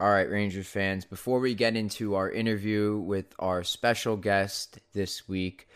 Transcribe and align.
All 0.00 0.10
right, 0.10 0.30
Rangers 0.30 0.68
fans, 0.68 1.04
before 1.04 1.40
we 1.40 1.56
get 1.56 1.74
into 1.74 2.14
our 2.14 2.30
interview 2.30 2.98
with 2.98 3.34
our 3.40 3.64
special 3.64 4.16
guest 4.16 4.78
this 4.92 5.28
week, 5.28 5.66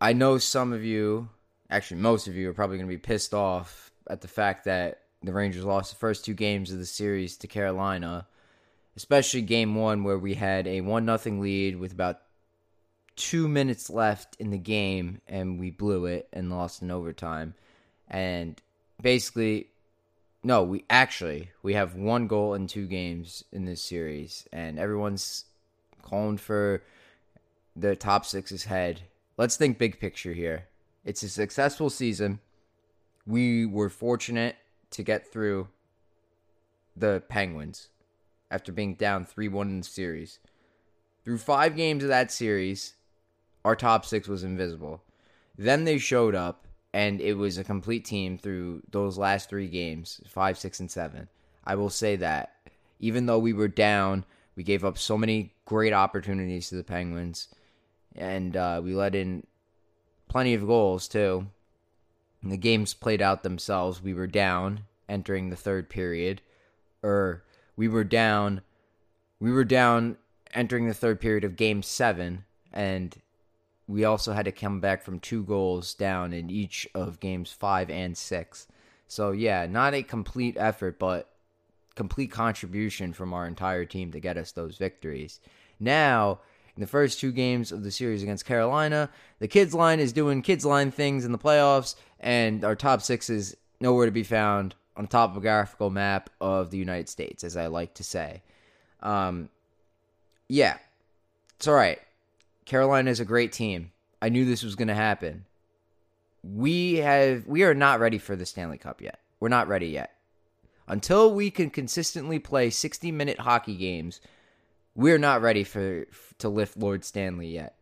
I 0.00 0.12
know 0.12 0.38
some 0.38 0.72
of 0.72 0.84
you, 0.84 1.28
actually, 1.68 2.02
most 2.02 2.28
of 2.28 2.36
you, 2.36 2.48
are 2.48 2.54
probably 2.54 2.76
going 2.76 2.88
to 2.88 2.94
be 2.94 2.98
pissed 2.98 3.34
off 3.34 3.90
at 4.08 4.20
the 4.20 4.28
fact 4.28 4.66
that 4.66 5.00
the 5.24 5.32
Rangers 5.32 5.64
lost 5.64 5.90
the 5.90 5.98
first 5.98 6.24
two 6.24 6.34
games 6.34 6.70
of 6.70 6.78
the 6.78 6.86
series 6.86 7.36
to 7.38 7.48
Carolina, 7.48 8.28
especially 8.96 9.42
game 9.42 9.74
one, 9.74 10.04
where 10.04 10.18
we 10.18 10.34
had 10.34 10.68
a 10.68 10.82
1 10.82 11.18
0 11.18 11.40
lead 11.40 11.80
with 11.80 11.90
about 11.90 12.20
two 13.16 13.48
minutes 13.48 13.90
left 13.90 14.36
in 14.38 14.50
the 14.50 14.58
game 14.58 15.20
and 15.26 15.58
we 15.58 15.70
blew 15.70 16.06
it 16.06 16.28
and 16.32 16.48
lost 16.48 16.80
in 16.80 16.92
overtime. 16.92 17.54
And 18.06 18.62
basically, 19.02 19.70
no, 20.46 20.62
we 20.62 20.84
actually 20.88 21.50
we 21.64 21.74
have 21.74 21.96
one 21.96 22.28
goal 22.28 22.54
in 22.54 22.68
two 22.68 22.86
games 22.86 23.42
in 23.50 23.64
this 23.64 23.82
series, 23.82 24.46
and 24.52 24.78
everyone's 24.78 25.46
calling 26.02 26.36
for 26.36 26.84
the 27.74 27.96
top 27.96 28.24
six's 28.24 28.64
head. 28.64 29.02
Let's 29.36 29.56
think 29.56 29.76
big 29.76 29.98
picture 29.98 30.32
here. 30.34 30.68
It's 31.04 31.24
a 31.24 31.28
successful 31.28 31.90
season. 31.90 32.38
We 33.26 33.66
were 33.66 33.90
fortunate 33.90 34.54
to 34.92 35.02
get 35.02 35.26
through 35.26 35.66
the 36.94 37.24
Penguins 37.28 37.88
after 38.48 38.70
being 38.70 38.94
down 38.94 39.24
3 39.24 39.48
1 39.48 39.68
in 39.68 39.78
the 39.78 39.84
series. 39.84 40.38
Through 41.24 41.38
five 41.38 41.74
games 41.74 42.04
of 42.04 42.08
that 42.08 42.30
series, 42.30 42.94
our 43.64 43.74
top 43.74 44.06
six 44.06 44.28
was 44.28 44.44
invisible. 44.44 45.02
Then 45.58 45.82
they 45.82 45.98
showed 45.98 46.36
up, 46.36 46.65
and 46.96 47.20
it 47.20 47.34
was 47.34 47.58
a 47.58 47.64
complete 47.64 48.06
team 48.06 48.38
through 48.38 48.80
those 48.90 49.18
last 49.18 49.50
three 49.50 49.68
games 49.68 50.18
five, 50.26 50.56
six, 50.56 50.80
and 50.80 50.90
seven. 50.90 51.28
I 51.62 51.74
will 51.74 51.90
say 51.90 52.16
that. 52.16 52.54
Even 53.00 53.26
though 53.26 53.38
we 53.38 53.52
were 53.52 53.68
down, 53.68 54.24
we 54.56 54.62
gave 54.62 54.82
up 54.82 54.96
so 54.96 55.18
many 55.18 55.52
great 55.66 55.92
opportunities 55.92 56.70
to 56.70 56.74
the 56.76 56.82
Penguins, 56.82 57.48
and 58.14 58.56
uh, 58.56 58.80
we 58.82 58.94
let 58.94 59.14
in 59.14 59.46
plenty 60.26 60.54
of 60.54 60.66
goals, 60.66 61.06
too. 61.06 61.48
And 62.42 62.50
the 62.50 62.56
games 62.56 62.94
played 62.94 63.20
out 63.20 63.42
themselves. 63.42 64.02
We 64.02 64.14
were 64.14 64.26
down 64.26 64.80
entering 65.06 65.50
the 65.50 65.56
third 65.56 65.90
period, 65.90 66.40
or 67.02 67.42
we 67.76 67.88
were 67.88 68.04
down. 68.04 68.62
We 69.38 69.52
were 69.52 69.64
down 69.64 70.16
entering 70.54 70.88
the 70.88 70.94
third 70.94 71.20
period 71.20 71.44
of 71.44 71.56
game 71.56 71.82
seven, 71.82 72.46
and 72.72 73.14
we 73.88 74.04
also 74.04 74.32
had 74.32 74.44
to 74.46 74.52
come 74.52 74.80
back 74.80 75.02
from 75.02 75.20
two 75.20 75.44
goals 75.44 75.94
down 75.94 76.32
in 76.32 76.50
each 76.50 76.88
of 76.94 77.20
games 77.20 77.52
five 77.52 77.88
and 77.90 78.16
six. 78.16 78.66
So, 79.08 79.30
yeah, 79.30 79.66
not 79.66 79.94
a 79.94 80.02
complete 80.02 80.56
effort, 80.58 80.98
but 80.98 81.30
complete 81.94 82.30
contribution 82.30 83.12
from 83.12 83.32
our 83.32 83.46
entire 83.46 83.84
team 83.84 84.12
to 84.12 84.20
get 84.20 84.36
us 84.36 84.52
those 84.52 84.76
victories. 84.76 85.40
Now, 85.78 86.40
in 86.76 86.80
the 86.80 86.86
first 86.86 87.20
two 87.20 87.32
games 87.32 87.72
of 87.72 87.84
the 87.84 87.90
series 87.90 88.22
against 88.22 88.44
Carolina, 88.44 89.08
the 89.38 89.48
kids 89.48 89.74
line 89.74 90.00
is 90.00 90.12
doing 90.12 90.42
kids 90.42 90.66
line 90.66 90.90
things 90.90 91.24
in 91.24 91.32
the 91.32 91.38
playoffs, 91.38 91.94
and 92.20 92.64
our 92.64 92.74
top 92.74 93.00
six 93.02 93.30
is 93.30 93.56
nowhere 93.80 94.06
to 94.06 94.12
be 94.12 94.22
found 94.22 94.74
on 94.96 95.04
a 95.04 95.08
topographical 95.08 95.90
map 95.90 96.30
of 96.40 96.70
the 96.70 96.78
United 96.78 97.08
States, 97.08 97.44
as 97.44 97.56
I 97.56 97.66
like 97.66 97.94
to 97.94 98.04
say. 98.04 98.42
Um, 99.00 99.48
yeah, 100.48 100.78
it's 101.56 101.68
all 101.68 101.74
right. 101.74 102.00
Carolina 102.66 103.10
is 103.10 103.20
a 103.20 103.24
great 103.24 103.52
team. 103.52 103.92
I 104.20 104.28
knew 104.28 104.44
this 104.44 104.62
was 104.62 104.74
going 104.74 104.88
to 104.88 104.94
happen. 104.94 105.46
We 106.42 106.96
have 106.96 107.46
we 107.46 107.62
are 107.64 107.74
not 107.74 108.00
ready 108.00 108.18
for 108.18 108.36
the 108.36 108.46
Stanley 108.46 108.78
Cup 108.78 109.00
yet. 109.00 109.20
We're 109.40 109.48
not 109.48 109.68
ready 109.68 109.88
yet. 109.88 110.12
Until 110.86 111.32
we 111.32 111.50
can 111.50 111.70
consistently 111.70 112.38
play 112.38 112.70
60-minute 112.70 113.40
hockey 113.40 113.74
games, 113.76 114.20
we're 114.94 115.18
not 115.18 115.42
ready 115.42 115.64
for 115.64 116.06
to 116.38 116.48
lift 116.48 116.76
Lord 116.76 117.04
Stanley 117.04 117.48
yet. 117.48 117.76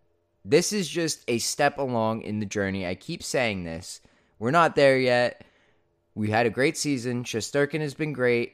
This 0.44 0.72
is 0.72 0.88
just 0.88 1.22
a 1.28 1.38
step 1.38 1.78
along 1.78 2.22
in 2.22 2.40
the 2.40 2.46
journey. 2.46 2.86
I 2.86 2.94
keep 2.94 3.22
saying 3.22 3.64
this. 3.64 4.00
We're 4.38 4.50
not 4.50 4.76
there 4.76 4.98
yet. 4.98 5.44
We 6.14 6.30
had 6.30 6.46
a 6.46 6.50
great 6.50 6.76
season. 6.76 7.24
Shesterkin 7.24 7.80
has 7.80 7.94
been 7.94 8.12
great. 8.12 8.52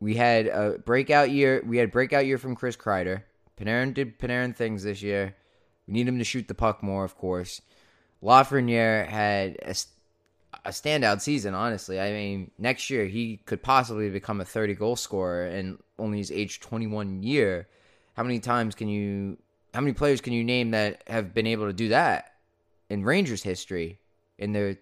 We 0.00 0.14
had 0.14 0.46
a 0.46 0.78
breakout 0.78 1.30
year. 1.30 1.62
We 1.66 1.78
had 1.78 1.90
breakout 1.90 2.26
year 2.26 2.38
from 2.38 2.54
Chris 2.54 2.76
Kreider. 2.76 3.22
Panarin 3.58 3.94
did 3.94 4.18
Panarin 4.18 4.54
things 4.54 4.82
this 4.82 5.02
year. 5.02 5.34
We 5.86 5.94
need 5.94 6.08
him 6.08 6.18
to 6.18 6.24
shoot 6.24 6.48
the 6.48 6.54
puck 6.54 6.82
more, 6.82 7.04
of 7.04 7.16
course. 7.16 7.62
Lafreniere 8.22 9.06
had 9.06 9.56
a, 9.62 9.74
a 10.64 10.70
standout 10.70 11.20
season, 11.20 11.54
honestly. 11.54 12.00
I 12.00 12.12
mean, 12.12 12.50
next 12.58 12.90
year 12.90 13.06
he 13.06 13.38
could 13.46 13.62
possibly 13.62 14.10
become 14.10 14.40
a 14.40 14.44
30 14.44 14.74
goal 14.74 14.96
scorer 14.96 15.46
and 15.46 15.78
only 15.98 16.18
his 16.18 16.32
age 16.32 16.60
21 16.60 17.22
year. 17.22 17.68
How 18.14 18.22
many 18.22 18.40
times 18.40 18.74
can 18.74 18.88
you, 18.88 19.36
how 19.74 19.80
many 19.80 19.92
players 19.92 20.20
can 20.20 20.32
you 20.32 20.42
name 20.42 20.72
that 20.72 21.02
have 21.06 21.34
been 21.34 21.46
able 21.46 21.66
to 21.66 21.72
do 21.72 21.88
that 21.88 22.32
in 22.88 23.04
Rangers 23.04 23.42
history 23.42 23.98
in 24.38 24.52
their 24.52 24.78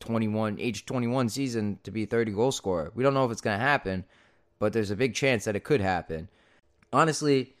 21, 0.00 0.58
age 0.60 0.84
21 0.86 1.28
season 1.30 1.78
to 1.82 1.90
be 1.90 2.04
a 2.04 2.06
30 2.06 2.32
goal 2.32 2.52
scorer? 2.52 2.92
We 2.94 3.02
don't 3.02 3.14
know 3.14 3.24
if 3.24 3.32
it's 3.32 3.40
going 3.40 3.58
to 3.58 3.64
happen, 3.64 4.04
but 4.58 4.72
there's 4.72 4.90
a 4.90 4.96
big 4.96 5.14
chance 5.14 5.44
that 5.44 5.56
it 5.56 5.64
could 5.64 5.80
happen. 5.80 6.28
Honestly, 6.92 7.54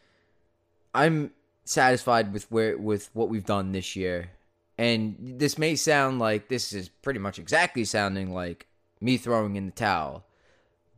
I'm 0.94 1.30
satisfied 1.66 2.32
with 2.32 2.50
where 2.50 2.78
with 2.78 3.10
what 3.12 3.28
we've 3.28 3.44
done 3.44 3.72
this 3.72 3.96
year. 3.96 4.30
And 4.78 5.16
this 5.38 5.58
may 5.58 5.74
sound 5.74 6.18
like 6.18 6.48
this 6.48 6.72
is 6.72 6.88
pretty 6.88 7.18
much 7.18 7.38
exactly 7.38 7.84
sounding 7.84 8.32
like 8.32 8.66
me 9.00 9.16
throwing 9.16 9.56
in 9.56 9.66
the 9.66 9.72
towel. 9.72 10.24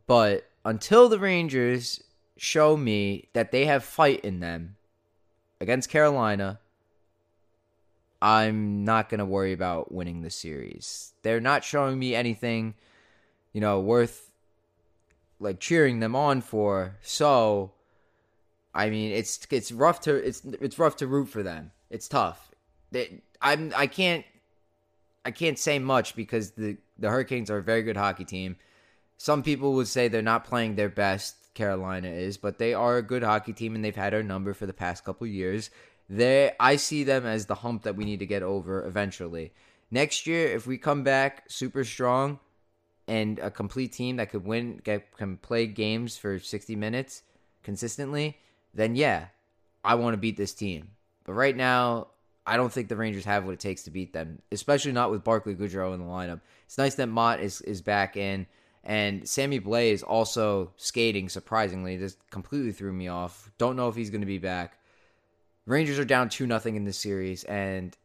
But 0.05 0.49
until 0.65 1.07
the 1.07 1.19
Rangers 1.19 2.03
show 2.35 2.75
me 2.75 3.29
that 3.33 3.51
they 3.51 3.65
have 3.65 3.83
fight 3.83 4.21
in 4.21 4.39
them 4.39 4.75
against 5.61 5.89
Carolina, 5.89 6.59
I'm 8.21 8.83
not 8.83 9.09
going 9.09 9.19
to 9.19 9.25
worry 9.25 9.53
about 9.53 9.91
winning 9.91 10.21
the 10.21 10.29
series. 10.29 11.13
They're 11.21 11.39
not 11.39 11.63
showing 11.63 11.97
me 11.97 12.15
anything, 12.15 12.73
you 13.53 13.61
know, 13.61 13.79
worth 13.79 14.31
like 15.39 15.59
cheering 15.59 15.99
them 15.99 16.15
on 16.15 16.41
for. 16.41 16.97
So, 17.01 17.71
I 18.73 18.89
mean, 18.89 19.11
it's 19.11 19.39
it's 19.49 19.71
rough 19.71 20.01
to 20.01 20.15
it's 20.15 20.43
it's 20.45 20.77
rough 20.77 20.97
to 20.97 21.07
root 21.07 21.29
for 21.29 21.43
them. 21.43 21.71
It's 21.89 22.07
tough. 22.07 22.51
They, 22.91 23.21
I'm 23.41 23.73
I 23.75 23.87
can't 23.87 24.25
I 25.25 25.31
can't 25.31 25.57
say 25.57 25.79
much 25.79 26.15
because 26.15 26.51
the 26.51 26.77
the 26.97 27.09
Hurricanes 27.09 27.49
are 27.49 27.57
a 27.57 27.63
very 27.63 27.83
good 27.83 27.97
hockey 27.97 28.25
team. 28.25 28.57
Some 29.17 29.43
people 29.43 29.73
would 29.73 29.87
say 29.87 30.07
they're 30.07 30.21
not 30.21 30.45
playing 30.45 30.75
their 30.75 30.89
best. 30.89 31.35
Carolina 31.55 32.07
is, 32.07 32.37
but 32.37 32.57
they 32.57 32.73
are 32.73 32.97
a 32.97 33.01
good 33.01 33.23
hockey 33.23 33.51
team 33.51 33.75
and 33.75 33.83
they've 33.83 33.95
had 33.95 34.13
our 34.13 34.23
number 34.23 34.53
for 34.53 34.65
the 34.65 34.71
past 34.71 35.03
couple 35.03 35.27
years. 35.27 35.69
They 36.07 36.53
I 36.59 36.77
see 36.77 37.03
them 37.03 37.25
as 37.25 37.47
the 37.47 37.55
hump 37.55 37.83
that 37.83 37.97
we 37.97 38.05
need 38.05 38.19
to 38.19 38.25
get 38.25 38.43
over 38.43 38.85
eventually. 38.85 39.51
Next 39.91 40.25
year, 40.25 40.47
if 40.47 40.65
we 40.67 40.77
come 40.77 41.03
back 41.03 41.43
super 41.49 41.83
strong 41.83 42.39
and 43.07 43.39
a 43.39 43.49
complete 43.49 43.91
team 43.91 44.17
that 44.17 44.29
could 44.29 44.45
win, 44.45 44.81
get, 44.83 45.11
can 45.17 45.37
play 45.37 45.65
games 45.65 46.15
for 46.15 46.37
60 46.37 46.75
minutes 46.75 47.23
consistently, 47.63 48.37
then 48.73 48.95
yeah, 48.95 49.27
I 49.83 49.95
want 49.95 50.13
to 50.13 50.17
beat 50.17 50.37
this 50.37 50.53
team. 50.53 50.91
But 51.23 51.33
right 51.33 51.55
now, 51.55 52.07
I 52.45 52.57
don't 52.57 52.71
think 52.71 52.89
the 52.89 52.95
Rangers 52.95 53.25
have 53.25 53.45
what 53.45 53.53
it 53.53 53.59
takes 53.59 53.83
to 53.83 53.91
beat 53.91 54.13
them, 54.13 54.41
especially 54.51 54.91
not 54.91 55.11
with 55.11 55.23
Barclay 55.23 55.55
Goodrow 55.55 55.93
in 55.93 55.99
the 55.99 56.05
lineup. 56.05 56.41
It's 56.65 56.77
nice 56.77 56.95
that 56.95 57.07
Motte 57.07 57.41
is, 57.41 57.61
is 57.61 57.81
back 57.81 58.17
in, 58.17 58.47
and 58.83 59.27
Sammy 59.27 59.59
Blais 59.59 59.93
is 59.93 60.03
also 60.03 60.73
skating 60.77 61.29
surprisingly. 61.29 61.97
This 61.97 62.17
completely 62.31 62.71
threw 62.71 62.91
me 62.91 63.07
off. 63.07 63.51
Don't 63.57 63.75
know 63.75 63.87
if 63.87 63.95
he's 63.95 64.09
going 64.09 64.21
to 64.21 64.27
be 64.27 64.39
back. 64.39 64.79
Rangers 65.65 65.99
are 65.99 66.05
down 66.05 66.29
2 66.29 66.47
nothing 66.47 66.75
in 66.75 66.85
this 66.85 66.97
series, 66.97 67.43
and 67.43 67.95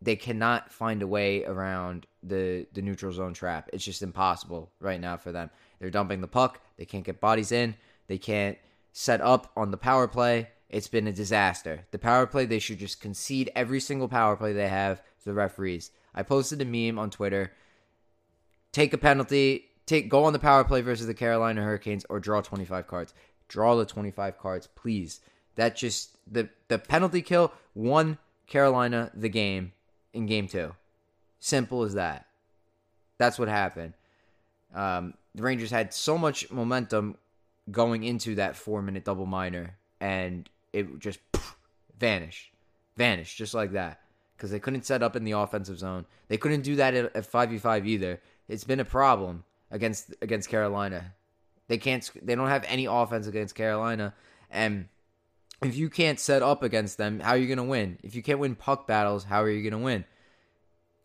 they 0.00 0.16
cannot 0.16 0.72
find 0.72 1.02
a 1.02 1.06
way 1.06 1.44
around 1.44 2.06
the, 2.22 2.66
the 2.72 2.80
neutral 2.80 3.12
zone 3.12 3.34
trap. 3.34 3.68
It's 3.72 3.84
just 3.84 4.02
impossible 4.02 4.70
right 4.80 5.00
now 5.00 5.18
for 5.18 5.30
them. 5.30 5.50
They're 5.78 5.90
dumping 5.90 6.22
the 6.22 6.26
puck. 6.26 6.60
They 6.78 6.86
can't 6.86 7.04
get 7.04 7.20
bodies 7.20 7.52
in. 7.52 7.74
They 8.06 8.16
can't 8.16 8.56
set 8.92 9.20
up 9.20 9.50
on 9.56 9.70
the 9.70 9.76
power 9.76 10.08
play. 10.08 10.48
It's 10.68 10.88
been 10.88 11.06
a 11.06 11.12
disaster. 11.12 11.86
The 11.90 11.98
power 11.98 12.26
play, 12.26 12.46
they 12.46 12.58
should 12.58 12.78
just 12.78 13.00
concede 13.00 13.50
every 13.54 13.80
single 13.80 14.08
power 14.08 14.36
play 14.36 14.52
they 14.52 14.68
have 14.68 14.98
to 14.98 15.24
the 15.24 15.34
referees. 15.34 15.90
I 16.14 16.22
posted 16.22 16.60
a 16.60 16.64
meme 16.64 16.98
on 16.98 17.10
Twitter. 17.10 17.52
Take 18.72 18.92
a 18.92 18.98
penalty, 18.98 19.66
take 19.86 20.08
go 20.08 20.24
on 20.24 20.32
the 20.32 20.38
power 20.38 20.62
play 20.62 20.80
versus 20.80 21.06
the 21.06 21.14
Carolina 21.14 21.62
Hurricanes 21.62 22.06
or 22.08 22.20
draw 22.20 22.40
25 22.40 22.86
cards. 22.86 23.14
Draw 23.48 23.76
the 23.76 23.84
25 23.84 24.38
cards, 24.38 24.68
please. 24.68 25.20
That 25.56 25.76
just 25.76 26.16
the 26.32 26.48
the 26.68 26.78
penalty 26.78 27.22
kill 27.22 27.52
won 27.74 28.18
Carolina 28.46 29.10
the 29.14 29.28
game 29.28 29.72
in 30.12 30.26
game 30.26 30.46
2. 30.46 30.72
Simple 31.40 31.82
as 31.82 31.94
that. 31.94 32.26
That's 33.18 33.38
what 33.38 33.48
happened. 33.48 33.94
Um, 34.74 35.14
the 35.34 35.42
Rangers 35.42 35.70
had 35.70 35.92
so 35.92 36.16
much 36.16 36.50
momentum 36.50 37.16
going 37.70 38.04
into 38.04 38.36
that 38.36 38.56
four 38.56 38.82
minute 38.82 39.04
double 39.04 39.26
minor, 39.26 39.76
and 40.00 40.48
it 40.72 40.98
just 40.98 41.20
poof, 41.32 41.56
vanished, 41.98 42.52
vanished 42.96 43.36
just 43.36 43.54
like 43.54 43.72
that 43.72 44.00
because 44.36 44.50
they 44.50 44.60
couldn't 44.60 44.86
set 44.86 45.02
up 45.02 45.16
in 45.16 45.24
the 45.24 45.32
offensive 45.32 45.78
zone. 45.78 46.06
They 46.28 46.38
couldn't 46.38 46.62
do 46.62 46.76
that 46.76 46.94
at 46.94 47.26
five 47.26 47.50
v 47.50 47.58
five 47.58 47.86
either. 47.86 48.20
It's 48.48 48.64
been 48.64 48.80
a 48.80 48.84
problem 48.84 49.44
against 49.70 50.14
against 50.22 50.48
Carolina. 50.48 51.14
They 51.68 51.78
can't. 51.78 52.10
They 52.22 52.34
don't 52.34 52.48
have 52.48 52.64
any 52.66 52.86
offense 52.86 53.26
against 53.26 53.54
Carolina, 53.54 54.14
and 54.50 54.88
if 55.62 55.76
you 55.76 55.90
can't 55.90 56.18
set 56.18 56.42
up 56.42 56.62
against 56.62 56.98
them, 56.98 57.20
how 57.20 57.32
are 57.32 57.36
you 57.36 57.46
going 57.46 57.58
to 57.58 57.64
win? 57.64 57.98
If 58.02 58.14
you 58.14 58.22
can't 58.22 58.38
win 58.38 58.54
puck 58.54 58.86
battles, 58.86 59.24
how 59.24 59.42
are 59.42 59.50
you 59.50 59.62
going 59.62 59.78
to 59.78 59.84
win? 59.84 60.04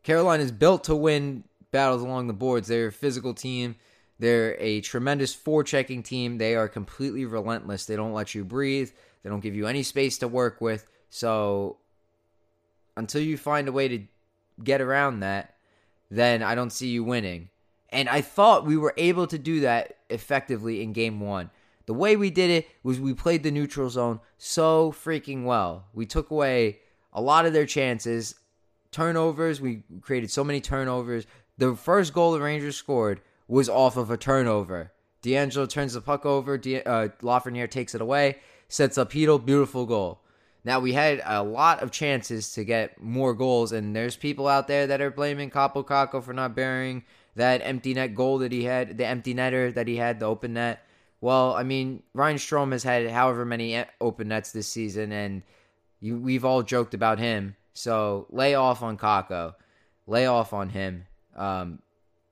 Carolina 0.03 0.43
is 0.43 0.51
built 0.51 0.85
to 0.85 0.95
win 0.95 1.43
battles 1.71 2.01
along 2.01 2.27
the 2.27 2.33
boards. 2.33 2.67
They're 2.67 2.87
a 2.87 2.91
physical 2.91 3.33
team. 3.33 3.75
They're 4.19 4.55
a 4.59 4.81
tremendous 4.81 5.35
forechecking 5.35 6.03
team. 6.03 6.37
They 6.37 6.55
are 6.55 6.67
completely 6.67 7.25
relentless. 7.25 7.85
They 7.85 7.95
don't 7.95 8.13
let 8.13 8.33
you 8.33 8.45
breathe. 8.45 8.91
They 9.23 9.29
don't 9.29 9.41
give 9.41 9.55
you 9.55 9.67
any 9.67 9.83
space 9.83 10.17
to 10.19 10.27
work 10.27 10.61
with. 10.61 10.85
So 11.09 11.77
until 12.95 13.21
you 13.21 13.37
find 13.37 13.67
a 13.67 13.73
way 13.73 13.87
to 13.87 14.03
get 14.63 14.81
around 14.81 15.19
that, 15.19 15.55
then 16.09 16.43
I 16.43 16.55
don't 16.55 16.71
see 16.71 16.87
you 16.87 17.03
winning. 17.03 17.49
And 17.89 18.07
I 18.09 18.21
thought 18.21 18.65
we 18.65 18.77
were 18.77 18.93
able 18.97 19.27
to 19.27 19.37
do 19.37 19.61
that 19.61 19.97
effectively 20.09 20.81
in 20.81 20.93
game 20.93 21.19
one. 21.19 21.49
The 21.85 21.93
way 21.93 22.15
we 22.15 22.29
did 22.31 22.49
it 22.49 22.67
was 22.83 22.99
we 22.99 23.13
played 23.13 23.43
the 23.43 23.51
neutral 23.51 23.89
zone 23.89 24.19
so 24.37 24.91
freaking 24.91 25.43
well. 25.43 25.85
We 25.93 26.05
took 26.05 26.31
away 26.31 26.79
a 27.13 27.21
lot 27.21 27.45
of 27.45 27.53
their 27.53 27.65
chances. 27.65 28.35
Turnovers, 28.91 29.61
we 29.61 29.83
created 30.01 30.31
so 30.31 30.43
many 30.43 30.61
turnovers. 30.61 31.27
The 31.57 31.75
first 31.75 32.13
goal 32.13 32.31
the 32.31 32.41
Rangers 32.41 32.75
scored 32.75 33.21
was 33.47 33.69
off 33.69 33.97
of 33.97 34.09
a 34.09 34.17
turnover. 34.17 34.91
D'Angelo 35.21 35.65
turns 35.65 35.93
the 35.93 36.01
puck 36.01 36.25
over. 36.25 36.57
De- 36.57 36.83
uh, 36.83 37.09
Lafreniere 37.21 37.69
takes 37.69 37.95
it 37.95 38.01
away, 38.01 38.37
sets 38.67 38.97
up 38.97 39.11
Chytil. 39.11 39.43
Beautiful 39.43 39.85
goal. 39.85 40.21
Now 40.63 40.79
we 40.79 40.93
had 40.93 41.21
a 41.23 41.43
lot 41.43 41.83
of 41.83 41.91
chances 41.91 42.53
to 42.53 42.63
get 42.63 43.01
more 43.01 43.33
goals, 43.35 43.71
and 43.71 43.95
there's 43.95 44.15
people 44.15 44.47
out 44.47 44.67
there 44.67 44.87
that 44.87 45.01
are 45.01 45.11
blaming 45.11 45.51
Kaapo 45.51 45.85
Kakko 45.85 46.23
for 46.23 46.33
not 46.33 46.55
burying 46.55 47.03
that 47.35 47.61
empty 47.63 47.93
net 47.93 48.15
goal 48.15 48.39
that 48.39 48.51
he 48.51 48.63
had, 48.63 48.97
the 48.97 49.05
empty 49.05 49.35
netter 49.35 49.73
that 49.75 49.87
he 49.87 49.97
had, 49.97 50.19
the 50.19 50.25
open 50.25 50.53
net. 50.53 50.83
Well, 51.21 51.53
I 51.53 51.63
mean, 51.63 52.01
Ryan 52.13 52.37
Strome 52.37 52.71
has 52.71 52.83
had 52.83 53.09
however 53.09 53.45
many 53.45 53.83
open 54.01 54.29
nets 54.29 54.51
this 54.51 54.67
season, 54.67 55.11
and 55.11 55.43
you, 55.99 56.17
we've 56.17 56.45
all 56.45 56.63
joked 56.63 56.93
about 56.93 57.19
him. 57.19 57.55
So 57.73 58.25
lay 58.29 58.55
off 58.55 58.81
on 58.81 58.97
Kakko, 58.97 59.53
lay 60.07 60.25
off 60.25 60.53
on 60.53 60.69
him. 60.69 61.05
Um, 61.35 61.79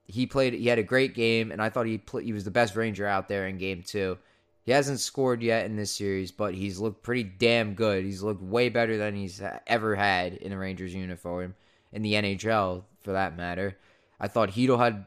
he 0.05 0.25
played. 0.25 0.53
He 0.53 0.67
had 0.67 0.79
a 0.79 0.83
great 0.83 1.13
game, 1.13 1.51
and 1.51 1.61
I 1.61 1.69
thought 1.69 1.85
he 1.85 1.97
play, 1.97 2.23
he 2.23 2.33
was 2.33 2.43
the 2.43 2.51
best 2.51 2.75
Ranger 2.75 3.07
out 3.07 3.27
there 3.27 3.47
in 3.47 3.57
game 3.57 3.83
two. 3.83 4.17
He 4.63 4.71
hasn't 4.71 5.01
scored 5.01 5.43
yet 5.43 5.65
in 5.65 5.75
this 5.75 5.91
series, 5.91 6.31
but 6.31 6.53
he's 6.53 6.79
looked 6.79 7.03
pretty 7.03 7.23
damn 7.23 7.73
good. 7.73 8.05
He's 8.05 8.23
looked 8.23 8.41
way 8.41 8.69
better 8.69 8.97
than 8.97 9.15
he's 9.15 9.41
ever 9.67 9.95
had 9.95 10.35
in 10.35 10.53
a 10.53 10.57
Rangers 10.57 10.93
uniform 10.93 11.55
in 11.91 12.01
the 12.01 12.13
NHL, 12.13 12.83
for 13.01 13.11
that 13.11 13.35
matter. 13.35 13.77
I 14.19 14.29
thought 14.29 14.51
Chytil 14.51 14.79
had 14.79 15.05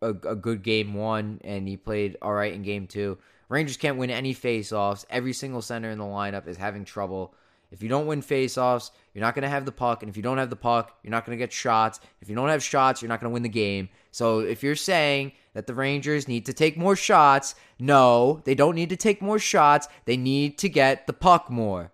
a, 0.00 0.08
a 0.08 0.34
good 0.34 0.62
game 0.62 0.94
one, 0.94 1.40
and 1.44 1.68
he 1.68 1.76
played 1.76 2.16
all 2.22 2.32
right 2.32 2.54
in 2.54 2.62
game 2.62 2.86
two. 2.86 3.18
Rangers 3.48 3.76
can't 3.76 3.98
win 3.98 4.10
any 4.10 4.34
faceoffs. 4.34 5.04
Every 5.10 5.32
single 5.32 5.62
center 5.62 5.90
in 5.90 5.98
the 5.98 6.04
lineup 6.04 6.48
is 6.48 6.56
having 6.56 6.84
trouble. 6.84 7.34
If 7.70 7.82
you 7.82 7.88
don't 7.88 8.06
win 8.06 8.22
faceoffs, 8.22 8.90
you're 9.16 9.24
not 9.24 9.34
going 9.34 9.44
to 9.44 9.48
have 9.48 9.64
the 9.64 9.72
puck. 9.72 10.02
And 10.02 10.10
if 10.10 10.16
you 10.18 10.22
don't 10.22 10.36
have 10.36 10.50
the 10.50 10.56
puck, 10.56 10.98
you're 11.02 11.10
not 11.10 11.24
going 11.24 11.38
to 11.38 11.42
get 11.42 11.50
shots. 11.50 12.00
If 12.20 12.28
you 12.28 12.34
don't 12.34 12.50
have 12.50 12.62
shots, 12.62 13.00
you're 13.00 13.08
not 13.08 13.18
going 13.18 13.30
to 13.30 13.32
win 13.32 13.42
the 13.42 13.48
game. 13.48 13.88
So 14.10 14.40
if 14.40 14.62
you're 14.62 14.76
saying 14.76 15.32
that 15.54 15.66
the 15.66 15.72
Rangers 15.72 16.28
need 16.28 16.44
to 16.44 16.52
take 16.52 16.76
more 16.76 16.94
shots, 16.94 17.54
no, 17.78 18.42
they 18.44 18.54
don't 18.54 18.74
need 18.74 18.90
to 18.90 18.96
take 18.96 19.22
more 19.22 19.38
shots. 19.38 19.88
They 20.04 20.18
need 20.18 20.58
to 20.58 20.68
get 20.68 21.06
the 21.06 21.14
puck 21.14 21.48
more. 21.48 21.92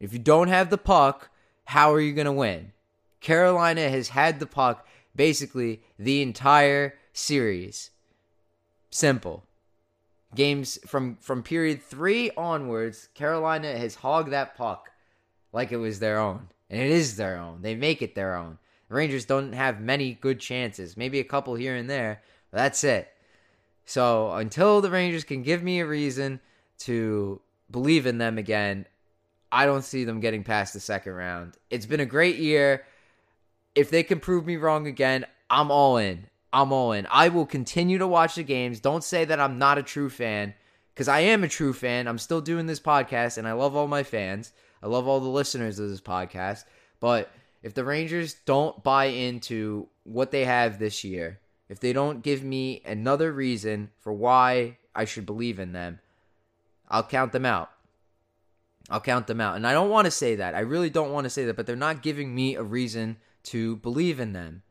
If 0.00 0.14
you 0.14 0.18
don't 0.18 0.48
have 0.48 0.70
the 0.70 0.78
puck, 0.78 1.28
how 1.66 1.92
are 1.92 2.00
you 2.00 2.14
going 2.14 2.24
to 2.24 2.32
win? 2.32 2.72
Carolina 3.20 3.90
has 3.90 4.08
had 4.08 4.40
the 4.40 4.46
puck 4.46 4.88
basically 5.14 5.82
the 5.98 6.22
entire 6.22 6.94
series. 7.12 7.90
Simple. 8.88 9.44
Games 10.34 10.78
from 10.86 11.16
from 11.16 11.42
period 11.42 11.82
3 11.82 12.30
onwards, 12.38 13.10
Carolina 13.12 13.76
has 13.76 13.96
hogged 13.96 14.30
that 14.30 14.56
puck 14.56 14.89
like 15.52 15.72
it 15.72 15.76
was 15.76 15.98
their 15.98 16.18
own. 16.18 16.48
And 16.68 16.80
it 16.80 16.90
is 16.90 17.16
their 17.16 17.36
own. 17.38 17.62
They 17.62 17.74
make 17.74 18.02
it 18.02 18.14
their 18.14 18.36
own. 18.36 18.58
The 18.88 18.94
Rangers 18.94 19.24
don't 19.24 19.52
have 19.52 19.80
many 19.80 20.14
good 20.14 20.40
chances. 20.40 20.96
Maybe 20.96 21.18
a 21.18 21.24
couple 21.24 21.54
here 21.54 21.74
and 21.74 21.88
there. 21.88 22.22
that's 22.52 22.84
it. 22.84 23.08
So 23.84 24.32
until 24.32 24.80
the 24.80 24.90
Rangers 24.90 25.24
can 25.24 25.42
give 25.42 25.62
me 25.62 25.80
a 25.80 25.86
reason 25.86 26.40
to 26.80 27.40
believe 27.70 28.06
in 28.06 28.18
them 28.18 28.38
again, 28.38 28.86
I 29.50 29.66
don't 29.66 29.84
see 29.84 30.04
them 30.04 30.20
getting 30.20 30.44
past 30.44 30.74
the 30.74 30.80
second 30.80 31.14
round. 31.14 31.56
It's 31.70 31.86
been 31.86 32.00
a 32.00 32.06
great 32.06 32.36
year 32.36 32.84
if 33.74 33.90
they 33.90 34.02
can 34.02 34.20
prove 34.20 34.46
me 34.46 34.56
wrong 34.56 34.86
again, 34.86 35.24
I'm 35.48 35.70
all 35.70 35.96
in. 35.96 36.26
I'm 36.52 36.72
all 36.72 36.92
in. 36.92 37.06
I 37.10 37.28
will 37.28 37.46
continue 37.46 37.98
to 37.98 38.06
watch 38.06 38.34
the 38.34 38.42
games. 38.42 38.80
Don't 38.80 39.04
say 39.04 39.24
that 39.24 39.40
I'm 39.40 39.58
not 39.58 39.78
a 39.78 39.82
true 39.82 40.10
fan 40.10 40.54
because 40.92 41.08
I 41.08 41.20
am 41.20 41.44
a 41.44 41.48
true 41.48 41.72
fan. 41.72 42.08
I'm 42.08 42.18
still 42.18 42.40
doing 42.40 42.66
this 42.66 42.80
podcast 42.80 43.38
and 43.38 43.46
I 43.46 43.52
love 43.52 43.76
all 43.76 43.86
my 43.86 44.02
fans. 44.02 44.52
I 44.82 44.86
love 44.86 45.06
all 45.06 45.20
the 45.20 45.28
listeners 45.28 45.78
of 45.78 45.90
this 45.90 46.00
podcast. 46.00 46.64
But 47.00 47.30
if 47.62 47.74
the 47.74 47.84
Rangers 47.84 48.34
don't 48.44 48.82
buy 48.82 49.06
into 49.06 49.88
what 50.04 50.30
they 50.30 50.44
have 50.44 50.78
this 50.78 51.04
year, 51.04 51.40
if 51.68 51.80
they 51.80 51.92
don't 51.92 52.22
give 52.22 52.42
me 52.42 52.82
another 52.84 53.32
reason 53.32 53.90
for 54.00 54.12
why 54.12 54.78
I 54.94 55.04
should 55.04 55.26
believe 55.26 55.58
in 55.58 55.72
them, 55.72 56.00
I'll 56.88 57.04
count 57.04 57.32
them 57.32 57.46
out. 57.46 57.70
I'll 58.88 59.00
count 59.00 59.28
them 59.28 59.40
out. 59.40 59.56
And 59.56 59.66
I 59.66 59.72
don't 59.72 59.90
want 59.90 60.06
to 60.06 60.10
say 60.10 60.34
that. 60.36 60.54
I 60.54 60.60
really 60.60 60.90
don't 60.90 61.12
want 61.12 61.24
to 61.24 61.30
say 61.30 61.44
that, 61.44 61.56
but 61.56 61.66
they're 61.66 61.76
not 61.76 62.02
giving 62.02 62.34
me 62.34 62.56
a 62.56 62.62
reason 62.62 63.18
to 63.44 63.76
believe 63.76 64.18
in 64.18 64.32
them. 64.32 64.62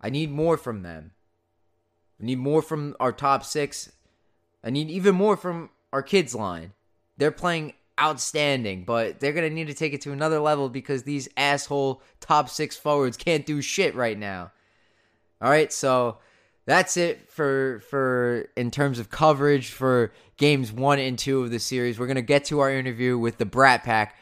I 0.00 0.10
need 0.10 0.30
more 0.30 0.56
from 0.56 0.82
them. 0.82 1.12
I 2.20 2.24
need 2.24 2.38
more 2.38 2.62
from 2.62 2.94
our 3.00 3.12
top 3.12 3.44
six. 3.44 3.90
I 4.62 4.70
need 4.70 4.90
even 4.90 5.14
more 5.14 5.36
from 5.36 5.70
our 5.92 6.02
kids' 6.02 6.34
line. 6.34 6.72
They're 7.16 7.32
playing 7.32 7.74
outstanding, 8.00 8.84
but 8.84 9.20
they're 9.20 9.32
going 9.32 9.48
to 9.48 9.54
need 9.54 9.68
to 9.68 9.74
take 9.74 9.92
it 9.92 10.00
to 10.02 10.12
another 10.12 10.40
level 10.40 10.68
because 10.68 11.02
these 11.02 11.28
asshole 11.36 12.02
top 12.20 12.48
six 12.48 12.76
forwards 12.76 13.16
can't 13.16 13.46
do 13.46 13.62
shit 13.62 13.94
right 13.94 14.18
now. 14.18 14.52
All 15.40 15.50
right, 15.50 15.72
so 15.72 16.18
that's 16.66 16.96
it 16.96 17.30
for 17.30 17.80
for 17.90 18.48
in 18.56 18.70
terms 18.70 18.98
of 18.98 19.10
coverage 19.10 19.70
for 19.70 20.12
games 20.36 20.72
one 20.72 20.98
and 20.98 21.18
two 21.18 21.42
of 21.42 21.50
the 21.50 21.58
series. 21.58 21.98
We're 21.98 22.06
gonna 22.06 22.22
get 22.22 22.46
to 22.46 22.60
our 22.60 22.70
interview 22.70 23.18
with 23.18 23.38
the 23.38 23.46
Brat 23.46 23.84
Pack 23.84 24.16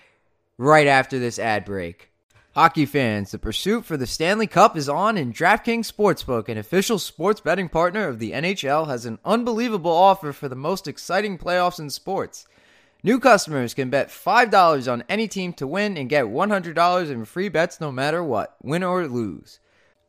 right 0.58 0.86
after 0.86 1.18
this 1.18 1.38
ad 1.38 1.64
break. 1.64 2.10
Hockey 2.54 2.86
fans, 2.86 3.32
the 3.32 3.38
pursuit 3.38 3.84
for 3.84 3.96
the 3.96 4.06
Stanley 4.06 4.46
Cup 4.46 4.76
is 4.76 4.88
on, 4.88 5.16
and 5.16 5.34
DraftKings 5.34 5.90
Sportsbook, 5.90 6.48
an 6.48 6.56
official 6.56 7.00
sports 7.00 7.40
betting 7.40 7.68
partner 7.68 8.06
of 8.06 8.20
the 8.20 8.30
NHL, 8.30 8.86
has 8.86 9.06
an 9.06 9.18
unbelievable 9.24 9.90
offer 9.90 10.32
for 10.32 10.48
the 10.48 10.54
most 10.54 10.86
exciting 10.86 11.36
playoffs 11.36 11.80
in 11.80 11.90
sports. 11.90 12.46
New 13.06 13.20
customers 13.20 13.74
can 13.74 13.90
bet 13.90 14.08
$5 14.08 14.90
on 14.90 15.04
any 15.10 15.28
team 15.28 15.52
to 15.52 15.66
win 15.66 15.98
and 15.98 16.08
get 16.08 16.24
$100 16.24 17.10
in 17.10 17.26
free 17.26 17.50
bets 17.50 17.78
no 17.78 17.92
matter 17.92 18.24
what, 18.24 18.56
win 18.62 18.82
or 18.82 19.06
lose. 19.06 19.60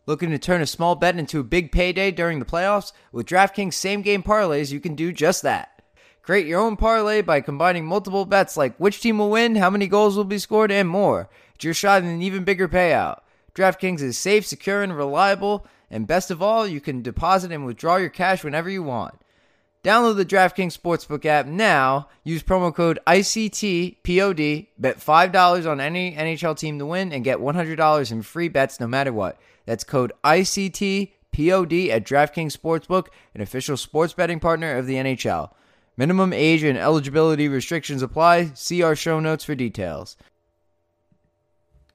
Looking 0.05 0.29
to 0.29 0.39
turn 0.39 0.61
a 0.61 0.65
small 0.65 0.95
bet 0.95 1.19
into 1.19 1.41
a 1.41 1.43
big 1.43 1.73
payday 1.73 2.11
during 2.11 2.39
the 2.39 2.45
playoffs? 2.45 2.93
With 3.11 3.25
DraftKings 3.25 3.73
same 3.73 4.01
game 4.01 4.23
parlays, 4.23 4.71
you 4.71 4.79
can 4.79 4.95
do 4.95 5.11
just 5.11 5.41
that. 5.41 5.81
Create 6.21 6.47
your 6.47 6.61
own 6.61 6.77
parlay 6.77 7.21
by 7.21 7.41
combining 7.41 7.85
multiple 7.85 8.23
bets 8.23 8.55
like 8.55 8.77
which 8.77 9.01
team 9.01 9.17
will 9.17 9.29
win, 9.29 9.57
how 9.57 9.69
many 9.69 9.87
goals 9.87 10.15
will 10.15 10.23
be 10.23 10.39
scored, 10.39 10.71
and 10.71 10.87
more. 10.87 11.29
It's 11.55 11.65
your 11.65 11.73
shot 11.73 12.01
at 12.01 12.07
an 12.07 12.21
even 12.21 12.45
bigger 12.45 12.69
payout. 12.69 13.19
DraftKings 13.55 14.01
is 14.01 14.17
safe, 14.17 14.45
secure, 14.45 14.81
and 14.81 14.95
reliable, 14.95 15.67
and 15.91 16.07
best 16.07 16.31
of 16.31 16.41
all, 16.41 16.65
you 16.65 16.79
can 16.79 17.01
deposit 17.01 17.51
and 17.51 17.65
withdraw 17.65 17.97
your 17.97 18.07
cash 18.07 18.41
whenever 18.41 18.69
you 18.69 18.83
want. 18.83 19.15
Download 19.85 20.15
the 20.15 20.25
DraftKings 20.25 20.75
Sportsbook 20.75 21.25
app 21.25 21.45
now. 21.45 22.09
Use 22.23 22.41
promo 22.41 22.73
code 22.73 22.97
ICTPOD. 23.05 24.69
Bet 24.79 24.97
$5 24.97 25.71
on 25.71 25.79
any 25.79 26.15
NHL 26.15 26.57
team 26.57 26.79
to 26.79 26.87
win 26.87 27.13
and 27.13 27.23
get 27.23 27.37
$100 27.37 28.11
in 28.11 28.23
free 28.23 28.47
bets 28.47 28.79
no 28.79 28.87
matter 28.87 29.13
what. 29.13 29.39
That's 29.67 29.83
code 29.83 30.11
ICTPOD 30.23 31.89
at 31.89 32.03
DraftKings 32.03 32.57
Sportsbook, 32.57 33.09
an 33.35 33.41
official 33.41 33.77
sports 33.77 34.13
betting 34.13 34.39
partner 34.39 34.75
of 34.75 34.87
the 34.87 34.95
NHL. 34.95 35.51
Minimum 35.97 36.33
age 36.33 36.63
and 36.63 36.79
eligibility 36.79 37.47
restrictions 37.47 38.01
apply. 38.01 38.53
See 38.55 38.81
our 38.81 38.95
show 38.95 39.19
notes 39.19 39.43
for 39.43 39.53
details. 39.53 40.17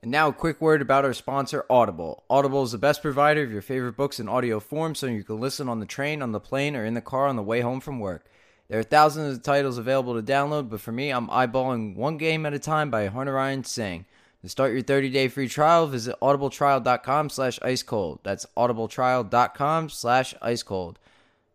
And 0.03 0.11
now, 0.11 0.29
a 0.29 0.33
quick 0.33 0.63
word 0.63 0.81
about 0.81 1.05
our 1.05 1.13
sponsor, 1.13 1.67
Audible. 1.69 2.25
Audible 2.31 2.63
is 2.63 2.73
the 2.73 2.79
best 2.79 3.03
provider 3.03 3.43
of 3.43 3.53
your 3.53 3.61
favorite 3.61 3.97
books 3.97 4.19
in 4.19 4.31
audio 4.31 4.59
form 4.59 4.95
so 4.95 5.07
you 5.07 5.23
can 5.23 5.39
listen 5.39 5.69
on 5.69 5.79
the 5.79 5.87
train, 5.87 6.23
on 6.23 6.33
the 6.33 6.41
plane, 6.41 6.75
or 6.75 6.87
in 6.87 6.95
the 6.95 7.03
car 7.03 7.27
on 7.27 7.37
the 7.37 7.43
way 7.43 7.61
home 7.61 7.81
from 7.81 8.01
work. 8.01 8.25
There 8.69 8.79
are 8.79 8.85
thousands 8.85 9.37
of 9.37 9.43
titles 9.43 9.77
available 9.77 10.15
to 10.15 10.23
download, 10.23 10.71
but 10.71 10.81
for 10.81 10.93
me, 10.93 11.11
I'm 11.11 11.29
eyeballing 11.29 11.97
one 11.97 12.17
game 12.17 12.47
at 12.47 12.55
a 12.55 12.59
time 12.59 12.91
by 12.91 13.09
Hunter 13.09 13.35
Ryan 13.35 13.65
Singh. 13.65 14.07
To 14.43 14.49
start 14.49 14.73
your 14.73 14.81
30-day 14.81 15.29
free 15.29 15.49
trial, 15.49 15.87
visit 15.87 16.17
audibletrial.com 16.23 17.29
slash 17.29 17.59
icecold. 17.59 18.21
That's 18.23 18.47
audibletrial.com 18.57 19.91
slash 19.91 20.35
icecold. 20.41 20.97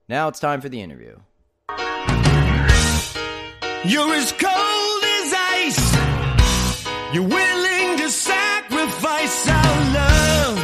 Now 0.08 0.28
it's 0.28 0.40
time 0.40 0.62
for 0.62 0.70
the 0.70 0.82
interview. 0.82 1.18
You're 3.86 4.14
as 4.14 4.32
cold 4.34 5.04
as 5.04 5.34
ice. 5.34 5.96
You 7.16 7.24
will 7.24 7.55
sacrifice 9.28 9.48
our 9.48 9.94
love. 9.94 10.60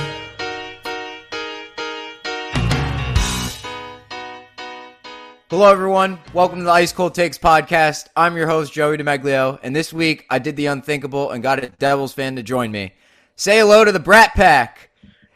Hello, 5.49 5.69
everyone. 5.69 6.19
Welcome 6.33 6.59
to 6.59 6.65
the 6.65 6.71
Ice 6.71 6.93
Cold 6.93 7.13
Takes 7.13 7.37
podcast. 7.37 8.07
I'm 8.15 8.37
your 8.37 8.47
host, 8.47 8.71
Joey 8.71 8.97
DeMeglio, 8.97 9.59
and 9.63 9.75
this 9.75 9.91
week 9.91 10.25
I 10.29 10.39
did 10.39 10.55
the 10.55 10.67
unthinkable 10.67 11.31
and 11.31 11.43
got 11.43 11.63
a 11.63 11.69
Devils 11.69 12.13
fan 12.13 12.35
to 12.37 12.43
join 12.43 12.71
me. 12.71 12.93
Say 13.35 13.59
hello 13.59 13.83
to 13.83 13.91
the 13.91 13.99
Brat 13.99 14.33
Pack, 14.33 14.91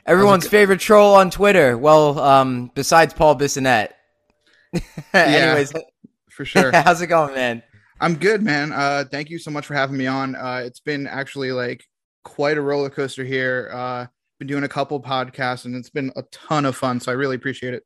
everyone's 0.05 0.47
favorite 0.47 0.79
troll 0.79 1.15
on 1.15 1.31
Twitter. 1.31 1.77
Well, 1.77 2.19
um, 2.19 2.71
besides 2.75 3.13
Paul 3.13 3.37
Bissonnette. 3.37 3.89
Anyways, 5.13 5.73
for 6.29 6.45
sure. 6.45 6.71
how's 6.73 7.01
it 7.01 7.07
going, 7.07 7.33
man? 7.33 7.63
I'm 7.99 8.15
good, 8.15 8.43
man. 8.43 8.71
Uh, 8.71 9.05
thank 9.09 9.29
you 9.29 9.39
so 9.39 9.49
much 9.49 9.65
for 9.65 9.73
having 9.73 9.97
me 9.97 10.05
on. 10.05 10.35
Uh, 10.35 10.61
it's 10.65 10.81
been 10.81 11.07
actually 11.07 11.51
like 11.51 11.87
quite 12.25 12.57
a 12.57 12.61
roller 12.61 12.89
coaster 12.89 13.23
here. 13.23 13.69
Uh, 13.71 14.07
been 14.39 14.47
doing 14.47 14.65
a 14.65 14.69
couple 14.69 15.01
podcasts 15.01 15.63
and 15.63 15.75
it's 15.75 15.89
been 15.89 16.11
a 16.17 16.23
ton 16.23 16.65
of 16.65 16.75
fun. 16.75 16.99
So 16.99 17.09
I 17.09 17.15
really 17.15 17.37
appreciate 17.37 17.73
it. 17.73 17.83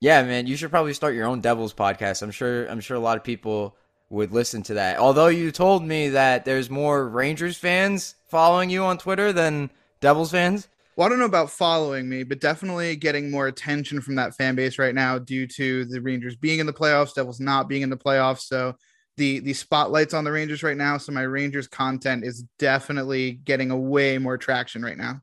Yeah, 0.00 0.20
man, 0.24 0.48
you 0.48 0.56
should 0.56 0.70
probably 0.70 0.94
start 0.94 1.14
your 1.14 1.26
own 1.26 1.40
Devils 1.40 1.72
podcast. 1.72 2.22
I'm 2.22 2.32
sure 2.32 2.66
I'm 2.66 2.80
sure 2.80 2.96
a 2.96 3.00
lot 3.00 3.16
of 3.16 3.22
people 3.22 3.76
would 4.10 4.32
listen 4.32 4.62
to 4.64 4.74
that. 4.74 4.98
Although 4.98 5.28
you 5.28 5.52
told 5.52 5.84
me 5.84 6.08
that 6.08 6.44
there's 6.44 6.68
more 6.68 7.08
Rangers 7.08 7.56
fans 7.56 8.16
following 8.28 8.68
you 8.68 8.82
on 8.82 8.98
Twitter 8.98 9.32
than 9.32 9.70
Devils 10.00 10.32
fans. 10.32 10.68
Well, 10.96 11.06
I 11.06 11.08
don't 11.08 11.20
know 11.20 11.24
about 11.24 11.50
following 11.50 12.08
me, 12.08 12.22
but 12.24 12.40
definitely 12.40 12.96
getting 12.96 13.30
more 13.30 13.46
attention 13.46 14.00
from 14.00 14.16
that 14.16 14.34
fan 14.34 14.56
base 14.56 14.78
right 14.78 14.94
now 14.94 15.18
due 15.18 15.46
to 15.46 15.84
the 15.86 16.00
Rangers 16.02 16.36
being 16.36 16.58
in 16.58 16.66
the 16.66 16.72
playoffs, 16.72 17.14
Devils 17.14 17.40
not 17.40 17.68
being 17.68 17.82
in 17.82 17.88
the 17.88 17.96
playoffs. 17.96 18.40
So 18.40 18.74
the 19.16 19.40
the 19.40 19.52
spotlights 19.52 20.14
on 20.14 20.24
the 20.24 20.32
Rangers 20.32 20.62
right 20.62 20.76
now. 20.76 20.98
So 20.98 21.12
my 21.12 21.22
Rangers 21.22 21.68
content 21.68 22.24
is 22.24 22.44
definitely 22.58 23.32
getting 23.32 23.70
a 23.70 23.76
way 23.76 24.18
more 24.18 24.38
traction 24.38 24.82
right 24.82 24.96
now. 24.96 25.22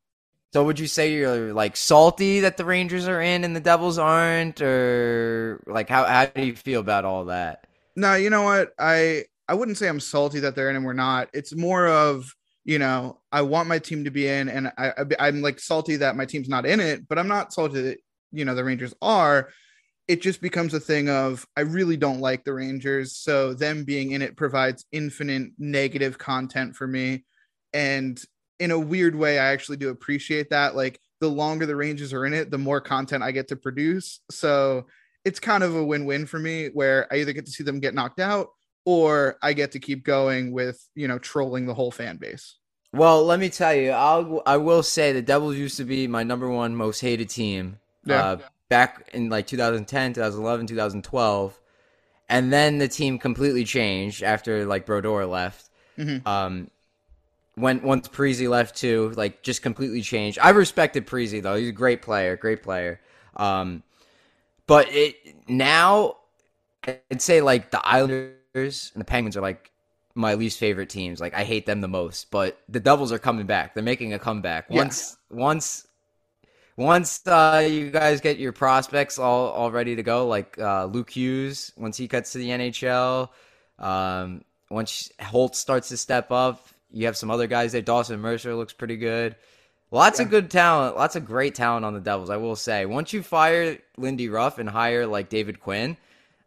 So 0.51 0.63
would 0.63 0.79
you 0.79 0.88
say 0.88 1.13
you're 1.13 1.53
like 1.53 1.77
salty 1.77 2.39
that 2.39 2.58
the 2.58 2.65
Rangers 2.65 3.08
are 3.08 3.22
in 3.22 3.43
and 3.43 3.55
the 3.55 3.60
Devils 3.60 4.00
aren't, 4.00 4.62
or 4.62 5.62
like 5.67 5.89
how 5.89 6.05
how 6.05 6.25
do 6.25 6.46
you 6.46 6.55
feel 6.55 6.79
about 6.79 7.05
all 7.05 7.25
that? 7.25 7.67
No, 7.96 8.15
you 8.15 8.29
know 8.29 8.43
what 8.43 8.74
I 8.79 9.25
I 9.48 9.53
wouldn't 9.53 9.77
say 9.77 9.88
I'm 9.88 10.00
salty 10.00 10.39
that 10.41 10.55
they're 10.55 10.69
in 10.69 10.75
and 10.75 10.86
we're 10.86 10.93
not. 10.93 11.29
It's 11.34 11.55
more 11.55 11.88
of 11.88 12.34
you 12.65 12.79
know 12.79 13.19
I 13.31 13.43
want 13.43 13.69
my 13.69 13.79
team 13.79 14.05
to 14.05 14.12
be 14.12 14.27
in, 14.27 14.50
and 14.50 14.72
I, 14.77 14.93
I 14.98 15.27
I'm 15.27 15.41
like 15.41 15.60
salty 15.60 15.98
that 15.98 16.15
my 16.15 16.25
team's 16.25 16.50
not 16.50 16.65
in 16.65 16.79
it, 16.79 17.08
but 17.08 17.19
I'm 17.19 17.27
not 17.27 17.53
salty 17.53 17.81
that 17.81 17.98
you 18.31 18.46
know 18.46 18.55
the 18.55 18.63
Rangers 18.63 18.93
are. 19.01 19.50
It 20.09 20.21
just 20.21 20.41
becomes 20.41 20.73
a 20.73 20.79
thing 20.79 21.07
of 21.07 21.45
I 21.55 21.61
really 21.61 21.95
don't 21.95 22.19
like 22.19 22.43
the 22.43 22.53
Rangers, 22.53 23.15
so 23.15 23.53
them 23.53 23.83
being 23.83 24.11
in 24.11 24.21
it 24.21 24.35
provides 24.35 24.83
infinite 24.91 25.51
negative 25.59 26.17
content 26.17 26.75
for 26.75 26.87
me, 26.87 27.23
and 27.73 28.19
in 28.59 28.71
a 28.71 28.79
weird 28.79 29.15
way, 29.15 29.39
I 29.39 29.53
actually 29.53 29.77
do 29.77 29.89
appreciate 29.89 30.49
that. 30.49 30.75
Like 30.75 30.99
the 31.21 31.29
longer 31.29 31.65
the 31.65 31.75
Rangers 31.75 32.11
are 32.11 32.25
in 32.25 32.33
it, 32.33 32.51
the 32.51 32.57
more 32.57 32.81
content 32.81 33.23
I 33.23 33.31
get 33.31 33.49
to 33.49 33.55
produce. 33.55 34.19
So 34.31 34.87
it's 35.23 35.39
kind 35.39 35.63
of 35.63 35.75
a 35.75 35.83
win-win 35.83 36.25
for 36.25 36.39
me 36.39 36.67
where 36.73 37.07
I 37.11 37.17
either 37.17 37.33
get 37.33 37.45
to 37.45 37.51
see 37.51 37.63
them 37.63 37.79
get 37.79 37.93
knocked 37.93 38.19
out 38.19 38.49
or 38.85 39.37
I 39.41 39.53
get 39.53 39.73
to 39.73 39.79
keep 39.79 40.03
going 40.03 40.51
with, 40.51 40.83
you 40.95 41.07
know, 41.07 41.19
trolling 41.19 41.65
the 41.67 41.73
whole 41.73 41.91
fan 41.91 42.17
base. 42.17 42.55
Well, 42.91 43.23
let 43.23 43.39
me 43.39 43.49
tell 43.49 43.75
you, 43.75 43.91
I'll 43.91 44.41
I 44.45 44.57
will 44.57 44.81
say 44.81 45.13
the 45.13 45.21
Devils 45.21 45.55
used 45.55 45.77
to 45.77 45.85
be 45.85 46.07
my 46.07 46.23
number 46.23 46.49
one 46.49 46.75
most 46.75 46.99
hated 46.99 47.29
team. 47.29 47.77
Yeah. 48.05 48.23
Uh, 48.23 48.37
back 48.69 49.09
in 49.13 49.29
like 49.29 49.47
2010, 49.47 50.13
2011, 50.13 50.67
2012. 50.67 51.59
And 52.29 52.53
then 52.53 52.77
the 52.77 52.88
team 52.88 53.17
completely 53.17 53.63
changed 53.63 54.23
after 54.23 54.65
like 54.65 54.85
Brodeur 54.85 55.25
left. 55.25 55.69
Mm-hmm. 55.97 56.27
Um, 56.27 56.69
when 57.55 57.81
once 57.81 58.07
Parise 58.07 58.47
left 58.47 58.75
too, 58.77 59.11
like 59.17 59.41
just 59.41 59.61
completely 59.61 60.01
changed. 60.01 60.39
I 60.41 60.51
respected 60.51 61.05
Parise 61.05 61.41
though; 61.41 61.55
he's 61.55 61.69
a 61.69 61.73
great 61.73 62.01
player, 62.01 62.38
great 62.38 62.63
player. 62.63 63.01
Um, 63.35 63.83
but 64.65 64.88
it 64.91 65.15
now, 65.49 66.17
I'd 66.85 67.21
say 67.21 67.41
like 67.41 67.71
the 67.71 67.85
Islanders 67.85 68.91
and 68.93 69.01
the 69.01 69.05
Penguins 69.05 69.35
are 69.35 69.41
like 69.41 69.71
my 70.15 70.35
least 70.35 70.57
favorite 70.57 70.89
teams. 70.89 71.19
Like 71.19 71.33
I 71.33 71.43
hate 71.43 71.65
them 71.65 71.81
the 71.81 71.88
most. 71.88 72.31
But 72.31 72.59
the 72.69 72.79
Devils 72.79 73.11
are 73.11 73.19
coming 73.19 73.45
back; 73.45 73.73
they're 73.73 73.83
making 73.83 74.13
a 74.13 74.19
comeback. 74.19 74.69
Once, 74.69 75.17
yeah. 75.31 75.38
once, 75.38 75.88
once 76.79 77.27
uh, 77.27 77.67
you 77.69 77.91
guys 77.91 78.21
get 78.21 78.39
your 78.39 78.53
prospects 78.53 79.19
all 79.19 79.50
all 79.50 79.69
ready 79.69 79.98
to 79.98 80.03
go, 80.03 80.27
like 80.27 80.57
uh, 80.57 80.86
Luke 80.86 81.09
Hughes, 81.09 81.74
once 81.75 81.98
he 81.98 82.07
cuts 82.07 82.31
to 82.31 82.38
the 82.38 82.50
NHL. 82.50 83.29
Um, 83.77 84.45
once 84.69 85.12
Holt 85.19 85.55
starts 85.55 85.89
to 85.89 85.98
step 85.98 86.31
up, 86.31 86.67
you 86.91 87.05
have 87.05 87.17
some 87.17 87.29
other 87.29 87.48
guys 87.48 87.74
there. 87.74 87.81
Dawson 87.81 88.21
Mercer 88.21 88.55
looks 88.55 88.71
pretty 88.71 88.95
good. 88.95 89.36
Lots 89.91 90.19
yeah. 90.19 90.25
of 90.25 90.31
good 90.31 90.50
talent, 90.50 90.95
lots 90.95 91.17
of 91.17 91.25
great 91.25 91.53
talent 91.53 91.83
on 91.83 91.93
the 91.93 92.00
Devils. 92.00 92.29
I 92.29 92.38
will 92.38 92.55
say, 92.55 92.86
once 92.86 93.12
you 93.12 93.24
fire 93.24 93.77
Lindy 93.98 94.29
Ruff 94.29 94.57
and 94.57 94.69
hire 94.69 95.05
like 95.05 95.27
David 95.27 95.59
Quinn, 95.59 95.98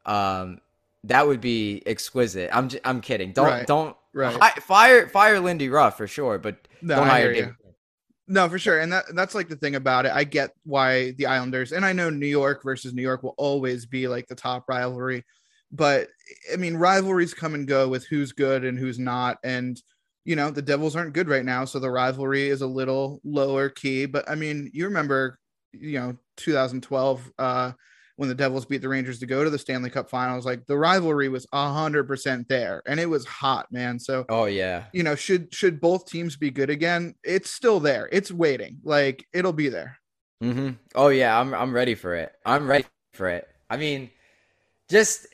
um, 0.06 0.60
that 1.04 1.26
would 1.26 1.42
be 1.42 1.82
exquisite. 1.84 2.48
I'm 2.54 2.70
j- 2.70 2.80
I'm 2.84 3.02
kidding. 3.02 3.32
Don't 3.32 3.48
right. 3.48 3.66
don't 3.66 3.96
right. 4.14 4.34
Hi- 4.40 4.60
fire 4.60 5.08
fire 5.08 5.40
Lindy 5.40 5.68
Ruff 5.68 5.98
for 5.98 6.06
sure, 6.06 6.38
but 6.38 6.56
no, 6.80 6.96
don't 6.96 7.08
hire 7.08 7.34
David. 7.34 7.54
No, 8.28 8.48
for 8.48 8.58
sure, 8.58 8.80
and 8.80 8.92
that 8.92 9.04
that's 9.14 9.34
like 9.34 9.48
the 9.48 9.56
thing 9.56 9.74
about 9.74 10.06
it. 10.06 10.12
I 10.12 10.24
get 10.24 10.52
why 10.64 11.10
the 11.12 11.26
Islanders, 11.26 11.72
and 11.72 11.84
I 11.84 11.92
know 11.92 12.08
New 12.08 12.26
York 12.26 12.62
versus 12.62 12.94
New 12.94 13.02
York 13.02 13.22
will 13.22 13.34
always 13.36 13.84
be 13.84 14.06
like 14.08 14.28
the 14.28 14.34
top 14.36 14.64
rivalry, 14.68 15.24
but 15.72 16.08
I 16.52 16.56
mean 16.56 16.76
rivalries 16.76 17.34
come 17.34 17.54
and 17.54 17.66
go 17.66 17.88
with 17.88 18.06
who's 18.06 18.32
good 18.32 18.64
and 18.64 18.78
who's 18.78 18.98
not, 18.98 19.38
and 19.42 19.80
you 20.24 20.36
know 20.36 20.50
the 20.50 20.62
devils 20.62 20.94
aren't 20.94 21.14
good 21.14 21.28
right 21.28 21.44
now 21.44 21.64
so 21.64 21.80
the 21.80 21.90
rivalry 21.90 22.48
is 22.48 22.62
a 22.62 22.66
little 22.66 23.20
lower 23.24 23.68
key 23.68 24.06
but 24.06 24.28
i 24.30 24.36
mean 24.36 24.70
you 24.72 24.84
remember 24.84 25.36
you 25.72 25.98
know 25.98 26.16
2012 26.36 27.32
uh 27.40 27.72
when 28.16 28.28
the 28.28 28.34
devils 28.34 28.64
beat 28.66 28.82
the 28.82 28.88
rangers 28.88 29.18
to 29.18 29.26
go 29.26 29.42
to 29.42 29.50
the 29.50 29.58
stanley 29.58 29.90
cup 29.90 30.08
finals 30.08 30.44
like 30.44 30.66
the 30.66 30.76
rivalry 30.76 31.28
was 31.28 31.46
100% 31.52 32.48
there 32.48 32.82
and 32.86 33.00
it 33.00 33.06
was 33.06 33.24
hot 33.24 33.70
man. 33.70 33.98
So 33.98 34.24
oh 34.28 34.44
yeah. 34.44 34.84
you 34.92 35.02
know 35.02 35.14
should 35.14 35.52
should 35.54 35.80
both 35.80 36.06
teams 36.06 36.36
be 36.36 36.50
good 36.50 36.70
again? 36.70 37.14
It's 37.24 37.50
still 37.50 37.80
there. 37.80 38.08
It's 38.12 38.30
waiting. 38.30 38.78
Like 38.84 39.26
it'll 39.32 39.52
be 39.52 39.68
there. 39.68 39.98
Mm-hmm. 40.42 40.70
oh 40.96 41.06
yeah 41.06 41.38
i'm 41.38 41.54
i'm 41.54 41.72
ready 41.72 41.94
for 41.94 42.14
it. 42.16 42.32
I'm 42.44 42.66
ready 42.66 42.84
for 43.12 43.28
it. 43.28 43.48
I 43.70 43.76
mean 43.76 44.10
just 44.88 45.26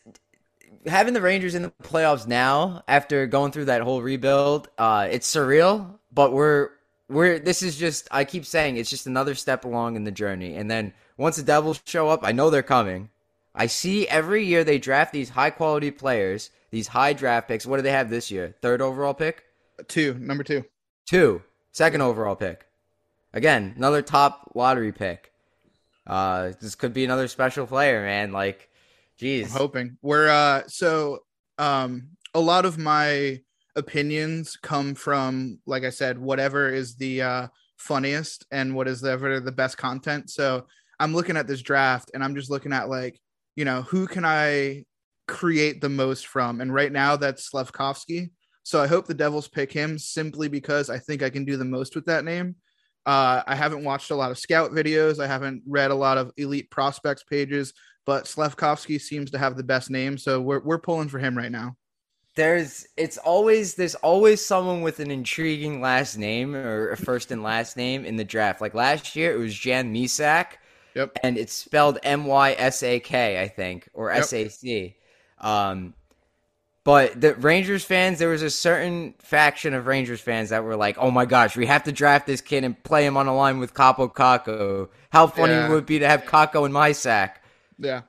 having 0.86 1.14
the 1.14 1.20
Rangers 1.20 1.54
in 1.54 1.62
the 1.62 1.72
playoffs 1.82 2.26
now 2.26 2.82
after 2.88 3.26
going 3.26 3.52
through 3.52 3.66
that 3.66 3.82
whole 3.82 4.02
rebuild, 4.02 4.68
uh, 4.78 5.08
it's 5.10 5.32
surreal. 5.32 5.98
But 6.12 6.32
we're 6.32 6.70
we're 7.08 7.38
this 7.38 7.62
is 7.62 7.76
just 7.76 8.08
I 8.10 8.24
keep 8.24 8.44
saying 8.44 8.76
it's 8.76 8.90
just 8.90 9.06
another 9.06 9.34
step 9.34 9.64
along 9.64 9.96
in 9.96 10.04
the 10.04 10.10
journey. 10.10 10.56
And 10.56 10.70
then 10.70 10.92
once 11.18 11.36
the 11.36 11.42
Devils 11.42 11.82
show 11.84 12.08
up, 12.08 12.20
I 12.22 12.32
know 12.32 12.48
they're 12.48 12.62
coming. 12.62 13.10
I 13.54 13.66
see 13.66 14.08
every 14.08 14.44
year 14.44 14.64
they 14.64 14.78
draft 14.78 15.12
these 15.12 15.30
high 15.30 15.50
quality 15.50 15.90
players, 15.90 16.50
these 16.70 16.88
high 16.88 17.12
draft 17.12 17.48
picks. 17.48 17.66
What 17.66 17.76
do 17.76 17.82
they 17.82 17.90
have 17.90 18.08
this 18.08 18.30
year? 18.30 18.56
Third 18.62 18.80
overall 18.80 19.14
pick? 19.14 19.44
Two, 19.88 20.14
number 20.14 20.44
two. 20.44 20.64
Two, 21.06 21.42
second 21.72 22.00
overall 22.00 22.36
pick. 22.36 22.66
Again, 23.34 23.74
another 23.76 24.00
top 24.00 24.52
lottery 24.54 24.92
pick. 24.92 25.32
Uh, 26.06 26.52
this 26.60 26.74
could 26.74 26.94
be 26.94 27.04
another 27.04 27.28
special 27.28 27.66
player, 27.66 28.02
man. 28.02 28.32
Like 28.32 28.68
Jeez. 29.20 29.44
I'm 29.44 29.50
hoping. 29.50 29.98
We're 30.02 30.28
uh 30.28 30.62
so 30.68 31.20
um 31.58 32.10
a 32.34 32.40
lot 32.40 32.64
of 32.64 32.78
my 32.78 33.40
opinions 33.74 34.56
come 34.56 34.94
from 34.94 35.58
like 35.66 35.84
I 35.84 35.90
said, 35.90 36.18
whatever 36.18 36.68
is 36.68 36.96
the 36.96 37.22
uh 37.22 37.48
funniest 37.76 38.46
and 38.50 38.74
what 38.74 38.88
is 38.88 39.04
ever 39.04 39.40
the 39.40 39.52
best 39.52 39.76
content. 39.76 40.30
So 40.30 40.66
I'm 41.00 41.14
looking 41.14 41.36
at 41.36 41.46
this 41.46 41.62
draft 41.62 42.10
and 42.14 42.22
I'm 42.22 42.34
just 42.34 42.50
looking 42.50 42.72
at 42.72 42.88
like, 42.88 43.18
you 43.56 43.64
know, 43.64 43.82
who 43.82 44.06
can 44.06 44.24
I 44.24 44.84
create 45.26 45.80
the 45.80 45.88
most 45.88 46.26
from? 46.26 46.60
And 46.60 46.72
right 46.72 46.92
now 46.92 47.16
that's 47.16 47.50
Slafkovsky. 47.50 48.30
So 48.62 48.82
I 48.82 48.86
hope 48.86 49.06
the 49.06 49.14
Devils 49.14 49.48
pick 49.48 49.72
him 49.72 49.98
simply 49.98 50.48
because 50.48 50.90
I 50.90 50.98
think 50.98 51.22
I 51.22 51.30
can 51.30 51.44
do 51.44 51.56
the 51.56 51.64
most 51.64 51.94
with 51.94 52.06
that 52.06 52.24
name. 52.24 52.56
Uh, 53.06 53.42
I 53.46 53.54
haven't 53.54 53.84
watched 53.84 54.10
a 54.10 54.14
lot 54.14 54.30
of 54.30 54.38
scout 54.38 54.72
videos. 54.72 55.18
I 55.18 55.26
haven't 55.26 55.62
read 55.66 55.90
a 55.90 55.94
lot 55.94 56.18
of 56.18 56.32
elite 56.36 56.70
prospects 56.70 57.24
pages 57.24 57.72
but 58.08 58.24
Slafkovsky 58.24 58.98
seems 58.98 59.30
to 59.32 59.38
have 59.38 59.58
the 59.58 59.62
best 59.62 59.90
name, 59.90 60.16
so 60.16 60.40
we're 60.40 60.60
we're 60.60 60.78
pulling 60.78 61.08
for 61.08 61.18
him 61.18 61.36
right 61.36 61.52
now. 61.52 61.76
There's 62.36 62.86
it's 62.96 63.18
always 63.18 63.74
there's 63.74 63.96
always 63.96 64.42
someone 64.42 64.80
with 64.80 65.00
an 65.00 65.10
intriguing 65.10 65.82
last 65.82 66.16
name 66.16 66.56
or 66.56 66.92
a 66.92 66.96
first 66.96 67.32
and 67.32 67.42
last 67.42 67.76
name 67.76 68.06
in 68.06 68.16
the 68.16 68.24
draft. 68.24 68.62
Like 68.62 68.72
last 68.72 69.14
year, 69.14 69.34
it 69.34 69.38
was 69.38 69.54
Jan 69.54 69.92
Mysak. 69.92 70.52
Yep. 70.94 71.18
And 71.22 71.38
it's 71.38 71.52
spelled 71.52 71.98
M 72.02 72.24
Y 72.26 72.54
S 72.58 72.82
A 72.82 73.00
K, 73.00 73.40
I 73.40 73.48
think, 73.48 73.88
or 73.92 74.10
S 74.10 74.32
A 74.32 74.48
C. 74.48 74.96
Um, 75.40 75.94
but 76.84 77.20
the 77.20 77.34
Rangers 77.34 77.84
fans, 77.84 78.18
there 78.18 78.30
was 78.30 78.42
a 78.42 78.50
certain 78.50 79.14
faction 79.18 79.74
of 79.74 79.86
Rangers 79.86 80.20
fans 80.20 80.50
that 80.50 80.64
were 80.64 80.76
like, 80.76 80.96
"Oh 80.98 81.10
my 81.10 81.26
gosh, 81.26 81.56
we 81.56 81.66
have 81.66 81.84
to 81.84 81.92
draft 81.92 82.26
this 82.26 82.40
kid 82.40 82.64
and 82.64 82.82
play 82.82 83.04
him 83.04 83.16
on 83.16 83.26
a 83.26 83.36
line 83.36 83.58
with 83.58 83.74
Kaapo 83.74 84.12
Kakko. 84.12 84.88
How 85.10 85.26
funny 85.26 85.52
yeah. 85.52 85.68
would 85.68 85.80
it 85.80 85.86
be 85.86 85.98
to 85.98 86.08
have 86.08 86.24
Kakko 86.24 86.64
in 86.64 86.72
my 86.72 86.92
sack?" 86.92 87.44
Yeah. 87.78 88.02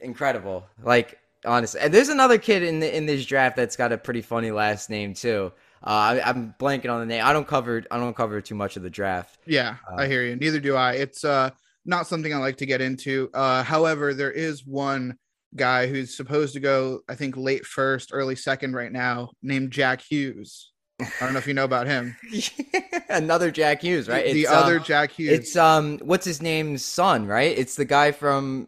Incredible. 0.00 0.66
Like 0.82 1.18
honestly, 1.44 1.80
and 1.80 1.94
there's 1.94 2.08
another 2.08 2.38
kid 2.38 2.62
in 2.62 2.80
the, 2.80 2.96
in 2.96 3.06
this 3.06 3.24
draft 3.24 3.56
that's 3.56 3.76
got 3.76 3.92
a 3.92 3.98
pretty 3.98 4.22
funny 4.22 4.50
last 4.50 4.90
name 4.90 5.14
too. 5.14 5.52
Uh, 5.86 6.20
I, 6.24 6.30
am 6.30 6.54
blanking 6.58 6.90
on 6.90 7.00
the 7.00 7.06
name. 7.06 7.24
I 7.24 7.32
don't 7.32 7.46
cover 7.46 7.84
I 7.90 7.98
don't 7.98 8.16
cover 8.16 8.40
too 8.40 8.54
much 8.54 8.76
of 8.76 8.82
the 8.82 8.90
draft. 8.90 9.38
Yeah, 9.46 9.76
uh, 9.90 9.96
I 9.96 10.06
hear 10.06 10.24
you. 10.24 10.36
Neither 10.36 10.60
do 10.60 10.74
I. 10.74 10.94
It's 10.94 11.24
uh 11.24 11.50
not 11.84 12.06
something 12.06 12.34
I 12.34 12.38
like 12.38 12.56
to 12.58 12.66
get 12.66 12.80
into. 12.80 13.30
Uh, 13.32 13.62
however, 13.62 14.12
there 14.12 14.32
is 14.32 14.66
one 14.66 15.16
guy 15.54 15.86
who's 15.86 16.16
supposed 16.16 16.54
to 16.54 16.60
go, 16.60 17.00
I 17.08 17.14
think, 17.14 17.36
late 17.36 17.64
first, 17.64 18.10
early 18.12 18.34
second 18.34 18.74
right 18.74 18.90
now, 18.90 19.30
named 19.42 19.70
Jack 19.70 20.02
Hughes. 20.02 20.72
I 21.00 21.06
don't 21.20 21.32
know 21.32 21.38
if 21.38 21.46
you 21.46 21.54
know 21.54 21.64
about 21.64 21.86
him. 21.86 22.16
Another 23.08 23.50
Jack 23.52 23.82
Hughes, 23.82 24.08
right? 24.08 24.32
The 24.32 24.46
other 24.48 24.78
um, 24.78 24.84
Jack 24.84 25.12
Hughes. 25.12 25.30
It's 25.30 25.56
um, 25.56 25.98
what's 25.98 26.24
his 26.24 26.42
name's 26.42 26.84
son, 26.84 27.26
right? 27.26 27.56
It's 27.56 27.76
the 27.76 27.84
guy 27.84 28.12
from 28.12 28.66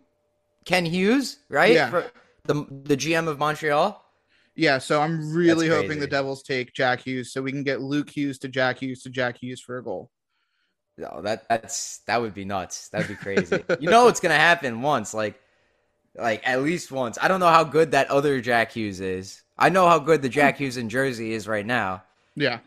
Kent 0.64 0.86
Hughes, 0.88 1.38
right? 1.48 1.74
Yeah. 1.74 1.90
For- 1.90 2.10
the 2.44 2.66
the 2.84 2.96
GM 2.96 3.28
of 3.28 3.38
Montreal. 3.38 4.04
Yeah, 4.58 4.78
so 4.78 5.00
I'm 5.00 5.32
really 5.32 5.68
That's 5.68 5.76
hoping 5.76 5.88
crazy. 5.98 6.00
the 6.00 6.06
Devils 6.08 6.42
take 6.42 6.74
Jack 6.74 7.02
Hughes 7.02 7.32
so 7.32 7.40
we 7.40 7.52
can 7.52 7.62
get 7.62 7.80
Luke 7.80 8.10
Hughes 8.10 8.40
to 8.40 8.48
Jack 8.48 8.80
Hughes 8.82 9.02
to 9.04 9.08
Jack 9.10 9.38
Hughes 9.40 9.60
for 9.60 9.78
a 9.78 9.84
goal. 9.84 10.10
No, 10.96 11.20
that 11.22 11.48
that's 11.48 11.98
that 12.08 12.20
would 12.20 12.34
be 12.34 12.44
nuts. 12.44 12.88
That'd 12.88 13.06
be 13.06 13.14
crazy. 13.14 13.62
you 13.80 13.88
know 13.88 14.04
what's 14.06 14.18
gonna 14.18 14.34
happen 14.34 14.82
once, 14.82 15.14
like 15.14 15.40
like 16.16 16.42
at 16.44 16.60
least 16.62 16.90
once. 16.90 17.18
I 17.22 17.28
don't 17.28 17.38
know 17.38 17.46
how 17.48 17.62
good 17.62 17.92
that 17.92 18.10
other 18.10 18.40
Jack 18.40 18.72
Hughes 18.72 18.98
is. 19.00 19.42
I 19.56 19.68
know 19.68 19.88
how 19.88 20.00
good 20.00 20.22
the 20.22 20.28
Jack 20.28 20.56
Hughes 20.58 20.76
in 20.76 20.88
Jersey 20.88 21.34
is 21.34 21.46
right 21.46 21.64
now. 21.64 22.02
Yeah, 22.34 22.58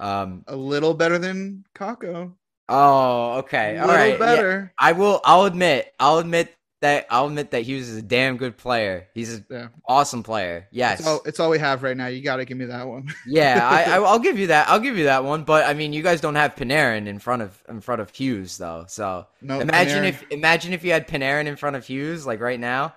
Um. 0.00 0.42
a 0.48 0.56
little 0.56 0.92
better 0.92 1.18
than 1.18 1.64
Kakko. 1.76 2.32
Oh, 2.68 3.34
okay. 3.38 3.76
A 3.76 3.82
All 3.82 3.86
right. 3.88 4.14
yeah. 4.14 4.18
better. 4.18 4.72
I 4.76 4.90
will. 4.90 5.20
I'll 5.24 5.44
admit. 5.44 5.94
I'll 6.00 6.18
admit 6.18 6.52
that. 6.80 7.06
I'll 7.10 7.26
admit 7.26 7.50
that 7.52 7.62
Hughes 7.62 7.88
is 7.88 7.96
a 7.96 8.02
damn 8.02 8.36
good 8.36 8.56
player. 8.56 9.08
He's 9.14 9.34
an 9.34 9.46
Yeah. 9.50 9.68
awesome 9.88 10.22
player. 10.22 10.68
Yes. 10.70 11.00
It's 11.00 11.08
all, 11.08 11.20
it's 11.24 11.40
all 11.40 11.50
we 11.50 11.58
have 11.58 11.82
right 11.82 11.96
now. 11.96 12.06
You 12.08 12.22
got 12.22 12.36
to 12.36 12.44
give 12.44 12.58
me 12.58 12.66
that 12.66 12.86
one. 12.86 13.08
yeah. 13.26 13.68
I, 13.68 13.82
I. 13.96 13.96
I'll 14.02 14.18
give 14.18 14.38
you 14.38 14.48
that. 14.48 14.68
I'll 14.68 14.80
give 14.80 14.96
you 14.98 15.04
that 15.04 15.24
one. 15.24 15.44
But 15.44 15.64
I 15.66 15.74
mean, 15.74 15.92
you 15.92 16.02
guys 16.02 16.20
don't 16.20 16.34
have 16.34 16.54
Panarin 16.54 17.06
in 17.06 17.18
front 17.18 17.42
of 17.42 17.62
in 17.68 17.80
front 17.80 18.00
of 18.00 18.10
Hughes 18.10 18.58
though. 18.58 18.84
So 18.88 19.26
imagine 19.42 20.04
Panarin- 20.04 20.08
if 20.08 20.24
imagine 20.30 20.72
if 20.72 20.84
you 20.84 20.92
had 20.92 21.08
Panarin 21.08 21.46
in 21.46 21.56
front 21.56 21.76
of 21.76 21.86
Hughes 21.86 22.26
like 22.26 22.40
right 22.40 22.60
now. 22.60 22.94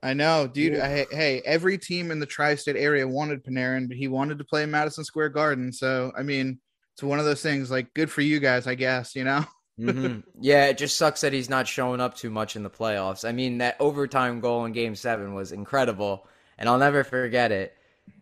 I 0.00 0.14
know, 0.14 0.46
dude. 0.46 0.78
I, 0.78 1.06
hey, 1.10 1.42
every 1.44 1.76
team 1.76 2.12
in 2.12 2.20
the 2.20 2.26
tri-state 2.26 2.76
area 2.76 3.06
wanted 3.08 3.44
Panarin, 3.44 3.88
but 3.88 3.96
he 3.96 4.06
wanted 4.06 4.38
to 4.38 4.44
play 4.44 4.62
in 4.62 4.70
Madison 4.70 5.02
Square 5.02 5.30
Garden. 5.30 5.72
So, 5.72 6.12
I 6.16 6.22
mean, 6.22 6.60
it's 6.94 7.02
one 7.02 7.18
of 7.18 7.24
those 7.24 7.42
things. 7.42 7.68
Like, 7.68 7.92
good 7.94 8.08
for 8.08 8.20
you 8.20 8.38
guys, 8.38 8.68
I 8.68 8.76
guess. 8.76 9.16
You 9.16 9.24
know. 9.24 9.44
Hmm 9.78 10.20
Yeah, 10.40 10.66
it 10.66 10.78
just 10.78 10.96
sucks 10.96 11.20
that 11.22 11.32
he's 11.32 11.48
not 11.48 11.66
showing 11.68 12.00
up 12.00 12.16
too 12.16 12.30
much 12.30 12.56
in 12.56 12.62
the 12.62 12.70
playoffs. 12.70 13.26
I 13.28 13.32
mean, 13.32 13.58
that 13.58 13.76
overtime 13.80 14.40
goal 14.40 14.64
in 14.64 14.72
Game 14.72 14.94
Seven 14.94 15.34
was 15.34 15.52
incredible, 15.52 16.26
and 16.58 16.68
I'll 16.68 16.78
never 16.78 17.04
forget 17.04 17.52
it. 17.52 17.74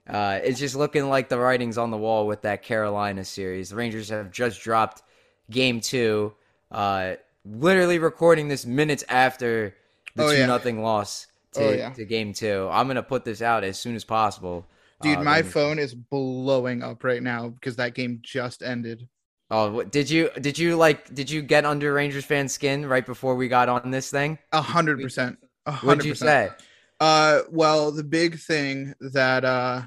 Uh, 0.08 0.38
it's 0.42 0.60
just 0.60 0.76
looking 0.76 1.08
like 1.08 1.28
the 1.28 1.38
writing's 1.38 1.78
on 1.78 1.90
the 1.90 1.96
wall 1.96 2.26
with 2.26 2.42
that 2.42 2.62
Carolina 2.62 3.24
series. 3.24 3.70
The 3.70 3.76
Rangers 3.76 4.08
have 4.10 4.30
just 4.30 4.60
dropped 4.62 5.02
Game 5.50 5.80
Two, 5.80 6.34
uh, 6.70 7.14
literally 7.44 7.98
recording 7.98 8.48
this 8.48 8.64
minutes 8.66 9.04
after 9.08 9.74
the 10.14 10.24
Oh, 10.24 10.30
two 10.30 10.38
yeah. 10.38 10.46
nothing 10.46 10.82
loss 10.82 11.26
to, 11.52 11.64
Oh, 11.66 11.72
yeah. 11.72 11.92
to 11.94 12.04
Game 12.04 12.32
Two. 12.32 12.68
I'm 12.70 12.86
gonna 12.86 13.02
put 13.02 13.24
this 13.24 13.42
out 13.42 13.64
as 13.64 13.78
soon 13.78 13.96
as 13.96 14.04
possible. 14.04 14.64
Dude, 15.02 15.18
Uh, 15.18 15.24
my 15.24 15.42
phone 15.42 15.78
is 15.78 15.94
blowing 15.94 16.82
up 16.82 17.04
right 17.04 17.22
now 17.22 17.48
because 17.48 17.76
that 17.76 17.94
game 17.94 18.20
just 18.22 18.62
ended. 18.62 19.08
Oh, 19.50 19.70
what, 19.70 19.92
did 19.92 20.10
you 20.10 20.30
did 20.40 20.58
you 20.58 20.76
like 20.76 21.14
did 21.14 21.30
you 21.30 21.40
get 21.40 21.64
under 21.64 21.92
Rangers 21.92 22.24
fan 22.24 22.48
skin 22.48 22.84
right 22.86 23.06
before 23.06 23.36
we 23.36 23.48
got 23.48 23.68
on 23.68 23.90
this 23.90 24.10
thing? 24.10 24.38
A 24.52 24.60
hundred 24.60 25.00
percent. 25.00 25.38
What'd 25.82 26.04
you 26.04 26.14
say? 26.14 26.50
Uh, 26.98 27.40
well, 27.50 27.92
the 27.92 28.04
big 28.04 28.38
thing 28.38 28.94
that 29.00 29.44
uh, 29.44 29.82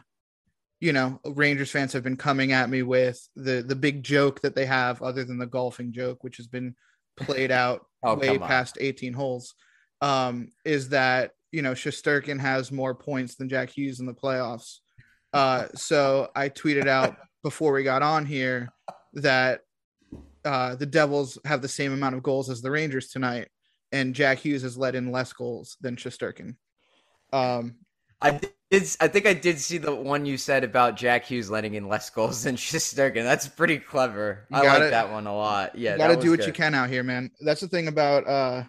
you 0.80 0.94
know, 0.94 1.20
Rangers 1.26 1.72
fans 1.72 1.92
have 1.94 2.04
been 2.04 2.16
coming 2.16 2.54
at 2.54 2.70
me 2.70 2.84
with 2.84 3.28
the 3.36 3.62
the 3.62 3.76
big 3.76 4.02
joke 4.04 4.42
that 4.42 4.56
they 4.56 4.66
have, 4.66 5.02
other 5.02 5.26
than 5.26 5.38
the 5.38 5.46
golfing 5.46 5.92
joke, 5.92 6.24
which 6.24 6.38
has 6.38 6.48
been 6.48 6.76
played 7.18 7.52
out 7.52 7.86
Oh, 8.02 8.16
way 8.16 8.38
past 8.38 8.78
18 8.80 9.12
holes, 9.12 9.56
um, 10.00 10.54
is 10.64 10.90
that 10.90 11.32
you 11.52 11.62
know 11.62 11.74
Shesterkin 11.74 12.40
has 12.40 12.72
more 12.72 12.96
points 12.96 13.36
than 13.36 13.50
Jack 13.50 13.72
Hughes 13.72 14.00
in 14.00 14.06
the 14.06 14.14
playoffs. 14.14 14.78
Uh, 15.34 15.68
so 15.76 16.30
I 16.34 16.48
tweeted 16.48 16.88
out 16.88 17.18
before 17.44 17.74
we 17.74 17.84
got 17.84 18.02
on 18.02 18.26
here 18.26 18.70
that 19.14 19.62
uh, 20.46 20.76
the 20.76 20.86
Devils 20.86 21.38
have 21.46 21.62
the 21.62 21.68
same 21.68 21.92
amount 21.94 22.16
of 22.16 22.24
goals 22.24 22.50
as 22.50 22.62
the 22.62 22.72
Rangers 22.72 23.10
tonight, 23.10 23.50
and 23.92 24.14
Jack 24.16 24.40
Hughes 24.40 24.62
has 24.64 24.78
let 24.78 24.96
in 24.96 25.12
less 25.12 25.34
goals 25.34 25.78
than 25.82 25.96
Shesterkin. 25.96 26.56
Um, 27.34 27.76
I 28.22 28.32
did. 28.32 28.52
I 29.02 29.08
think 29.08 29.26
I 29.26 29.34
did 29.34 29.60
see 29.60 29.80
the 29.80 29.96
one 29.96 30.26
you 30.26 30.38
said 30.38 30.64
about 30.64 30.96
Jack 30.96 31.26
Hughes 31.26 31.50
letting 31.50 31.74
in 31.74 31.88
less 31.88 32.10
goals 32.10 32.44
than 32.44 32.56
Shesterkin. 32.58 33.24
That's 33.24 33.48
pretty 33.48 33.80
clever. 33.80 34.46
I 34.52 34.62
gotta- 34.64 34.80
like 34.82 34.92
that 34.92 35.12
one 35.12 35.26
a 35.28 35.36
lot. 35.36 35.76
Yeah, 35.78 35.94
you 35.94 35.98
got 35.98 36.08
to 36.08 36.16
that 36.16 36.22
do 36.22 36.32
what 36.32 36.46
you 36.46 36.54
can 36.54 36.76
out 36.76 36.90
here, 36.90 37.04
man. 37.04 37.32
That's 37.42 37.62
the 37.62 37.68
thing 37.68 37.88
about 37.88 38.28
uh, 38.28 38.64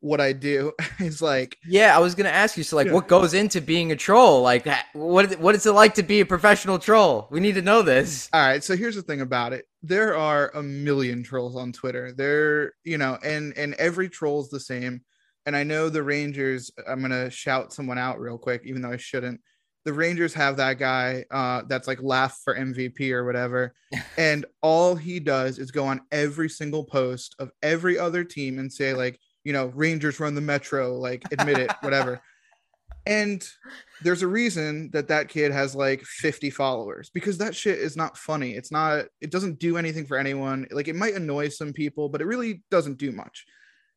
what 0.00 0.20
I 0.20 0.32
do 0.32 0.72
is 0.98 1.20
like 1.22 1.56
Yeah, 1.66 1.96
I 1.96 2.00
was 2.00 2.14
gonna 2.14 2.28
ask 2.30 2.56
you. 2.56 2.62
So, 2.64 2.76
like, 2.76 2.86
Yeah. 2.88 2.94
what 2.94 3.08
goes 3.08 3.34
into 3.34 3.60
being 3.60 3.92
a 3.92 3.96
troll? 3.96 4.42
Like, 4.42 4.66
ha- 4.66 4.86
what 4.94 5.38
what 5.38 5.54
is 5.54 5.66
it 5.66 5.72
like 5.72 5.94
to 5.94 6.02
be 6.02 6.20
a 6.20 6.26
professional 6.26 6.78
troll? 6.78 7.28
We 7.30 7.40
need 7.40 7.54
to 7.54 7.62
know 7.62 7.82
this. 7.82 8.28
All 8.32 8.40
right, 8.40 8.62
so 8.64 8.76
here's 8.76 8.96
the 8.96 9.02
thing 9.02 9.20
about 9.20 9.52
it. 9.52 9.66
There 9.82 10.16
are 10.16 10.50
a 10.54 10.62
million 10.62 11.22
trolls 11.22 11.56
on 11.56 11.72
Twitter. 11.72 12.12
There, 12.12 12.72
you 12.84 12.98
know, 12.98 13.18
and 13.24 13.56
and 13.56 13.74
every 13.74 14.08
troll's 14.08 14.50
the 14.50 14.60
same. 14.60 15.02
And 15.46 15.56
I 15.56 15.64
know 15.64 15.88
the 15.88 16.02
Rangers, 16.02 16.70
I'm 16.86 16.98
going 17.00 17.12
to 17.12 17.30
shout 17.30 17.72
someone 17.72 17.96
out 17.96 18.20
real 18.20 18.36
quick 18.36 18.60
even 18.66 18.82
though 18.82 18.90
I 18.92 18.98
shouldn't. 18.98 19.40
The 19.86 19.92
Rangers 19.94 20.34
have 20.34 20.58
that 20.58 20.78
guy 20.78 21.24
uh 21.30 21.62
that's 21.66 21.88
like 21.88 22.02
laugh 22.02 22.38
for 22.44 22.54
MVP 22.54 23.10
or 23.12 23.24
whatever. 23.24 23.72
and 24.18 24.44
all 24.60 24.94
he 24.94 25.18
does 25.18 25.58
is 25.58 25.70
go 25.70 25.86
on 25.86 26.02
every 26.12 26.50
single 26.50 26.84
post 26.84 27.34
of 27.38 27.50
every 27.62 27.98
other 27.98 28.22
team 28.22 28.58
and 28.58 28.70
say 28.70 28.92
like, 28.92 29.18
you 29.44 29.52
know, 29.52 29.66
Rangers 29.66 30.20
run 30.20 30.34
the 30.34 30.40
Metro, 30.40 30.94
like 30.94 31.22
admit 31.32 31.58
it, 31.58 31.70
whatever. 31.80 32.20
And 33.06 33.46
there's 34.02 34.22
a 34.22 34.28
reason 34.28 34.90
that 34.92 35.08
that 35.08 35.28
kid 35.28 35.52
has 35.52 35.74
like 35.74 36.02
50 36.02 36.50
followers 36.50 37.10
because 37.12 37.38
that 37.38 37.56
shit 37.56 37.78
is 37.78 37.96
not 37.96 38.18
funny. 38.18 38.52
It's 38.52 38.70
not, 38.70 39.06
it 39.20 39.30
doesn't 39.30 39.58
do 39.58 39.78
anything 39.78 40.06
for 40.06 40.18
anyone. 40.18 40.66
Like 40.70 40.88
it 40.88 40.96
might 40.96 41.14
annoy 41.14 41.48
some 41.48 41.72
people, 41.72 42.08
but 42.08 42.20
it 42.20 42.26
really 42.26 42.62
doesn't 42.70 42.98
do 42.98 43.10
much. 43.10 43.46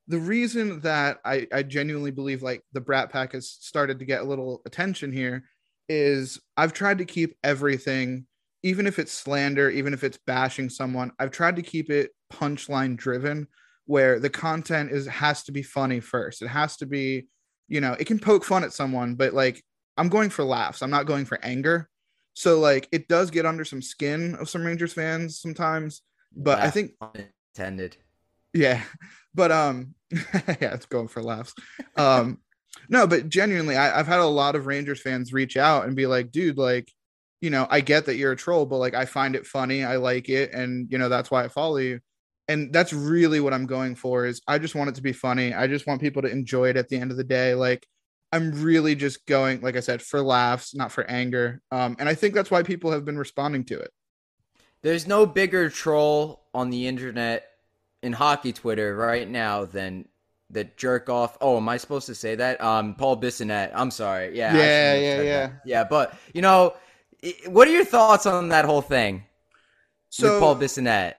The 0.08 0.20
reason 0.20 0.82
that 0.82 1.20
I, 1.26 1.48
I 1.52 1.64
genuinely 1.64 2.12
believe 2.12 2.44
like 2.44 2.62
the 2.74 2.82
Brat 2.82 3.12
Pack 3.12 3.34
has 3.34 3.50
started 3.50 4.00
to 4.00 4.06
get 4.06 4.22
a 4.22 4.26
little 4.26 4.62
attention 4.66 5.12
here 5.12 5.44
is 5.90 6.40
I've 6.56 6.74
tried 6.74 7.00
to 7.00 7.06
keep 7.06 7.36
everything, 7.44 8.26
even 8.64 8.88
if 8.88 9.00
it's 9.00 9.12
slander, 9.12 9.70
even 9.70 9.94
if 9.94 10.04
it's 10.04 10.20
bashing 10.26 10.70
someone, 10.70 11.12
I've 11.20 11.32
tried 11.32 11.58
to 11.58 11.62
keep 11.62 11.90
it 11.90 12.12
punchline 12.32 12.96
driven 12.96 13.48
where 13.86 14.20
the 14.20 14.30
content 14.30 14.92
is 14.92 15.08
has 15.08 15.44
to 15.44 15.52
be 15.52 15.64
funny 15.64 16.00
first. 16.00 16.42
It 16.42 16.48
has 16.48 16.78
to 16.78 16.86
be, 16.86 17.28
you 17.68 17.82
know, 17.82 17.94
it 17.94 18.06
can 18.06 18.20
poke 18.20 18.44
fun 18.44 18.64
at 18.64 18.74
someone, 18.74 19.16
but 19.16 19.34
like 19.34 19.64
I'm 19.98 20.10
going 20.10 20.30
for 20.30 20.44
laughs. 20.44 20.82
I'm 20.82 20.90
not 20.90 21.06
going 21.06 21.26
for 21.26 21.40
anger. 21.44 21.90
So 22.34 22.60
like 22.60 22.88
it 22.92 23.08
does 23.08 23.30
get 23.32 23.46
under 23.46 23.66
some 23.66 23.82
skin 23.82 24.36
of 24.36 24.50
some 24.50 24.66
Rangers 24.66 24.94
fans 24.94 25.40
sometimes, 25.40 26.02
but 26.36 26.60
I 26.60 26.70
think 26.70 26.92
intended. 27.56 27.98
yeah. 28.54 28.82
But 29.36 29.52
um 29.52 29.96
yeah, 30.12 30.76
it's 30.76 30.86
going 30.86 31.08
for 31.08 31.24
laughs. 31.24 31.56
Um 31.98 32.38
no, 32.88 33.08
but 33.08 33.30
genuinely 33.30 33.76
I, 33.76 34.00
I've 34.00 34.06
had 34.08 34.20
a 34.20 34.26
lot 34.26 34.56
of 34.56 34.68
Rangers 34.68 35.02
fans 35.02 35.34
reach 35.34 35.58
out 35.58 35.86
and 35.86 35.96
be 35.96 36.06
like, 36.06 36.32
dude, 36.32 36.60
like, 36.60 36.92
you 37.42 37.50
know, 37.50 37.68
I 37.70 37.82
get 37.82 38.06
that 38.06 38.16
you're 38.16 38.34
a 38.34 38.38
troll, 38.38 38.66
but 38.66 38.78
like 38.78 38.94
I 38.94 39.06
find 39.06 39.36
it 39.36 39.48
funny. 39.48 39.84
I 39.84 39.98
like 39.98 40.30
it, 40.30 40.54
and 40.54 40.90
you 40.92 40.98
know, 40.98 41.10
that's 41.10 41.30
why 41.32 41.44
I 41.44 41.48
follow 41.48 41.78
you. 41.78 42.00
And 42.48 42.74
that's 42.74 42.92
really 42.92 43.40
what 43.40 43.54
I'm 43.54 43.66
going 43.66 43.96
for 43.96 44.26
is 44.26 44.42
I 44.48 44.58
just 44.58 44.76
want 44.76 44.90
it 44.90 44.96
to 44.96 45.02
be 45.02 45.14
funny. 45.14 45.54
I 45.54 45.68
just 45.68 45.88
want 45.88 46.02
people 46.02 46.22
to 46.24 46.30
enjoy 46.30 46.70
it 46.70 46.78
at 46.78 46.90
the 46.90 46.98
end 46.98 47.12
of 47.12 47.18
the 47.18 47.24
day. 47.24 47.56
Like 47.56 47.88
I'm 48.34 48.52
really 48.64 48.96
just 48.96 49.26
going, 49.28 49.62
like 49.62 49.78
I 49.78 49.80
said, 49.80 50.02
for 50.02 50.22
laughs, 50.22 50.76
not 50.76 50.92
for 50.92 51.04
anger. 51.10 51.62
Um, 51.72 51.96
and 52.00 52.10
I 52.10 52.16
think 52.16 52.34
that's 52.34 52.52
why 52.52 52.64
people 52.64 52.92
have 52.92 53.06
been 53.06 53.18
responding 53.18 53.64
to 53.66 53.80
it. 53.80 53.92
There's 54.82 55.08
no 55.08 55.26
bigger 55.26 55.70
troll 55.70 56.44
on 56.54 56.70
the 56.70 56.88
internet 56.88 57.48
in 58.02 58.12
hockey 58.12 58.52
Twitter 58.52 58.96
right 58.96 59.30
now 59.30 59.66
than 59.66 60.08
the 60.50 60.66
jerk 60.66 61.10
off. 61.10 61.38
Oh, 61.42 61.58
am 61.58 61.70
I 61.70 61.78
supposed 61.78 62.08
to 62.08 62.16
say 62.16 62.36
that? 62.36 62.62
Um, 62.62 62.96
Paul 62.96 63.22
Bissonnette. 63.22 63.72
I'm 63.74 63.92
sorry. 63.92 64.36
Yeah. 64.38 64.56
Yeah, 64.58 64.94
yeah, 64.96 65.22
yeah. 65.22 65.48
that. 65.48 65.62
Yeah, 65.66 65.84
but 65.86 66.18
you 66.34 66.42
know, 66.42 66.76
what 67.48 67.68
are 67.68 67.72
your 67.72 67.86
thoughts 67.86 68.26
on 68.26 68.50
that 68.50 68.66
whole 68.66 68.82
thing 68.82 69.24
So 70.10 70.34
with 70.34 70.40
Paul 70.42 70.56
Bissonnette? 70.58 71.14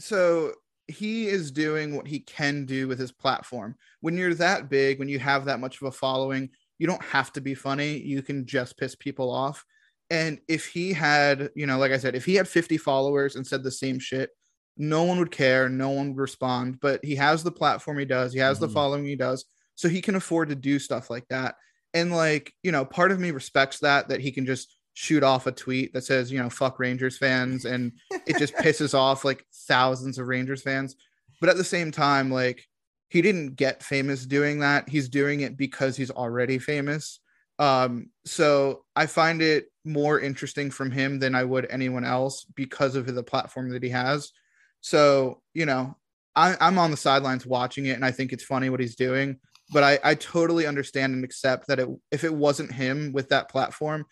So 0.00 0.54
he 0.88 1.28
is 1.28 1.50
doing 1.50 1.96
what 1.96 2.06
he 2.06 2.20
can 2.20 2.66
do 2.66 2.88
with 2.88 2.98
his 2.98 3.12
platform. 3.12 3.76
When 4.00 4.16
you're 4.16 4.34
that 4.34 4.68
big, 4.68 4.98
when 4.98 5.08
you 5.08 5.18
have 5.18 5.46
that 5.46 5.60
much 5.60 5.80
of 5.80 5.86
a 5.88 5.92
following, 5.92 6.50
you 6.78 6.86
don't 6.86 7.02
have 7.02 7.32
to 7.34 7.40
be 7.40 7.54
funny. 7.54 7.98
You 7.98 8.22
can 8.22 8.46
just 8.46 8.76
piss 8.76 8.94
people 8.94 9.30
off. 9.30 9.64
And 10.10 10.40
if 10.48 10.66
he 10.66 10.92
had, 10.92 11.50
you 11.56 11.66
know, 11.66 11.78
like 11.78 11.92
I 11.92 11.96
said, 11.98 12.14
if 12.14 12.24
he 12.26 12.34
had 12.34 12.48
50 12.48 12.76
followers 12.76 13.36
and 13.36 13.46
said 13.46 13.62
the 13.62 13.70
same 13.70 13.98
shit, 13.98 14.30
no 14.76 15.04
one 15.04 15.18
would 15.18 15.30
care, 15.30 15.68
no 15.68 15.90
one 15.90 16.08
would 16.10 16.20
respond. 16.20 16.80
But 16.80 17.04
he 17.04 17.14
has 17.16 17.42
the 17.42 17.52
platform 17.52 17.98
he 17.98 18.04
does, 18.04 18.32
he 18.32 18.40
has 18.40 18.58
the 18.58 18.66
Mhm. 18.66 18.72
following 18.74 19.04
he 19.04 19.16
does, 19.16 19.44
so 19.76 19.88
he 19.88 20.02
can 20.02 20.16
afford 20.16 20.48
to 20.50 20.54
do 20.56 20.78
stuff 20.78 21.10
like 21.10 21.26
that. 21.28 21.54
And 21.94 22.12
like, 22.12 22.52
you 22.62 22.72
know, 22.72 22.84
part 22.84 23.12
of 23.12 23.20
me 23.20 23.30
respects 23.30 23.78
that 23.80 24.08
that 24.08 24.20
he 24.20 24.32
can 24.32 24.46
just 24.46 24.73
shoot 24.94 25.22
off 25.22 25.46
a 25.46 25.52
tweet 25.52 25.92
that 25.92 26.04
says, 26.04 26.32
you 26.32 26.38
know, 26.40 26.48
fuck 26.48 26.78
Rangers 26.78 27.18
fans 27.18 27.64
and 27.64 27.92
it 28.26 28.38
just 28.38 28.54
pisses 28.58 28.94
off 28.94 29.24
like 29.24 29.44
thousands 29.66 30.18
of 30.18 30.28
Rangers 30.28 30.62
fans. 30.62 30.96
But 31.40 31.50
at 31.50 31.56
the 31.56 31.64
same 31.64 31.90
time, 31.90 32.30
like 32.30 32.66
he 33.08 33.20
didn't 33.20 33.56
get 33.56 33.82
famous 33.82 34.24
doing 34.24 34.60
that. 34.60 34.88
He's 34.88 35.08
doing 35.08 35.40
it 35.40 35.56
because 35.56 35.96
he's 35.96 36.10
already 36.10 36.58
famous. 36.58 37.20
Um, 37.58 38.10
so 38.24 38.84
I 38.96 39.06
find 39.06 39.42
it 39.42 39.66
more 39.84 40.18
interesting 40.18 40.70
from 40.70 40.90
him 40.90 41.18
than 41.18 41.34
I 41.34 41.44
would 41.44 41.66
anyone 41.70 42.04
else 42.04 42.44
because 42.54 42.96
of 42.96 43.12
the 43.12 43.22
platform 43.22 43.70
that 43.70 43.82
he 43.82 43.90
has. 43.90 44.32
So, 44.80 45.42
you 45.52 45.66
know, 45.66 45.96
I, 46.34 46.56
I'm 46.60 46.78
on 46.78 46.90
the 46.90 46.96
sidelines 46.96 47.46
watching 47.46 47.86
it 47.86 47.92
and 47.92 48.04
I 48.04 48.10
think 48.10 48.32
it's 48.32 48.42
funny 48.42 48.70
what 48.70 48.80
he's 48.80 48.96
doing, 48.96 49.38
but 49.72 49.82
I, 49.82 49.98
I 50.02 50.14
totally 50.14 50.66
understand 50.66 51.14
and 51.14 51.24
accept 51.24 51.68
that 51.68 51.78
it, 51.78 51.88
if 52.10 52.24
it 52.24 52.34
wasn't 52.34 52.72
him 52.72 53.12
with 53.12 53.28
that 53.28 53.50
platform, 53.50 54.04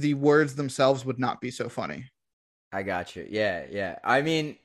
the 0.00 0.14
words 0.14 0.54
themselves 0.54 1.04
would 1.04 1.18
not 1.18 1.40
be 1.40 1.50
so 1.50 1.68
funny. 1.68 2.10
I 2.72 2.82
got 2.82 3.16
you. 3.16 3.26
Yeah, 3.28 3.64
yeah. 3.70 3.98
I 4.04 4.22
mean, 4.22 4.56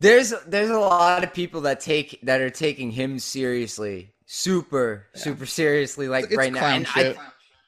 there's 0.00 0.34
there's 0.46 0.70
a 0.70 0.78
lot 0.78 1.24
of 1.24 1.32
people 1.32 1.62
that 1.62 1.80
take 1.80 2.20
that 2.22 2.40
are 2.40 2.50
taking 2.50 2.90
him 2.90 3.18
seriously, 3.18 4.12
super 4.26 5.06
yeah. 5.14 5.20
super 5.20 5.46
seriously, 5.46 6.08
like 6.08 6.26
it's 6.26 6.36
right 6.36 6.52
now. 6.52 6.66
And 6.66 6.86
I, 6.94 7.16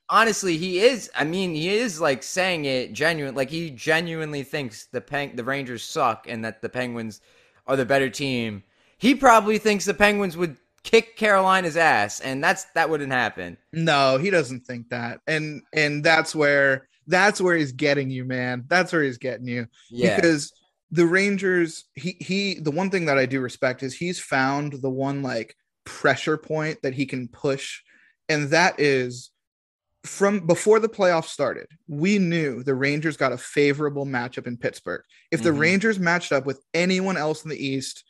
honestly, 0.08 0.58
he 0.58 0.80
is. 0.80 1.10
I 1.14 1.24
mean, 1.24 1.54
he 1.54 1.70
is 1.70 2.00
like 2.00 2.22
saying 2.22 2.66
it 2.66 2.92
genuine. 2.92 3.34
Like 3.34 3.50
he 3.50 3.70
genuinely 3.70 4.42
thinks 4.42 4.86
the 4.86 5.00
Peng- 5.00 5.36
the 5.36 5.44
Rangers 5.44 5.82
suck 5.82 6.26
and 6.28 6.44
that 6.44 6.60
the 6.60 6.68
Penguins 6.68 7.20
are 7.66 7.76
the 7.76 7.86
better 7.86 8.10
team. 8.10 8.64
He 8.98 9.14
probably 9.14 9.58
thinks 9.58 9.84
the 9.84 9.94
Penguins 9.94 10.36
would 10.36 10.56
kick 10.84 11.16
Carolina's 11.16 11.76
ass, 11.76 12.20
and 12.20 12.42
that's 12.42 12.64
that 12.74 12.90
wouldn't 12.90 13.12
happen. 13.12 13.56
No, 13.72 14.18
he 14.18 14.30
doesn't 14.30 14.66
think 14.66 14.88
that, 14.90 15.20
and 15.26 15.62
and 15.72 16.04
that's 16.04 16.34
where 16.34 16.88
that's 17.06 17.40
where 17.40 17.56
he's 17.56 17.72
getting 17.72 18.10
you, 18.10 18.24
man. 18.24 18.64
That's 18.68 18.92
where 18.92 19.02
he's 19.02 19.18
getting 19.18 19.46
you. 19.46 19.66
Yeah. 19.90 20.16
Because 20.16 20.52
the 20.90 21.06
Rangers, 21.06 21.84
he 21.94 22.16
he, 22.20 22.54
the 22.54 22.70
one 22.70 22.90
thing 22.90 23.06
that 23.06 23.18
I 23.18 23.26
do 23.26 23.40
respect 23.40 23.82
is 23.82 23.94
he's 23.94 24.20
found 24.20 24.74
the 24.74 24.90
one 24.90 25.22
like 25.22 25.56
pressure 25.84 26.36
point 26.36 26.82
that 26.82 26.94
he 26.94 27.06
can 27.06 27.28
push, 27.28 27.80
and 28.28 28.50
that 28.50 28.78
is 28.78 29.30
from 30.04 30.46
before 30.46 30.80
the 30.80 30.88
playoffs 30.88 31.26
started, 31.26 31.66
we 31.88 32.18
knew 32.18 32.62
the 32.62 32.74
Rangers 32.74 33.16
got 33.16 33.32
a 33.32 33.38
favorable 33.38 34.04
matchup 34.04 34.46
in 34.46 34.56
Pittsburgh. 34.56 35.02
If 35.30 35.40
mm-hmm. 35.40 35.44
the 35.44 35.52
Rangers 35.52 35.98
matched 35.98 36.32
up 36.32 36.44
with 36.44 36.60
anyone 36.74 37.16
else 37.16 37.44
in 37.44 37.50
the 37.50 37.64
East, 37.66 38.04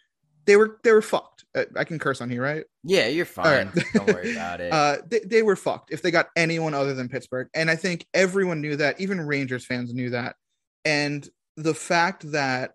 they 0.44 0.56
were 0.56 0.78
they 0.82 0.92
were 0.92 1.02
fucked. 1.02 1.44
Uh, 1.54 1.64
I 1.76 1.84
can 1.84 1.98
curse 1.98 2.20
on 2.20 2.30
here, 2.30 2.42
right? 2.42 2.64
Yeah, 2.82 3.08
you're 3.08 3.26
fine. 3.26 3.70
Right. 3.74 3.84
Don't 3.94 4.06
worry 4.06 4.32
about 4.32 4.60
it. 4.60 4.72
Uh, 4.72 4.96
they, 5.06 5.20
they 5.20 5.42
were 5.42 5.56
fucked 5.56 5.92
if 5.92 6.02
they 6.02 6.10
got 6.10 6.28
anyone 6.34 6.74
other 6.74 6.94
than 6.94 7.08
Pittsburgh, 7.08 7.48
and 7.54 7.70
I 7.70 7.76
think 7.76 8.06
everyone 8.14 8.60
knew 8.60 8.76
that. 8.76 9.00
Even 9.00 9.20
Rangers 9.20 9.66
fans 9.66 9.92
knew 9.92 10.10
that. 10.10 10.36
And 10.84 11.28
the 11.56 11.74
fact 11.74 12.30
that 12.32 12.74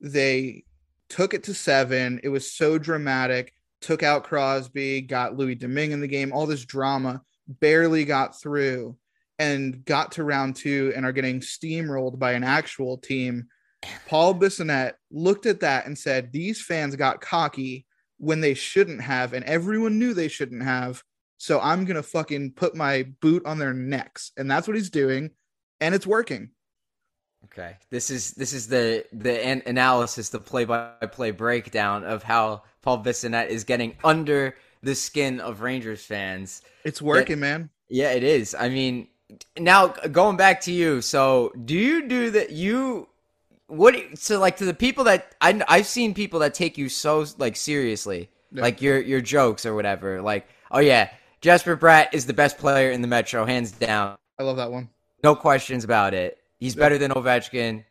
they 0.00 0.64
took 1.08 1.34
it 1.34 1.44
to 1.44 1.54
seven, 1.54 2.20
it 2.22 2.28
was 2.28 2.52
so 2.52 2.78
dramatic. 2.78 3.52
Took 3.80 4.02
out 4.02 4.24
Crosby, 4.24 5.00
got 5.00 5.36
Louis 5.36 5.54
Domingue 5.54 5.92
in 5.92 6.00
the 6.00 6.06
game, 6.06 6.32
all 6.32 6.46
this 6.46 6.64
drama, 6.64 7.22
barely 7.48 8.04
got 8.04 8.38
through, 8.38 8.96
and 9.38 9.82
got 9.86 10.12
to 10.12 10.24
round 10.24 10.56
two 10.56 10.92
and 10.94 11.06
are 11.06 11.12
getting 11.12 11.40
steamrolled 11.40 12.18
by 12.18 12.32
an 12.32 12.44
actual 12.44 12.98
team 12.98 13.48
Paul 14.06 14.34
Bissonnette 14.34 14.94
looked 15.10 15.46
at 15.46 15.60
that 15.60 15.86
and 15.86 15.96
said, 15.96 16.32
These 16.32 16.62
fans 16.62 16.96
got 16.96 17.20
cocky 17.20 17.86
when 18.18 18.40
they 18.40 18.54
shouldn't 18.54 19.00
have, 19.00 19.32
and 19.32 19.44
everyone 19.44 19.98
knew 19.98 20.12
they 20.12 20.28
shouldn't 20.28 20.62
have. 20.62 21.02
So 21.38 21.58
I'm 21.60 21.86
gonna 21.86 22.02
fucking 22.02 22.52
put 22.52 22.74
my 22.74 23.04
boot 23.20 23.46
on 23.46 23.58
their 23.58 23.72
necks. 23.72 24.32
And 24.36 24.50
that's 24.50 24.68
what 24.68 24.76
he's 24.76 24.90
doing, 24.90 25.30
and 25.80 25.94
it's 25.94 26.06
working. 26.06 26.50
Okay. 27.46 27.76
This 27.90 28.10
is 28.10 28.32
this 28.32 28.52
is 28.52 28.68
the 28.68 29.04
the 29.12 29.44
an- 29.44 29.62
analysis, 29.66 30.28
the 30.28 30.38
play 30.38 30.64
by 30.64 30.90
play 31.10 31.30
breakdown 31.30 32.04
of 32.04 32.22
how 32.22 32.62
Paul 32.82 33.02
Bissonnette 33.02 33.48
is 33.48 33.64
getting 33.64 33.96
under 34.04 34.56
the 34.82 34.94
skin 34.94 35.40
of 35.40 35.60
Rangers 35.60 36.04
fans. 36.04 36.62
It's 36.84 37.02
working, 37.02 37.38
it, 37.38 37.40
man. 37.40 37.70
Yeah, 37.88 38.12
it 38.12 38.22
is. 38.22 38.54
I 38.54 38.68
mean, 38.68 39.08
now 39.58 39.88
going 39.88 40.36
back 40.36 40.60
to 40.62 40.72
you. 40.72 41.00
So, 41.00 41.52
do 41.64 41.74
you 41.74 42.08
do 42.08 42.30
that? 42.32 42.50
You 42.50 43.08
what 43.70 43.96
so 44.18 44.38
like 44.38 44.56
to 44.58 44.64
the 44.64 44.74
people 44.74 45.04
that 45.04 45.34
I 45.40 45.62
I've 45.68 45.86
seen 45.86 46.14
people 46.14 46.40
that 46.40 46.54
take 46.54 46.76
you 46.76 46.88
so 46.88 47.24
like 47.38 47.56
seriously, 47.56 48.28
yeah. 48.52 48.62
like 48.62 48.82
your 48.82 49.00
your 49.00 49.20
jokes 49.20 49.64
or 49.64 49.74
whatever. 49.74 50.20
Like, 50.20 50.48
oh 50.70 50.80
yeah, 50.80 51.10
Jesper 51.40 51.76
Bratt 51.76 52.08
is 52.12 52.26
the 52.26 52.32
best 52.32 52.58
player 52.58 52.90
in 52.90 53.02
the 53.02 53.08
Metro, 53.08 53.44
hands 53.44 53.72
down. 53.72 54.16
I 54.38 54.42
love 54.42 54.56
that 54.56 54.72
one. 54.72 54.88
No 55.22 55.34
questions 55.34 55.84
about 55.84 56.14
it. 56.14 56.38
He's 56.58 56.74
yeah. 56.74 56.80
better 56.80 56.98
than 56.98 57.12
Ovechkin. 57.12 57.84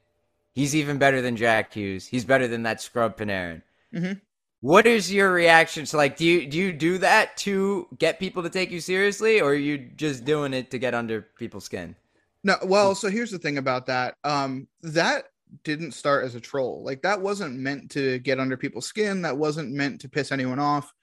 He's 0.53 0.75
even 0.75 0.97
better 0.97 1.21
than 1.21 1.35
Jack 1.35 1.73
Hughes. 1.73 2.05
He's 2.05 2.25
better 2.25 2.47
than 2.47 2.63
that 2.63 2.81
scrub 2.81 3.17
Panarin. 3.17 3.61
Mm-hmm. 3.93 4.13
What 4.61 4.85
is 4.85 5.13
your 5.13 5.31
reaction 5.31 5.85
to 5.85 5.97
like? 5.97 6.17
Do 6.17 6.25
you 6.25 6.45
do 6.45 6.57
you 6.57 6.73
do 6.73 6.97
that 6.97 7.37
to 7.37 7.87
get 7.97 8.19
people 8.19 8.43
to 8.43 8.49
take 8.49 8.71
you 8.71 8.81
seriously, 8.81 9.39
or 9.39 9.51
are 9.51 9.55
you 9.55 9.77
just 9.77 10.25
doing 10.25 10.53
it 10.53 10.71
to 10.71 10.77
get 10.77 10.93
under 10.93 11.21
people's 11.21 11.63
skin? 11.63 11.95
No, 12.43 12.55
well, 12.63 12.95
so 12.95 13.09
here's 13.09 13.31
the 13.31 13.39
thing 13.39 13.57
about 13.57 13.85
that. 13.87 14.15
Um, 14.23 14.67
that 14.81 15.29
didn't 15.63 15.93
start 15.93 16.25
as 16.25 16.35
a 16.35 16.39
troll. 16.39 16.83
Like 16.83 17.01
that 17.01 17.21
wasn't 17.21 17.59
meant 17.59 17.91
to 17.91 18.19
get 18.19 18.39
under 18.39 18.57
people's 18.57 18.85
skin. 18.85 19.23
That 19.23 19.37
wasn't 19.37 19.73
meant 19.73 20.01
to 20.01 20.09
piss 20.09 20.31
anyone 20.31 20.59
off. 20.59 20.93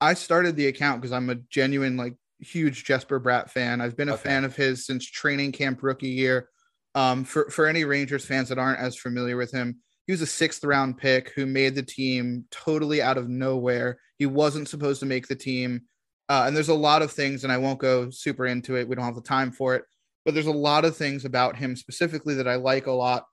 I 0.00 0.14
started 0.14 0.56
the 0.56 0.66
account 0.66 1.00
because 1.00 1.12
I'm 1.12 1.30
a 1.30 1.36
genuine, 1.36 1.96
like, 1.96 2.14
huge 2.40 2.84
Jesper 2.84 3.18
Bratt 3.18 3.50
fan. 3.50 3.80
I've 3.80 3.96
been 3.96 4.10
a 4.10 4.14
okay. 4.14 4.24
fan 4.24 4.44
of 4.44 4.54
his 4.54 4.84
since 4.84 5.06
training 5.06 5.52
camp 5.52 5.82
rookie 5.82 6.08
year. 6.08 6.50
Um, 6.94 7.24
for 7.24 7.50
for 7.50 7.66
any 7.66 7.84
Rangers 7.84 8.24
fans 8.24 8.48
that 8.48 8.58
aren't 8.58 8.80
as 8.80 8.96
familiar 8.96 9.36
with 9.36 9.52
him, 9.52 9.80
he 10.06 10.12
was 10.12 10.22
a 10.22 10.26
sixth 10.26 10.64
round 10.64 10.98
pick 10.98 11.32
who 11.34 11.46
made 11.46 11.74
the 11.74 11.82
team 11.82 12.44
totally 12.50 13.02
out 13.02 13.18
of 13.18 13.28
nowhere. 13.28 13.98
He 14.18 14.26
wasn't 14.26 14.68
supposed 14.68 15.00
to 15.00 15.06
make 15.06 15.28
the 15.28 15.34
team. 15.34 15.82
Uh, 16.28 16.44
and 16.46 16.56
there's 16.56 16.68
a 16.68 16.74
lot 16.74 17.02
of 17.02 17.12
things, 17.12 17.44
and 17.44 17.52
I 17.52 17.58
won't 17.58 17.78
go 17.78 18.10
super 18.10 18.46
into 18.46 18.76
it. 18.76 18.88
We 18.88 18.96
don't 18.96 19.04
have 19.04 19.14
the 19.14 19.20
time 19.20 19.52
for 19.52 19.74
it, 19.76 19.84
but 20.24 20.34
there's 20.34 20.46
a 20.46 20.52
lot 20.52 20.84
of 20.84 20.96
things 20.96 21.24
about 21.24 21.56
him 21.56 21.76
specifically 21.76 22.34
that 22.34 22.48
I 22.48 22.56
like 22.56 22.86
a 22.86 22.92
lot 22.92 23.26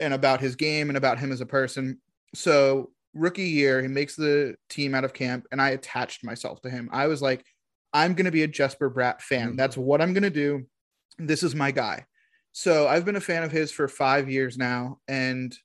and 0.00 0.14
about 0.14 0.40
his 0.40 0.56
game 0.56 0.88
and 0.88 0.96
about 0.96 1.18
him 1.18 1.32
as 1.32 1.40
a 1.40 1.46
person. 1.46 2.00
So 2.34 2.90
rookie 3.14 3.48
year, 3.48 3.82
he 3.82 3.88
makes 3.88 4.16
the 4.16 4.56
team 4.68 4.94
out 4.94 5.04
of 5.04 5.12
camp, 5.12 5.46
and 5.52 5.60
I 5.60 5.70
attached 5.70 6.24
myself 6.24 6.60
to 6.62 6.70
him. 6.70 6.88
I 6.92 7.06
was 7.06 7.22
like, 7.22 7.44
I'm 7.92 8.14
gonna 8.14 8.30
be 8.30 8.42
a 8.42 8.48
Jesper 8.48 8.90
Bratt 8.90 9.20
fan. 9.20 9.48
Mm-hmm. 9.48 9.56
That's 9.56 9.76
what 9.76 10.00
I'm 10.00 10.12
gonna 10.12 10.30
do. 10.30 10.66
This 11.18 11.42
is 11.42 11.54
my 11.54 11.70
guy. 11.70 12.04
So 12.52 12.88
I've 12.88 13.04
been 13.04 13.16
a 13.16 13.20
fan 13.20 13.42
of 13.42 13.52
his 13.52 13.70
for 13.70 13.88
five 13.88 14.30
years 14.30 14.56
now, 14.56 14.98
and 15.08 15.56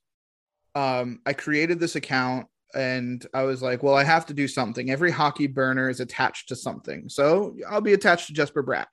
um, 0.75 1.19
I 1.25 1.33
created 1.33 1.79
this 1.79 1.95
account 1.95 2.47
and 2.73 3.25
I 3.33 3.43
was 3.43 3.61
like, 3.61 3.83
well, 3.83 3.95
I 3.95 4.03
have 4.03 4.25
to 4.27 4.33
do 4.33 4.47
something. 4.47 4.89
Every 4.89 5.11
hockey 5.11 5.47
burner 5.47 5.89
is 5.89 5.99
attached 5.99 6.49
to 6.49 6.55
something. 6.55 7.09
So 7.09 7.55
I'll 7.69 7.81
be 7.81 7.93
attached 7.93 8.27
to 8.27 8.33
Jesper 8.33 8.63
Bratt. 8.63 8.87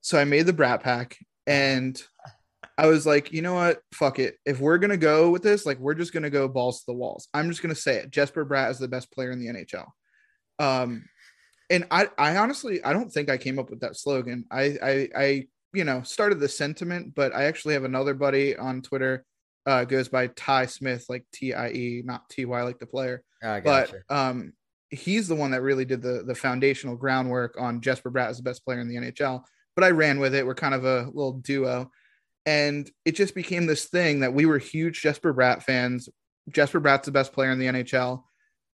So 0.00 0.18
I 0.18 0.24
made 0.24 0.46
the 0.46 0.52
Bratt 0.52 0.82
pack 0.82 1.16
and 1.46 2.00
I 2.78 2.86
was 2.86 3.06
like, 3.06 3.32
you 3.32 3.40
know 3.42 3.54
what? 3.54 3.80
Fuck 3.94 4.18
it. 4.18 4.36
If 4.44 4.60
we're 4.60 4.78
gonna 4.78 4.96
go 4.96 5.30
with 5.30 5.42
this, 5.42 5.64
like 5.64 5.78
we're 5.78 5.94
just 5.94 6.12
gonna 6.12 6.30
go 6.30 6.46
balls 6.46 6.80
to 6.80 6.86
the 6.88 6.94
walls. 6.94 7.28
I'm 7.32 7.48
just 7.48 7.62
gonna 7.62 7.74
say 7.74 7.96
it. 7.96 8.10
Jesper 8.10 8.44
Bratt 8.44 8.70
is 8.70 8.78
the 8.78 8.88
best 8.88 9.10
player 9.12 9.30
in 9.30 9.40
the 9.40 9.46
NHL. 9.46 9.86
Um, 10.58 11.04
and 11.70 11.86
I, 11.90 12.08
I 12.18 12.36
honestly, 12.36 12.84
I 12.84 12.92
don't 12.92 13.10
think 13.10 13.30
I 13.30 13.38
came 13.38 13.58
up 13.58 13.70
with 13.70 13.80
that 13.80 13.96
slogan. 13.96 14.44
I, 14.50 14.76
I, 14.82 15.08
I, 15.16 15.46
you 15.72 15.84
know, 15.84 16.02
started 16.02 16.38
the 16.38 16.48
sentiment, 16.48 17.14
but 17.14 17.34
I 17.34 17.44
actually 17.44 17.74
have 17.74 17.84
another 17.84 18.14
buddy 18.14 18.56
on 18.56 18.82
Twitter, 18.82 19.24
uh, 19.66 19.84
goes 19.84 20.08
by 20.08 20.28
Ty 20.28 20.66
Smith, 20.66 21.06
like 21.08 21.24
T 21.32 21.54
I 21.54 21.70
E, 21.70 22.02
not 22.04 22.28
T 22.28 22.44
Y, 22.44 22.62
like 22.62 22.78
the 22.78 22.86
player. 22.86 23.22
Oh, 23.42 23.60
but 23.60 23.92
um, 24.08 24.52
he's 24.90 25.28
the 25.28 25.34
one 25.34 25.50
that 25.50 25.62
really 25.62 25.84
did 25.84 26.02
the 26.02 26.22
the 26.24 26.34
foundational 26.34 26.96
groundwork 26.96 27.56
on 27.58 27.80
Jesper 27.80 28.10
Bratt 28.10 28.28
as 28.28 28.36
the 28.36 28.42
best 28.42 28.64
player 28.64 28.80
in 28.80 28.88
the 28.88 28.96
NHL. 28.96 29.42
But 29.74 29.84
I 29.84 29.90
ran 29.90 30.20
with 30.20 30.34
it. 30.34 30.46
We're 30.46 30.54
kind 30.54 30.74
of 30.74 30.84
a 30.84 31.06
little 31.12 31.34
duo 31.34 31.90
and 32.46 32.88
it 33.04 33.16
just 33.16 33.34
became 33.34 33.66
this 33.66 33.86
thing 33.86 34.20
that 34.20 34.32
we 34.32 34.46
were 34.46 34.58
huge 34.58 35.02
Jesper 35.02 35.34
Bratt 35.34 35.64
fans. 35.64 36.08
Jesper 36.48 36.80
Bratt's 36.80 37.06
the 37.06 37.12
best 37.12 37.32
player 37.32 37.50
in 37.50 37.58
the 37.58 37.66
NHL. 37.66 38.22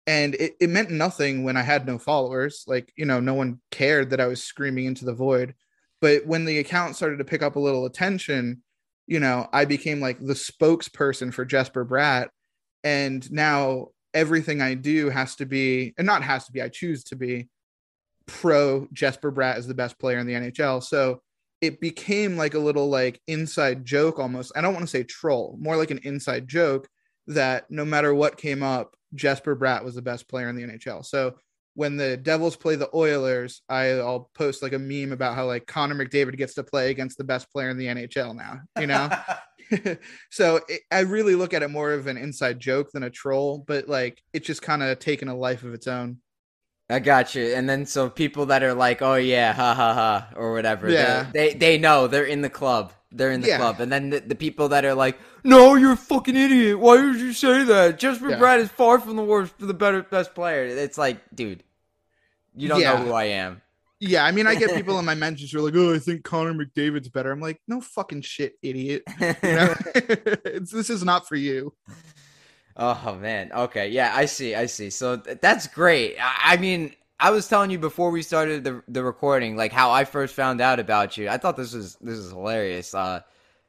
And 0.08 0.34
it, 0.34 0.54
it 0.60 0.70
meant 0.70 0.90
nothing 0.90 1.44
when 1.44 1.56
I 1.56 1.62
had 1.62 1.86
no 1.86 1.96
followers. 1.96 2.64
Like, 2.66 2.92
you 2.96 3.04
know, 3.04 3.20
no 3.20 3.34
one 3.34 3.60
cared 3.70 4.10
that 4.10 4.20
I 4.20 4.26
was 4.26 4.42
screaming 4.42 4.86
into 4.86 5.04
the 5.04 5.14
void. 5.14 5.54
But 6.00 6.26
when 6.26 6.46
the 6.46 6.58
account 6.58 6.96
started 6.96 7.18
to 7.18 7.24
pick 7.24 7.42
up 7.42 7.54
a 7.54 7.60
little 7.60 7.86
attention, 7.86 8.62
you 9.06 9.20
know, 9.20 9.48
I 9.52 9.66
became 9.66 10.00
like 10.00 10.18
the 10.18 10.34
spokesperson 10.34 11.32
for 11.32 11.44
Jesper 11.44 11.86
Bratt. 11.86 12.28
And 12.82 13.30
now 13.30 13.88
everything 14.12 14.60
I 14.60 14.74
do 14.74 15.10
has 15.10 15.36
to 15.36 15.46
be, 15.46 15.94
and 15.96 16.06
not 16.06 16.24
has 16.24 16.46
to 16.46 16.52
be, 16.52 16.60
I 16.60 16.70
choose 16.70 17.04
to 17.04 17.16
be 17.16 17.48
pro 18.26 18.88
Jesper 18.92 19.30
Bratt 19.30 19.56
as 19.56 19.68
the 19.68 19.74
best 19.74 19.96
player 20.00 20.18
in 20.18 20.26
the 20.26 20.32
NHL. 20.32 20.82
So 20.82 21.22
it 21.60 21.80
became 21.80 22.36
like 22.36 22.54
a 22.54 22.58
little 22.58 22.88
like 22.88 23.20
inside 23.26 23.84
joke 23.84 24.18
almost. 24.18 24.52
I 24.56 24.60
don't 24.60 24.74
want 24.74 24.84
to 24.84 24.90
say 24.90 25.02
troll, 25.02 25.56
more 25.60 25.76
like 25.76 25.90
an 25.90 26.00
inside 26.04 26.48
joke 26.48 26.88
that 27.26 27.70
no 27.70 27.84
matter 27.84 28.14
what 28.14 28.36
came 28.36 28.62
up, 28.62 28.94
Jesper 29.14 29.56
Bratt 29.56 29.84
was 29.84 29.94
the 29.94 30.02
best 30.02 30.28
player 30.28 30.48
in 30.48 30.56
the 30.56 30.62
NHL. 30.62 31.04
So 31.04 31.34
when 31.74 31.96
the 31.96 32.16
Devils 32.16 32.56
play 32.56 32.76
the 32.76 32.94
Oilers, 32.94 33.62
I'll 33.68 34.30
post 34.34 34.62
like 34.62 34.72
a 34.72 34.78
meme 34.78 35.12
about 35.12 35.34
how 35.34 35.46
like 35.46 35.66
Connor 35.66 35.94
McDavid 35.94 36.36
gets 36.36 36.54
to 36.54 36.64
play 36.64 36.90
against 36.90 37.18
the 37.18 37.24
best 37.24 37.50
player 37.52 37.70
in 37.70 37.78
the 37.78 37.86
NHL 37.86 38.36
now, 38.36 38.60
you 38.78 38.86
know? 38.86 39.08
so 40.30 40.60
it, 40.68 40.82
I 40.90 41.00
really 41.00 41.34
look 41.34 41.54
at 41.54 41.62
it 41.62 41.70
more 41.70 41.92
of 41.92 42.06
an 42.06 42.16
inside 42.16 42.58
joke 42.58 42.90
than 42.92 43.02
a 43.02 43.10
troll, 43.10 43.64
but 43.66 43.88
like 43.88 44.22
it's 44.32 44.46
just 44.46 44.62
kind 44.62 44.82
of 44.82 44.98
taken 44.98 45.28
a 45.28 45.36
life 45.36 45.62
of 45.62 45.74
its 45.74 45.86
own. 45.86 46.18
I 46.90 46.98
got 46.98 47.34
you. 47.34 47.54
And 47.54 47.68
then 47.68 47.86
so 47.86 48.10
people 48.10 48.46
that 48.46 48.62
are 48.62 48.74
like, 48.74 49.00
"Oh 49.00 49.14
yeah, 49.14 49.52
ha 49.52 49.74
ha 49.74 49.94
ha," 49.94 50.28
or 50.36 50.52
whatever, 50.52 50.90
Yeah. 50.90 51.26
they 51.32 51.54
they 51.54 51.78
know 51.78 52.06
they're 52.08 52.24
in 52.24 52.40
the 52.42 52.50
club. 52.50 52.92
They're 53.12 53.30
in 53.32 53.40
the 53.40 53.48
Yeah. 53.48 53.56
club. 53.58 53.80
And 53.80 53.90
then 53.92 54.10
the, 54.10 54.20
the 54.20 54.34
people 54.34 54.68
that 54.70 54.84
are 54.84 54.94
like, 54.94 55.18
"No, 55.44 55.74
you're 55.76 55.92
a 55.92 55.96
fucking 55.96 56.36
idiot. 56.36 56.78
Why 56.78 56.96
did 57.00 57.16
you 57.20 57.32
say 57.32 57.64
that? 57.64 57.98
Jesper 57.98 58.30
Yeah. 58.30 58.38
Bratt 58.38 58.58
is 58.58 58.68
far 58.70 58.98
from 59.00 59.16
the 59.16 59.24
worst, 59.24 59.54
for 59.58 59.66
the 59.66 59.74
better 59.74 60.02
best 60.02 60.34
player." 60.34 60.64
It's 60.64 60.98
like, 60.98 61.18
dude, 61.34 61.62
you 62.56 62.68
don't 62.68 62.80
Yeah. 62.80 62.94
know 62.98 63.04
who 63.04 63.12
I 63.12 63.24
am. 63.24 63.62
Yeah, 64.02 64.24
I 64.24 64.32
mean, 64.32 64.46
I 64.46 64.54
get 64.54 64.74
people 64.74 64.98
in 64.98 65.04
my 65.04 65.14
mentions 65.14 65.50
who 65.52 65.58
are 65.58 65.62
like, 65.62 65.74
"Oh, 65.76 65.94
I 65.94 65.98
think 65.98 66.24
Connor 66.24 66.54
McDavid's 66.54 67.08
better." 67.08 67.30
I'm 67.30 67.40
like, 67.40 67.60
"No 67.68 67.80
fucking 67.80 68.22
shit, 68.22 68.54
idiot." 68.62 69.02
You 69.20 69.26
know, 69.42 69.74
it's, 69.94 70.70
this 70.72 70.88
is 70.90 71.04
not 71.04 71.28
for 71.28 71.36
you. 71.36 71.74
Oh 72.76 73.16
man. 73.20 73.52
Okay. 73.52 73.88
Yeah, 73.88 74.12
I 74.14 74.24
see. 74.26 74.54
I 74.54 74.66
see. 74.66 74.90
So 74.90 75.16
th- 75.16 75.38
that's 75.40 75.66
great. 75.66 76.16
I-, 76.20 76.54
I 76.54 76.56
mean, 76.56 76.94
I 77.18 77.30
was 77.30 77.46
telling 77.48 77.70
you 77.70 77.78
before 77.78 78.10
we 78.10 78.22
started 78.22 78.64
the 78.64 78.82
the 78.88 79.04
recording, 79.04 79.56
like 79.56 79.72
how 79.72 79.90
I 79.90 80.04
first 80.04 80.34
found 80.34 80.60
out 80.60 80.80
about 80.80 81.16
you. 81.18 81.28
I 81.28 81.36
thought 81.36 81.56
this 81.56 81.74
was 81.74 81.96
this 81.96 82.18
is 82.18 82.30
hilarious. 82.30 82.94
Uh, 82.94 83.20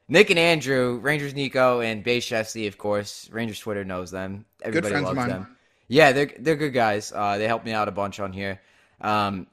Nick 0.08 0.30
and 0.30 0.38
Andrew, 0.38 0.98
Rangers 1.02 1.34
Nico 1.34 1.80
and 1.80 2.02
Bay 2.02 2.20
Chesty, 2.20 2.66
of 2.66 2.78
course. 2.78 3.28
Rangers 3.30 3.58
Twitter 3.58 3.84
knows 3.84 4.10
them. 4.10 4.44
Everybody 4.62 4.94
loves 4.96 5.16
them. 5.28 5.56
Yeah, 5.88 6.12
they're 6.12 6.32
they're 6.38 6.56
good 6.56 6.72
guys. 6.72 7.12
Uh, 7.14 7.38
they 7.38 7.46
helped 7.46 7.66
me 7.66 7.72
out 7.72 7.88
a 7.88 7.92
bunch 7.92 8.20
on 8.20 8.32
here. 8.32 8.60
Um, 9.00 9.46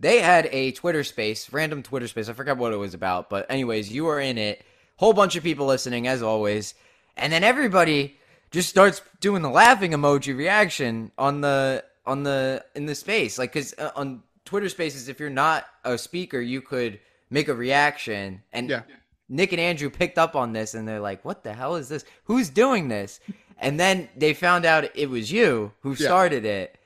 they 0.00 0.20
had 0.20 0.48
a 0.50 0.72
Twitter 0.72 1.04
space, 1.04 1.52
random 1.52 1.82
Twitter 1.82 2.08
space. 2.08 2.28
I 2.28 2.32
forgot 2.32 2.56
what 2.56 2.72
it 2.72 2.76
was 2.76 2.94
about, 2.94 3.30
but 3.30 3.48
anyways, 3.48 3.92
you 3.92 4.04
were 4.04 4.18
in 4.20 4.38
it. 4.38 4.64
Whole 4.96 5.12
bunch 5.12 5.36
of 5.36 5.44
people 5.44 5.66
listening, 5.66 6.08
as 6.08 6.22
always, 6.22 6.74
and 7.16 7.32
then 7.32 7.44
everybody 7.44 8.18
just 8.52 8.68
starts 8.68 9.02
doing 9.20 9.42
the 9.42 9.50
laughing 9.50 9.90
emoji 9.92 10.36
reaction 10.36 11.10
on 11.18 11.40
the 11.40 11.84
on 12.06 12.22
the 12.22 12.64
in 12.74 12.86
the 12.86 12.94
space, 12.94 13.38
like 13.38 13.52
because 13.52 13.74
uh, 13.78 13.90
on 13.96 14.22
Twitter 14.44 14.68
Spaces, 14.68 15.08
if 15.08 15.18
you're 15.20 15.30
not 15.30 15.66
a 15.84 15.98
speaker, 15.98 16.40
you 16.40 16.60
could 16.60 17.00
make 17.30 17.48
a 17.48 17.54
reaction, 17.54 18.42
and 18.52 18.68
Yeah. 18.70 18.82
Nick 19.28 19.52
and 19.52 19.60
Andrew 19.60 19.88
picked 19.88 20.18
up 20.18 20.36
on 20.36 20.52
this, 20.52 20.74
and 20.74 20.86
they're 20.86 21.00
like, 21.00 21.24
"What 21.24 21.42
the 21.42 21.54
hell 21.54 21.76
is 21.76 21.88
this? 21.88 22.04
Who's 22.24 22.48
doing 22.48 22.88
this?" 22.88 23.18
And 23.58 23.78
then 23.78 24.08
they 24.16 24.34
found 24.34 24.64
out 24.64 24.90
it 24.96 25.08
was 25.08 25.30
you 25.30 25.70
who 25.82 25.90
Yeah. 25.90 26.06
started 26.08 26.44
it, 26.44 26.76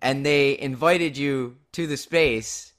and 0.00 0.24
they 0.24 0.58
invited 0.58 1.18
you 1.18 1.58
to 1.72 1.86
the 1.86 1.98
space, 1.98 2.72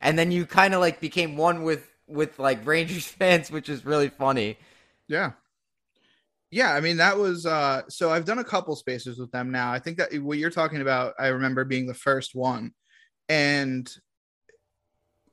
and 0.00 0.18
then 0.18 0.32
you 0.32 0.46
kind 0.46 0.72
of 0.72 0.80
like 0.80 0.98
became 0.98 1.36
one 1.36 1.62
with 1.62 1.86
with 2.08 2.38
like 2.38 2.64
Rangers 2.66 3.06
fans, 3.18 3.50
which 3.50 3.68
is 3.68 3.84
really 3.84 4.08
funny. 4.08 4.56
Yeah. 5.08 5.32
Yeah, 6.50 6.72
I 6.72 6.80
mean 6.80 6.98
that 6.98 7.18
was 7.18 7.44
uh 7.44 7.82
so 7.88 8.10
I've 8.10 8.24
done 8.24 8.38
a 8.38 8.44
couple 8.44 8.76
spaces 8.76 9.18
with 9.18 9.30
them 9.32 9.50
now. 9.50 9.72
I 9.72 9.78
think 9.78 9.98
that 9.98 10.14
what 10.22 10.38
you're 10.38 10.50
talking 10.50 10.80
about 10.80 11.14
I 11.18 11.28
remember 11.28 11.64
being 11.64 11.86
the 11.86 11.94
first 11.94 12.34
one. 12.34 12.72
And 13.28 13.90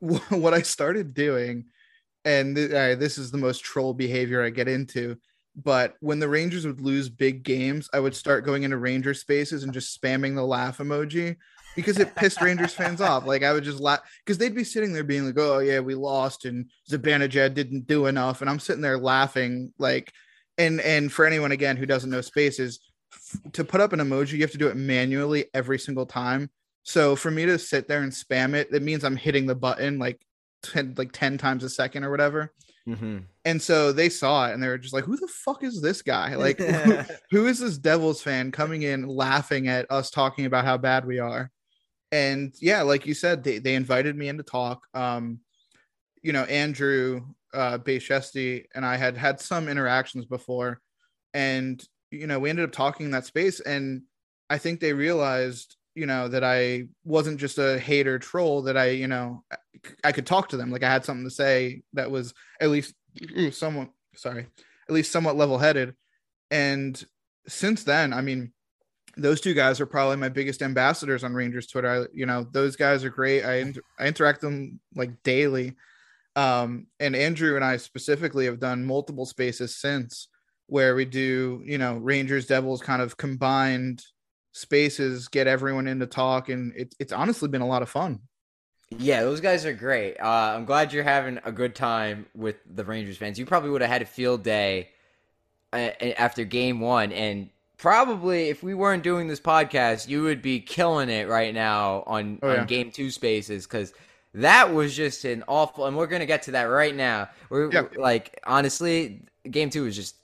what 0.00 0.54
I 0.54 0.62
started 0.62 1.14
doing 1.14 1.66
and 2.24 2.56
th- 2.56 2.72
uh, 2.72 2.94
this 2.96 3.18
is 3.18 3.30
the 3.30 3.38
most 3.38 3.64
troll 3.64 3.94
behavior 3.94 4.42
I 4.42 4.50
get 4.50 4.68
into, 4.68 5.16
but 5.56 5.94
when 6.00 6.18
the 6.18 6.28
Rangers 6.28 6.66
would 6.66 6.80
lose 6.80 7.08
big 7.08 7.42
games, 7.44 7.88
I 7.92 8.00
would 8.00 8.14
start 8.16 8.44
going 8.44 8.62
into 8.62 8.78
Ranger 8.78 9.14
spaces 9.14 9.62
and 9.62 9.72
just 9.72 10.00
spamming 10.00 10.34
the 10.34 10.44
laugh 10.44 10.78
emoji 10.78 11.36
because 11.76 11.98
it 11.98 12.14
pissed 12.16 12.40
Rangers 12.40 12.72
fans 12.72 13.00
off. 13.00 13.26
Like 13.26 13.42
I 13.42 13.52
would 13.52 13.64
just 13.64 13.80
laugh 13.80 14.00
because 14.24 14.38
they'd 14.38 14.54
be 14.54 14.64
sitting 14.64 14.92
there 14.92 15.04
being 15.04 15.26
like, 15.26 15.38
"Oh 15.38 15.58
yeah, 15.58 15.80
we 15.80 15.94
lost 15.94 16.44
and 16.44 16.70
Zibanejad 16.90 17.54
didn't 17.54 17.86
do 17.86 18.06
enough," 18.06 18.40
and 18.40 18.50
I'm 18.50 18.60
sitting 18.60 18.82
there 18.82 18.98
laughing 18.98 19.72
like 19.78 20.12
and 20.58 20.80
and 20.80 21.12
for 21.12 21.24
anyone 21.26 21.52
again 21.52 21.76
who 21.76 21.86
doesn't 21.86 22.10
know 22.10 22.20
spaces 22.20 22.80
f- 23.12 23.52
to 23.52 23.64
put 23.64 23.80
up 23.80 23.92
an 23.92 24.00
emoji 24.00 24.32
you 24.32 24.42
have 24.42 24.52
to 24.52 24.58
do 24.58 24.68
it 24.68 24.76
manually 24.76 25.46
every 25.54 25.78
single 25.78 26.06
time. 26.06 26.50
So 26.82 27.16
for 27.16 27.30
me 27.30 27.46
to 27.46 27.58
sit 27.58 27.88
there 27.88 28.02
and 28.02 28.12
spam 28.12 28.54
it 28.54 28.68
it 28.72 28.82
means 28.82 29.04
i'm 29.04 29.16
hitting 29.16 29.46
the 29.46 29.54
button 29.54 29.98
like 29.98 30.20
10 30.62 30.94
like 30.96 31.12
10 31.12 31.38
times 31.38 31.64
a 31.64 31.70
second 31.70 32.04
or 32.04 32.10
whatever. 32.10 32.52
Mm-hmm. 32.86 33.20
and 33.46 33.62
so 33.62 33.92
they 33.92 34.10
saw 34.10 34.46
it 34.46 34.52
and 34.52 34.62
they 34.62 34.68
were 34.68 34.76
just 34.76 34.92
like 34.92 35.04
who 35.04 35.16
the 35.16 35.26
fuck 35.26 35.64
is 35.64 35.80
this 35.80 36.02
guy? 36.02 36.34
Like 36.36 36.58
who, 36.58 36.98
who 37.30 37.46
is 37.46 37.58
this 37.58 37.78
devils 37.78 38.20
fan 38.22 38.52
coming 38.52 38.82
in 38.82 39.08
laughing 39.08 39.68
at 39.68 39.90
us 39.90 40.10
talking 40.10 40.44
about 40.44 40.66
how 40.66 40.76
bad 40.76 41.06
we 41.06 41.18
are? 41.18 41.50
And 42.12 42.54
yeah 42.60 42.82
like 42.82 43.06
you 43.06 43.14
said 43.14 43.42
they, 43.42 43.58
they 43.58 43.74
invited 43.74 44.16
me 44.16 44.28
in 44.28 44.36
to 44.36 44.42
talk. 44.42 44.86
Um 44.92 45.40
you 46.22 46.32
know 46.32 46.44
andrew 46.44 47.22
uh 47.54 47.78
Bayshesty 47.78 48.64
and 48.74 48.84
i 48.84 48.96
had 48.96 49.16
had 49.16 49.40
some 49.40 49.68
interactions 49.68 50.24
before 50.24 50.80
and 51.32 51.84
you 52.10 52.26
know 52.26 52.38
we 52.38 52.50
ended 52.50 52.64
up 52.64 52.72
talking 52.72 53.06
in 53.06 53.12
that 53.12 53.26
space 53.26 53.60
and 53.60 54.02
i 54.50 54.58
think 54.58 54.80
they 54.80 54.92
realized 54.92 55.76
you 55.94 56.06
know 56.06 56.28
that 56.28 56.44
i 56.44 56.84
wasn't 57.04 57.38
just 57.38 57.58
a 57.58 57.78
hater 57.78 58.18
troll 58.18 58.62
that 58.62 58.76
i 58.76 58.86
you 58.86 59.08
know 59.08 59.44
i 60.02 60.12
could 60.12 60.26
talk 60.26 60.48
to 60.48 60.56
them 60.56 60.70
like 60.70 60.82
i 60.82 60.90
had 60.90 61.04
something 61.04 61.24
to 61.24 61.34
say 61.34 61.82
that 61.92 62.10
was 62.10 62.34
at 62.60 62.70
least 62.70 62.94
somewhat 63.50 63.88
sorry 64.14 64.46
at 64.88 64.94
least 64.94 65.12
somewhat 65.12 65.36
level-headed 65.36 65.94
and 66.50 67.04
since 67.46 67.84
then 67.84 68.12
i 68.12 68.20
mean 68.20 68.52
those 69.16 69.40
two 69.40 69.54
guys 69.54 69.80
are 69.80 69.86
probably 69.86 70.16
my 70.16 70.28
biggest 70.28 70.62
ambassadors 70.62 71.24
on 71.24 71.34
Rangers 71.34 71.66
Twitter. 71.66 71.88
I, 71.88 72.06
you 72.12 72.26
know, 72.26 72.46
those 72.50 72.76
guys 72.76 73.04
are 73.04 73.10
great. 73.10 73.44
I 73.44 73.72
I 73.98 74.06
interact 74.06 74.40
them 74.40 74.80
like 74.94 75.22
daily. 75.22 75.76
Um, 76.36 76.86
and 76.98 77.14
Andrew 77.14 77.56
and 77.56 77.64
I 77.64 77.76
specifically 77.76 78.46
have 78.46 78.58
done 78.58 78.84
multiple 78.84 79.26
spaces 79.26 79.76
since 79.76 80.28
where 80.66 80.94
we 80.96 81.04
do, 81.04 81.62
you 81.64 81.78
know, 81.78 81.96
Rangers 81.98 82.46
Devils 82.46 82.80
kind 82.82 83.00
of 83.02 83.16
combined 83.16 84.02
spaces, 84.52 85.28
get 85.28 85.46
everyone 85.46 85.86
in 85.86 86.00
to 86.00 86.06
talk, 86.06 86.48
and 86.48 86.72
it, 86.74 86.94
it's 86.98 87.12
honestly 87.12 87.48
been 87.48 87.60
a 87.60 87.66
lot 87.66 87.82
of 87.82 87.88
fun. 87.88 88.20
Yeah, 88.90 89.22
those 89.22 89.40
guys 89.40 89.64
are 89.66 89.72
great. 89.72 90.16
Uh, 90.20 90.54
I'm 90.56 90.64
glad 90.64 90.92
you're 90.92 91.02
having 91.04 91.38
a 91.44 91.50
good 91.52 91.74
time 91.74 92.26
with 92.34 92.56
the 92.68 92.84
Rangers 92.84 93.16
fans. 93.16 93.38
You 93.38 93.46
probably 93.46 93.70
would 93.70 93.80
have 93.80 93.90
had 93.90 94.02
a 94.02 94.06
field 94.06 94.42
day 94.42 94.90
uh, 95.72 95.90
after 96.16 96.44
game 96.44 96.80
one, 96.80 97.10
and 97.12 97.50
probably 97.76 98.48
if 98.48 98.62
we 98.62 98.74
weren't 98.74 99.02
doing 99.02 99.26
this 99.26 99.40
podcast, 99.40 100.08
you 100.08 100.22
would 100.22 100.42
be 100.42 100.60
killing 100.60 101.08
it 101.10 101.28
right 101.28 101.52
now 101.52 102.04
on, 102.06 102.38
Oh, 102.42 102.52
yeah. 102.52 102.60
on 102.60 102.66
game 102.66 102.90
two 102.92 103.10
spaces 103.10 103.66
because 103.66 103.92
that 104.34 104.72
was 104.72 104.94
just 104.94 105.24
an 105.24 105.44
awful. 105.48 105.86
And 105.86 105.96
we're 105.96 106.06
gonna 106.06 106.26
get 106.26 106.42
to 106.42 106.52
that 106.52 106.64
right 106.64 106.94
now. 106.94 107.28
We're, 107.50 107.70
Yeah. 107.72 107.82
we're- 107.82 107.96
like 108.02 108.40
honestly, 108.44 109.22
game 109.50 109.70
two 109.70 109.84
was 109.84 109.96
just 109.96 110.16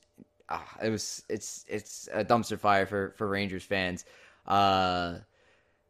ah, 0.48 0.66
it 0.82 0.90
was 0.90 1.22
it's 1.28 1.64
it's 1.68 2.08
a 2.12 2.24
dumpster 2.24 2.58
fire 2.58 2.86
for 2.86 3.14
for 3.16 3.28
Rangers 3.28 3.64
fans. 3.64 4.04
Uh, 4.46 5.18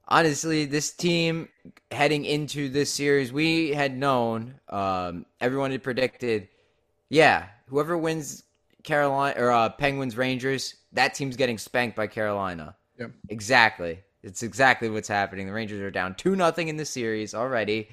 honestly, 0.09 0.64
this 0.66 0.92
team 0.92 1.48
heading 1.90 2.24
into 2.24 2.68
this 2.68 2.92
series, 2.92 3.33
we 3.33 3.70
had 3.70 3.96
known, 3.96 4.54
um, 4.68 5.24
everyone 5.40 5.70
had 5.70 5.83
predicted, 5.83 6.48
yeah, 7.09 7.46
whoever 7.68 7.96
wins 7.96 8.42
Carolina 8.83 9.35
or 9.40 9.50
uh, 9.50 9.68
Penguins 9.70 10.16
Rangers, 10.16 10.74
that 10.92 11.14
team's 11.14 11.37
getting 11.37 11.59
spanked 11.59 11.96
by 11.96 12.06
Carolina. 12.06 12.76
Yeah. 12.98 13.06
Exactly. 13.30 14.00
It's 14.22 14.42
exactly 14.42 14.90
what's 14.90 15.09
happening. 15.09 15.46
The 15.46 15.52
Rangers 15.52 15.80
are 15.80 15.90
down 15.90 16.14
two 16.16 16.37
nothing 16.37 16.68
in 16.68 16.76
the 16.76 16.85
series 16.85 17.35
already, 17.35 17.88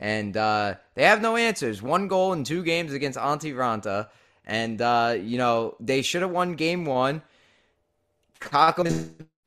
and 0.00 0.36
uh, 0.36 0.74
they 0.94 1.04
have 1.04 1.20
no 1.20 1.36
answers. 1.36 1.82
One 1.82 2.08
goal 2.08 2.32
in 2.32 2.42
two 2.42 2.64
games 2.64 2.92
against 2.92 3.18
Antti 3.18 3.54
Raanta, 3.54 4.08
and 4.44 4.80
uh, 4.80 5.16
you 5.20 5.38
know 5.38 5.76
they 5.78 6.02
should 6.02 6.22
have 6.22 6.30
won 6.30 6.54
game 6.54 6.84
one. 6.86 7.22
Kakko 8.40 8.86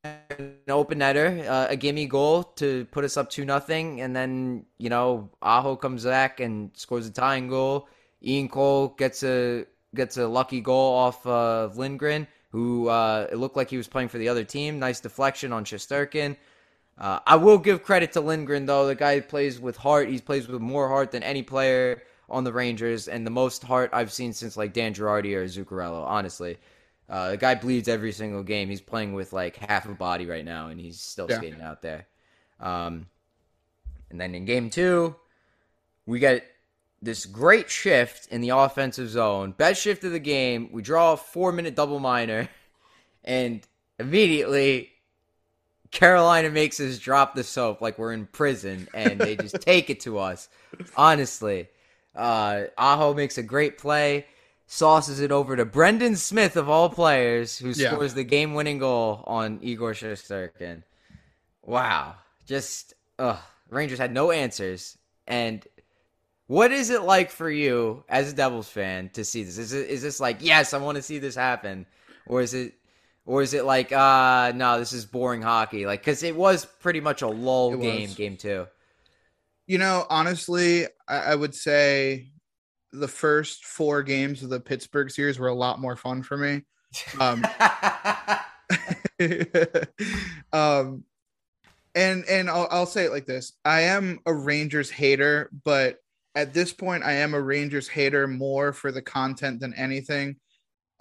an 0.04 0.60
open 0.70 1.00
netter, 1.00 1.48
uh, 1.48 1.68
a 1.70 1.76
gimme 1.76 2.06
goal 2.06 2.44
to 2.44 2.86
put 2.92 3.04
us 3.04 3.18
up 3.18 3.30
two 3.30 3.46
nothing, 3.46 4.02
and 4.02 4.16
then 4.16 4.66
you 4.78 4.90
know 4.90 5.30
Aho 5.42 5.76
comes 5.76 6.06
back 6.06 6.40
and 6.40 6.72
scores 6.76 7.08
a 7.08 7.12
tying 7.12 7.48
goal. 7.48 7.90
Ian 8.24 8.48
Cole 8.48 8.90
gets 8.90 9.24
a 9.24 9.66
gets 9.96 10.18
a 10.18 10.28
lucky 10.28 10.62
goal 10.62 10.94
off 10.94 11.26
of 11.26 11.78
Lindgren, 11.78 12.28
who 12.52 12.90
uh, 12.90 13.28
it 13.32 13.38
looked 13.38 13.58
like 13.58 13.70
he 13.70 13.78
was 13.78 13.88
playing 13.88 14.10
for 14.10 14.20
the 14.20 14.30
other 14.30 14.44
team. 14.44 14.78
Nice 14.78 15.00
deflection 15.00 15.52
on 15.52 15.66
Shesterkin. 15.66 16.38
Uh, 16.98 17.20
I 17.26 17.36
will 17.38 17.58
give 17.58 17.84
credit 17.84 18.14
to 18.14 18.22
Lindgren 18.22 18.66
though. 18.66 18.86
The 18.88 18.96
guy 18.96 19.20
plays 19.20 19.60
with 19.60 19.78
heart. 19.78 20.10
He 20.10 20.20
plays 20.20 20.48
with 20.48 20.62
more 20.62 20.88
heart 20.88 21.12
than 21.12 21.24
any 21.24 21.42
player 21.44 22.04
on 22.30 22.44
the 22.44 22.54
Rangers, 22.54 23.08
and 23.08 23.26
the 23.26 23.32
most 23.32 23.64
heart 23.64 23.90
I've 23.94 24.12
seen 24.12 24.34
since 24.34 24.56
like 24.58 24.74
Dan 24.74 24.94
Girardi 24.94 25.36
or 25.36 25.46
Zuccarello. 25.46 26.04
Honestly, 26.06 26.58
uh, 27.10 27.32
the 27.32 27.38
guy 27.38 27.56
bleeds 27.56 27.88
every 27.88 28.12
single 28.12 28.44
game. 28.44 28.70
He's 28.70 28.82
playing 28.82 29.14
with 29.14 29.34
like 29.34 29.56
half 29.58 29.88
a 29.88 29.94
body 29.94 30.26
right 30.26 30.46
now, 30.46 30.68
and 30.68 30.80
he's 30.80 31.00
still 31.00 31.28
Yeah. 31.30 31.38
skating 31.38 31.62
out 31.62 31.82
there. 31.82 32.08
Um, 32.60 33.08
and 34.10 34.22
then 34.22 34.36
in 34.36 34.46
game 34.46 34.70
two, 34.70 35.16
we 36.06 36.20
get 36.20 36.46
this 37.02 37.26
great 37.26 37.70
shift 37.70 38.28
in 38.28 38.40
the 38.40 38.50
offensive 38.50 39.10
zone. 39.10 39.52
Best 39.52 39.82
shift 39.82 40.04
of 40.06 40.12
the 40.14 40.20
game. 40.20 40.70
We 40.72 40.82
draw 40.82 41.14
a 41.14 41.18
four 41.18 41.52
minute 41.52 41.76
double 41.76 42.00
minor, 42.00 42.48
and 43.24 43.66
immediately 44.00 44.93
Carolina 45.94 46.50
makes 46.50 46.80
us 46.80 46.98
drop 47.00 47.36
the 47.36 47.44
soap 47.44 47.80
like 47.82 47.98
we're 47.98 48.14
in 48.14 48.26
prison, 48.26 48.90
and 48.94 49.20
they 49.22 49.36
just 49.36 49.62
take 49.62 49.90
it 49.90 50.00
to 50.02 50.20
us. 50.20 50.50
Honestly, 50.98 51.68
uh, 52.16 52.64
Aho 52.78 53.14
makes 53.14 53.38
a 53.38 53.44
great 53.44 53.78
play, 53.78 54.26
sauces 54.68 55.20
it 55.20 55.32
over 55.32 55.56
to 55.56 55.66
Brendan 55.66 56.16
Smith 56.16 56.58
of 56.58 56.68
all 56.68 56.90
players, 56.90 57.58
who 57.58 57.70
Yeah. 57.70 57.92
scores 57.92 58.14
the 58.16 58.24
game-winning 58.24 58.80
goal 58.80 59.24
on 59.28 59.60
Igor 59.62 59.94
Shesterkin. 59.94 60.84
Wow, 61.64 62.16
just 62.46 62.94
ugh. 63.20 63.40
Rangers 63.70 64.00
had 64.00 64.14
no 64.14 64.32
answers. 64.32 64.98
And 65.28 65.66
what 66.48 66.72
is 66.72 66.90
it 66.90 67.04
like 67.04 67.32
for 67.32 67.50
you 67.50 68.04
as 68.10 68.32
a 68.32 68.36
Devils 68.36 68.68
fan 68.68 69.10
to 69.14 69.24
see 69.24 69.44
this? 69.44 69.58
Is 69.58 69.74
it 69.74 69.90
is 69.90 70.02
this 70.02 70.20
like 70.20 70.38
yes, 70.42 70.74
I 70.74 70.78
want 70.80 70.98
to 70.98 71.02
see 71.02 71.20
this 71.20 71.36
happen, 71.36 71.86
or 72.26 72.42
is 72.42 72.54
it? 72.54 72.74
Or 73.26 73.42
is 73.42 73.54
it 73.54 73.66
like, 73.66 73.92
uh, 73.92 74.52
no, 74.56 74.80
this 74.80 74.92
is 74.92 75.06
boring 75.06 75.42
hockey? 75.42 75.86
Like, 75.86 76.02
because 76.02 76.24
it 76.24 76.36
was 76.36 76.66
pretty 76.66 77.00
much 77.00 77.22
a 77.22 77.28
lull 77.28 77.74
It 77.74 77.82
game, 77.82 78.10
was. 78.10 78.16
game 78.16 78.38
two. 78.38 78.68
You 79.66 79.78
know, 79.78 80.06
honestly, 80.10 80.86
I, 81.08 81.18
I 81.18 81.36
would 81.36 81.56
say 81.56 82.34
the 82.92 83.08
first 83.08 83.66
four 83.66 84.04
games 84.04 84.44
of 84.44 84.50
the 84.50 84.60
Pittsburgh 84.60 85.10
series 85.10 85.40
were 85.40 85.48
a 85.48 85.54
lot 85.56 85.80
more 85.80 85.96
fun 85.96 86.22
for 86.22 86.38
me. 86.38 86.64
Um, 87.20 87.44
um 90.54 91.04
and 91.96 92.26
and 92.26 92.50
I'll, 92.50 92.68
I'll 92.72 92.86
say 92.86 93.06
it 93.06 93.12
like 93.12 93.26
this 93.26 93.54
i 93.64 93.82
am 93.82 94.20
a 94.26 94.34
rangers 94.34 94.90
hater 94.90 95.50
but 95.64 95.98
at 96.36 96.54
this 96.54 96.74
point 96.74 97.04
i 97.04 97.14
am 97.14 97.34
a 97.34 97.42
rangers 97.42 97.88
hater 97.88 98.28
more 98.28 98.74
for 98.74 98.92
the 98.92 99.02
content 99.02 99.60
than 99.60 99.74
anything 99.76 100.38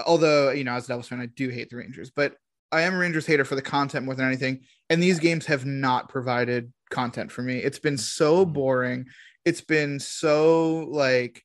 although 0.07 0.51
you 0.51 0.65
know 0.65 0.75
as 0.75 0.85
a 0.85 0.88
devils 0.88 1.09
fan 1.09 1.21
i 1.21 1.27
do 1.27 1.49
hate 1.49 1.71
the 1.71 1.77
rangers 1.77 2.11
but 2.11 2.37
i 2.71 2.83
am 2.83 2.95
a 2.95 2.99
rangers 2.99 3.27
hater 3.27 3.45
for 3.45 3.55
the 3.55 3.62
content 3.62 4.05
more 4.05 4.15
than 4.15 4.27
anything 4.27 4.61
and 4.91 5.03
these 5.03 5.19
games 5.19 5.47
have 5.47 5.67
not 5.67 6.09
provided 6.09 6.73
content 6.91 7.31
for 7.31 7.43
me 7.43 7.59
it's 7.59 7.79
been 7.79 7.99
so 7.99 8.45
boring 8.45 9.07
it's 9.45 9.61
been 9.61 9.99
so 9.99 10.87
like 10.91 11.43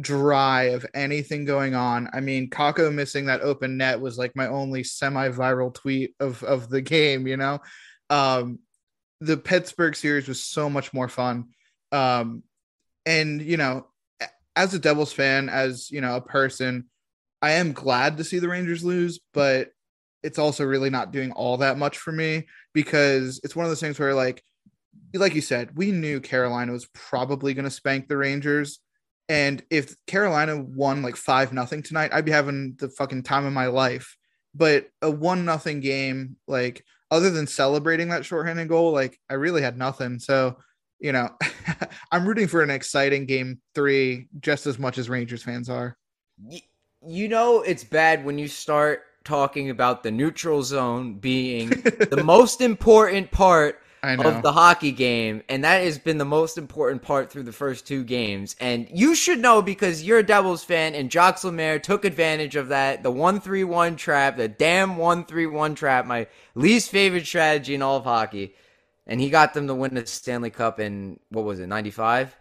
dry 0.00 0.64
of 0.64 0.84
anything 0.94 1.44
going 1.44 1.74
on. 1.74 2.08
I 2.12 2.20
mean, 2.20 2.50
Kakko 2.50 2.92
missing 2.92 3.26
that 3.26 3.40
open 3.40 3.76
net 3.76 4.00
was 4.00 4.18
like 4.18 4.36
my 4.36 4.46
only 4.48 4.84
semi-viral 4.84 5.74
tweet 5.74 6.14
of 6.20 6.42
of 6.42 6.68
the 6.68 6.82
game, 6.82 7.26
you 7.26 7.36
know. 7.36 7.60
Um 8.10 8.58
the 9.20 9.36
Pittsburgh 9.36 9.96
series 9.96 10.28
was 10.28 10.42
so 10.42 10.68
much 10.68 10.92
more 10.92 11.08
fun. 11.08 11.46
Um 11.92 12.42
and 13.04 13.40
you 13.40 13.56
know, 13.56 13.86
as 14.54 14.74
a 14.74 14.78
Devils 14.78 15.12
fan, 15.12 15.48
as 15.48 15.90
you 15.90 16.00
know, 16.00 16.16
a 16.16 16.20
person, 16.20 16.86
I 17.42 17.52
am 17.52 17.72
glad 17.72 18.16
to 18.16 18.24
see 18.24 18.38
the 18.38 18.48
Rangers 18.48 18.84
lose, 18.84 19.20
but 19.32 19.70
it's 20.22 20.38
also 20.38 20.64
really 20.64 20.90
not 20.90 21.12
doing 21.12 21.32
all 21.32 21.58
that 21.58 21.78
much 21.78 21.98
for 21.98 22.12
me 22.12 22.46
because 22.72 23.40
it's 23.44 23.54
one 23.54 23.64
of 23.64 23.70
those 23.70 23.80
things 23.80 23.98
where 23.98 24.14
like 24.14 24.42
like 25.14 25.34
you 25.34 25.40
said, 25.40 25.76
we 25.76 25.92
knew 25.92 26.20
Carolina 26.20 26.72
was 26.72 26.86
probably 26.92 27.54
going 27.54 27.64
to 27.64 27.70
spank 27.70 28.08
the 28.08 28.16
Rangers. 28.16 28.80
And 29.28 29.62
if 29.70 29.94
Carolina 30.06 30.60
won 30.60 31.02
like 31.02 31.16
five 31.16 31.52
nothing 31.52 31.82
tonight, 31.82 32.12
I'd 32.12 32.24
be 32.24 32.32
having 32.32 32.76
the 32.78 32.88
fucking 32.88 33.22
time 33.24 33.44
of 33.44 33.52
my 33.52 33.66
life. 33.66 34.16
But 34.54 34.88
a 35.02 35.10
one 35.10 35.44
nothing 35.44 35.80
game, 35.80 36.36
like 36.46 36.84
other 37.10 37.30
than 37.30 37.46
celebrating 37.46 38.08
that 38.08 38.24
shorthanded 38.24 38.68
goal, 38.68 38.92
like 38.92 39.18
I 39.28 39.34
really 39.34 39.62
had 39.62 39.76
nothing. 39.76 40.18
So, 40.18 40.58
you 40.98 41.12
know, 41.12 41.30
I'm 42.12 42.26
rooting 42.26 42.46
for 42.46 42.62
an 42.62 42.70
exciting 42.70 43.26
game 43.26 43.60
three 43.74 44.28
just 44.40 44.66
as 44.66 44.78
much 44.78 44.98
as 44.98 45.08
Rangers 45.08 45.42
fans 45.42 45.68
are. 45.68 45.96
You 47.06 47.28
know 47.28 47.62
it's 47.62 47.84
bad 47.84 48.24
when 48.24 48.38
you 48.38 48.48
start 48.48 49.02
talking 49.24 49.70
about 49.70 50.02
the 50.02 50.10
neutral 50.10 50.62
zone 50.62 51.14
being 51.14 51.68
the 52.10 52.22
most 52.24 52.60
important 52.60 53.30
part 53.30 53.80
of 54.02 54.42
the 54.42 54.52
hockey 54.52 54.92
game 54.92 55.42
and 55.48 55.64
that 55.64 55.82
has 55.82 55.98
been 55.98 56.16
the 56.16 56.24
most 56.24 56.58
important 56.58 57.02
part 57.02 57.28
through 57.28 57.42
the 57.42 57.52
first 57.52 57.86
two 57.86 58.04
games. 58.04 58.54
And 58.60 58.86
you 58.92 59.16
should 59.16 59.40
know 59.40 59.62
because 59.62 60.04
you're 60.04 60.20
a 60.20 60.22
devils 60.22 60.62
fan 60.62 60.94
and 60.94 61.10
Jacques 61.10 61.42
Lemaire 61.42 61.80
took 61.80 62.04
advantage 62.04 62.54
of 62.54 62.68
that 62.68 63.02
the 63.02 63.10
1-3-1 63.10 63.96
trap 63.96 64.36
the 64.36 64.48
damn 64.48 64.96
1-3-1 64.96 65.74
trap 65.74 66.06
my 66.06 66.28
least 66.54 66.90
favorite 66.90 67.26
strategy 67.26 67.74
in 67.74 67.82
all 67.82 67.96
of 67.96 68.04
hockey. 68.04 68.54
And 69.08 69.20
he 69.20 69.30
got 69.30 69.54
them 69.54 69.66
to 69.68 69.74
win 69.74 69.94
the 69.94 70.06
Stanley 70.06 70.50
Cup 70.50 70.78
in 70.78 71.18
what 71.30 71.44
was 71.44 71.58
it 71.58 71.66
95 71.66 72.36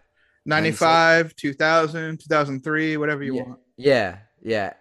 95, 0.45 1.35
2000, 1.35 2.19
2003, 2.19 2.97
whatever 2.97 3.23
you 3.23 3.35
yeah. 3.35 3.43
want. 3.43 3.59
Yeah, 3.77 4.17
yeah. 4.45 4.73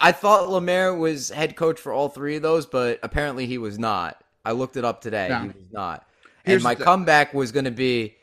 I 0.00 0.12
thought 0.12 0.48
Lemaire 0.48 0.94
was 0.94 1.28
head 1.28 1.56
coach 1.56 1.80
for 1.80 1.92
all 1.92 2.08
three 2.08 2.36
of 2.36 2.42
those, 2.42 2.64
but 2.64 3.00
apparently 3.02 3.46
he 3.46 3.58
was 3.58 3.76
not. 3.78 4.22
I 4.44 4.52
looked 4.52 4.76
it 4.76 4.84
up 4.84 5.00
today. 5.00 5.28
No. 5.28 5.40
He 5.40 5.48
was 5.48 5.72
not. 5.72 6.06
Here's 6.44 6.56
and 6.56 6.62
my 6.64 6.74
the- 6.76 6.84
comeback 6.84 7.34
was 7.34 7.50
going 7.50 7.64
to 7.64 7.70
be, 7.72 8.14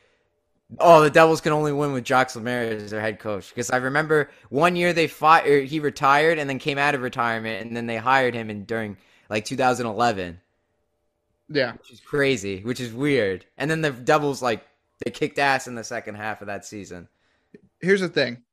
oh, 0.80 1.02
the 1.02 1.10
Devils 1.10 1.42
can 1.42 1.52
only 1.52 1.74
win 1.74 1.92
with 1.92 2.06
Jacques 2.06 2.34
Lemaire 2.36 2.72
as 2.72 2.90
their 2.90 3.02
head 3.02 3.20
coach. 3.20 3.50
Because 3.50 3.70
I 3.70 3.78
remember 3.78 4.30
one 4.50 4.78
year 4.78 4.94
they 4.94 5.08
fired, 5.08 5.50
er, 5.52 5.62
he 5.62 5.82
retired 5.82 6.40
and 6.40 6.50
then 6.50 6.58
came 6.58 6.78
out 6.78 6.96
of 6.96 7.02
retirement, 7.02 7.66
and 7.66 7.76
then 7.76 7.86
they 7.86 7.98
hired 7.98 8.34
him 8.34 8.50
in 8.50 8.64
during 8.64 8.96
like 9.30 9.44
2011, 9.44 10.40
Yeah. 11.50 11.74
which 11.74 11.92
is 11.92 12.00
crazy, 12.00 12.62
which 12.64 12.80
is 12.80 12.94
weird. 12.94 13.46
And 13.58 13.70
then 13.70 13.82
the 13.82 13.92
Devils 13.92 14.42
like 14.42 14.66
they 15.04 15.12
kicked 15.12 15.38
ass 15.40 15.68
in 15.68 15.76
the 15.76 15.84
second 15.84 16.16
half 16.16 16.40
of 16.42 16.48
that 16.48 16.64
season. 16.66 17.10
here's 17.82 18.02
the 18.02 18.08
thing 18.10 18.44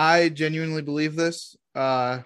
i 0.00 0.28
genuinely 0.30 0.82
believe 0.82 1.14
this. 1.16 1.56
Uh 1.74 2.20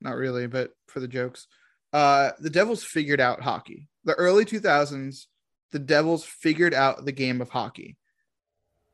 not 0.00 0.16
really 0.16 0.46
but 0.46 0.72
for 0.88 1.00
the 1.00 1.08
jokes. 1.08 1.46
Uh 1.92 2.32
the 2.38 2.50
devils 2.50 2.84
figured 2.84 3.20
out 3.20 3.40
hockey. 3.40 3.88
The 4.04 4.14
early 4.14 4.44
2000s 4.44 5.26
the 5.72 5.78
devils 5.78 6.24
figured 6.24 6.74
out 6.74 7.04
the 7.04 7.12
game 7.12 7.40
of 7.40 7.48
hockey. 7.48 7.96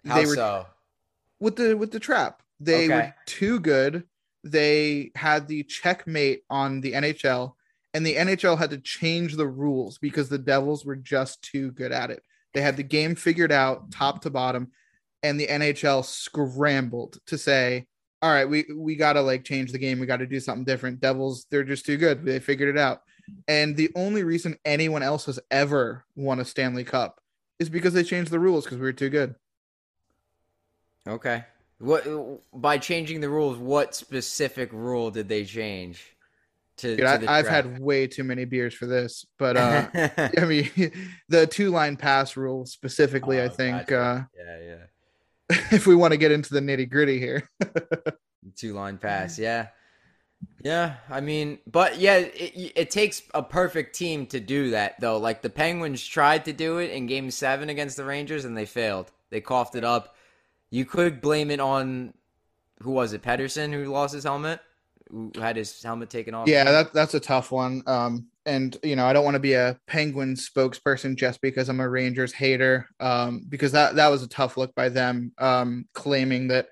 How 0.07 0.15
they 0.17 0.27
were 0.27 0.35
so? 0.35 0.67
with 1.41 1.57
the 1.57 1.77
with 1.77 1.91
the 1.91 2.01
trap. 2.01 2.43
They 2.61 2.85
Okay. 2.85 2.95
were 2.95 3.15
too 3.27 3.59
good. 3.61 4.05
They 4.45 5.11
had 5.15 5.49
the 5.49 5.65
checkmate 5.65 6.43
on 6.49 6.81
the 6.81 6.93
nhl 6.93 7.53
and 7.93 8.07
the 8.07 8.17
nhl 8.17 8.57
had 8.57 8.71
to 8.71 8.79
change 8.79 9.35
the 9.35 9.49
rules 9.49 9.99
because 9.99 10.29
the 10.29 10.39
devils 10.39 10.85
were 10.85 10.97
just 10.97 11.43
too 11.43 11.73
good 11.73 11.93
at 11.93 12.11
it. 12.11 12.23
They 12.55 12.61
had 12.63 12.77
the 12.77 12.83
game 12.85 13.15
figured 13.17 13.53
out 13.53 13.91
top 13.91 14.23
to 14.23 14.31
bottom 14.31 14.71
and 15.23 15.39
the 15.39 15.49
nhl 15.49 16.05
scrambled 16.05 17.19
to 17.27 17.37
say 17.37 17.87
all 18.23 18.31
right 18.31 18.49
we 18.49 18.67
we 18.75 18.97
gotta 18.97 19.21
like 19.21 19.45
change 19.45 19.73
the 19.73 19.79
game 19.79 19.99
we 19.99 20.07
gotta 20.07 20.27
do 20.27 20.41
something 20.41 20.65
different 20.65 21.01
devils 21.01 21.47
they're 21.51 21.65
just 21.65 21.87
too 21.87 21.97
good 21.97 22.25
they 22.25 22.39
figured 22.39 22.69
it 22.75 22.79
out 22.79 23.03
and 23.49 23.77
the 23.77 23.91
only 23.95 24.23
reason 24.25 24.57
anyone 24.65 25.03
else 25.03 25.27
has 25.27 25.39
ever 25.51 26.05
won 26.17 26.41
a 26.41 26.45
stanley 26.45 26.85
cup 26.85 27.21
is 27.59 27.69
because 27.69 27.95
they 27.95 28.03
changed 28.03 28.31
the 28.31 28.39
rules 28.41 28.65
because 28.65 28.79
we 28.79 28.85
were 28.85 28.93
too 28.93 29.11
good 29.11 29.35
Okay. 31.09 31.45
What 31.79 32.07
by 32.53 32.77
changing 32.79 33.21
the 33.21 33.29
rules? 33.31 33.57
What 33.57 33.95
specific 33.95 34.71
rule 34.73 35.11
did 35.11 35.29
they 35.29 35.45
change? 35.45 36.15
To, 36.79 36.97
Dude, 36.97 37.07
to 37.07 37.11
I, 37.11 37.17
the 37.17 37.31
I've 37.31 37.49
had 37.49 37.79
way 37.79 38.07
too 38.07 38.25
many 38.25 38.45
beers 38.45 38.75
for 38.75 38.87
this, 38.87 39.25
but 39.39 39.57
uh, 39.57 39.89
I 40.39 40.45
mean, 40.45 40.71
the 41.29 41.47
two 41.47 41.71
line 41.71 41.97
pass 41.97 42.37
rule 42.37 42.67
specifically, 42.67 43.41
I 43.41 43.47
Oh, 43.47 43.49
think, 43.49 43.89
gotcha. 43.89 44.29
yeah, 44.37 44.59
yeah. 44.61 44.77
if 45.71 45.87
we 45.87 45.95
want 45.95 46.13
to 46.13 46.17
get 46.17 46.33
into 46.33 46.55
the 46.55 46.61
nitty 46.61 46.89
gritty 46.89 47.19
here, 47.19 47.49
Two 48.57 48.73
line 48.75 48.99
pass. 48.99 49.39
Yeah, 49.39 49.69
yeah. 50.63 50.97
I 51.09 51.21
mean, 51.21 51.59
but 51.67 51.99
yeah, 51.99 52.17
it, 52.17 52.73
it 52.77 52.91
takes 52.91 53.23
a 53.35 53.43
perfect 53.43 53.95
team 53.95 54.27
to 54.27 54.41
do 54.41 54.71
that, 54.71 55.01
though. 55.01 55.19
Like 55.19 55.43
the 55.43 55.51
Penguins 55.51 56.05
tried 56.05 56.45
to 56.47 56.53
do 56.53 56.79
it 56.79 56.91
in 56.91 57.07
Game 57.07 57.31
Seven 57.31 57.69
against 57.69 57.97
the 57.97 58.05
Rangers, 58.05 58.45
and 58.45 58.57
they 58.57 58.67
failed. 58.67 59.11
They 59.31 59.41
coughed 59.41 59.75
it 59.75 59.85
up. 59.85 60.15
You 60.71 60.85
could 60.85 61.21
blame 61.21 61.51
it 61.51 61.61
on 61.61 62.15
who 62.83 62.93
was 62.93 63.13
it? 63.13 63.23
Pettersson 63.23 63.73
who 63.73 63.85
lost 63.87 64.15
his 64.15 64.25
helmet, 64.25 64.61
who 65.11 65.33
had 65.37 65.57
his 65.57 65.83
helmet 65.83 66.11
taken 66.11 66.35
off. 66.35 66.49
yeah, 66.49 66.65
that 66.65 66.93
that's 66.93 67.15
a 67.15 67.21
tough 67.21 67.51
one. 67.51 67.83
Um, 67.87 68.29
and 68.47 68.77
you 68.83 68.97
know, 68.97 69.07
I 69.07 69.13
don't 69.13 69.25
want 69.25 69.35
to 69.35 69.41
be 69.41 69.53
a 69.55 69.79
Penguin 69.87 70.35
spokesperson 70.35 71.17
just 71.17 71.41
because 71.41 71.69
I'm 71.69 71.81
a 71.81 71.89
Rangers 71.89 72.33
hater, 72.33 72.89
um, 72.99 73.45
because 73.49 73.73
that 73.73 73.97
that 73.97 74.09
was 74.09 74.23
a 74.23 74.29
tough 74.29 74.57
look 74.57 74.75
by 74.75 74.89
them, 74.89 75.33
um, 75.39 75.87
claiming 75.95 76.49
that, 76.49 76.69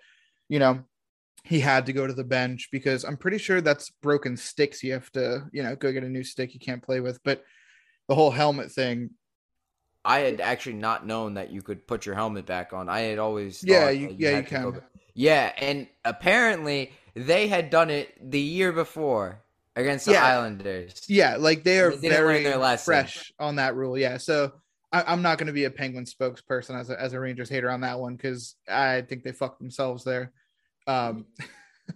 you 0.49 0.59
know, 0.59 0.83
he 1.45 1.61
had 1.61 1.87
to 1.87 1.93
go 1.93 2.07
to 2.07 2.13
the 2.13 2.25
bench 2.25 2.69
because 2.73 3.05
I'm 3.05 3.17
pretty 3.17 3.39
sure 3.39 3.61
that's 3.61 3.91
broken 4.03 4.37
sticks. 4.37 4.83
You 4.83 4.93
have 4.93 5.11
to, 5.13 5.45
you 5.53 5.63
know, 5.63 5.77
go 5.77 5.93
get 5.93 6.05
a 6.05 6.09
new 6.09 6.25
stick 6.25 6.55
you 6.55 6.61
can't 6.61 6.83
play 6.83 7.01
with, 7.01 7.21
but 7.25 7.45
the 8.09 8.15
whole 8.15 8.31
helmet 8.31 8.73
thing 8.73 9.11
I 10.05 10.21
had 10.21 10.41
actually 10.41 10.77
not 10.77 11.07
known 11.07 11.35
that 11.35 11.51
you 11.51 11.61
could 11.61 11.87
put 11.87 12.07
your 12.07 12.15
helmet 12.15 12.47
back 12.47 12.73
on. 12.73 12.89
I 12.89 13.01
had 13.01 13.19
always 13.19 13.63
Yeah, 13.63 13.85
thought 13.85 13.97
you- 13.99 14.15
yeah, 14.19 14.39
you 14.39 14.43
can. 14.45 14.81
Yeah, 15.13 15.53
and 15.59 15.89
apparently 16.05 16.93
they 17.15 17.49
had 17.49 17.69
done 17.69 17.91
it 17.91 18.15
the 18.31 18.41
year 18.41 18.73
before 18.73 19.43
against 19.79 20.05
the 20.07 20.13
Yeah. 20.13 20.25
Islanders. 20.27 21.03
Yeah, 21.09 21.37
like 21.37 21.63
they 21.65 21.79
are 21.81 21.95
They 21.97 22.09
very 22.09 22.45
fresh 22.77 23.33
on 23.39 23.57
that 23.57 23.75
rule. 23.77 23.97
Yeah, 23.97 24.19
so 24.19 24.53
I, 24.93 25.05
I'm 25.07 25.23
not 25.23 25.39
going 25.39 25.47
to 25.47 25.53
be 25.53 25.65
a 25.65 25.71
Penguin 25.71 26.05
spokesperson 26.05 26.79
as 26.79 26.91
a, 26.91 27.01
as 27.01 27.13
a 27.13 27.21
Rangers 27.21 27.49
hater 27.49 27.71
on 27.71 27.81
that 27.83 27.99
one 27.99 28.17
because 28.17 28.57
I 28.69 29.03
think 29.03 29.23
they 29.23 29.33
fucked 29.33 29.61
themselves 29.61 30.05
there. 30.05 30.33
Um, 30.87 31.27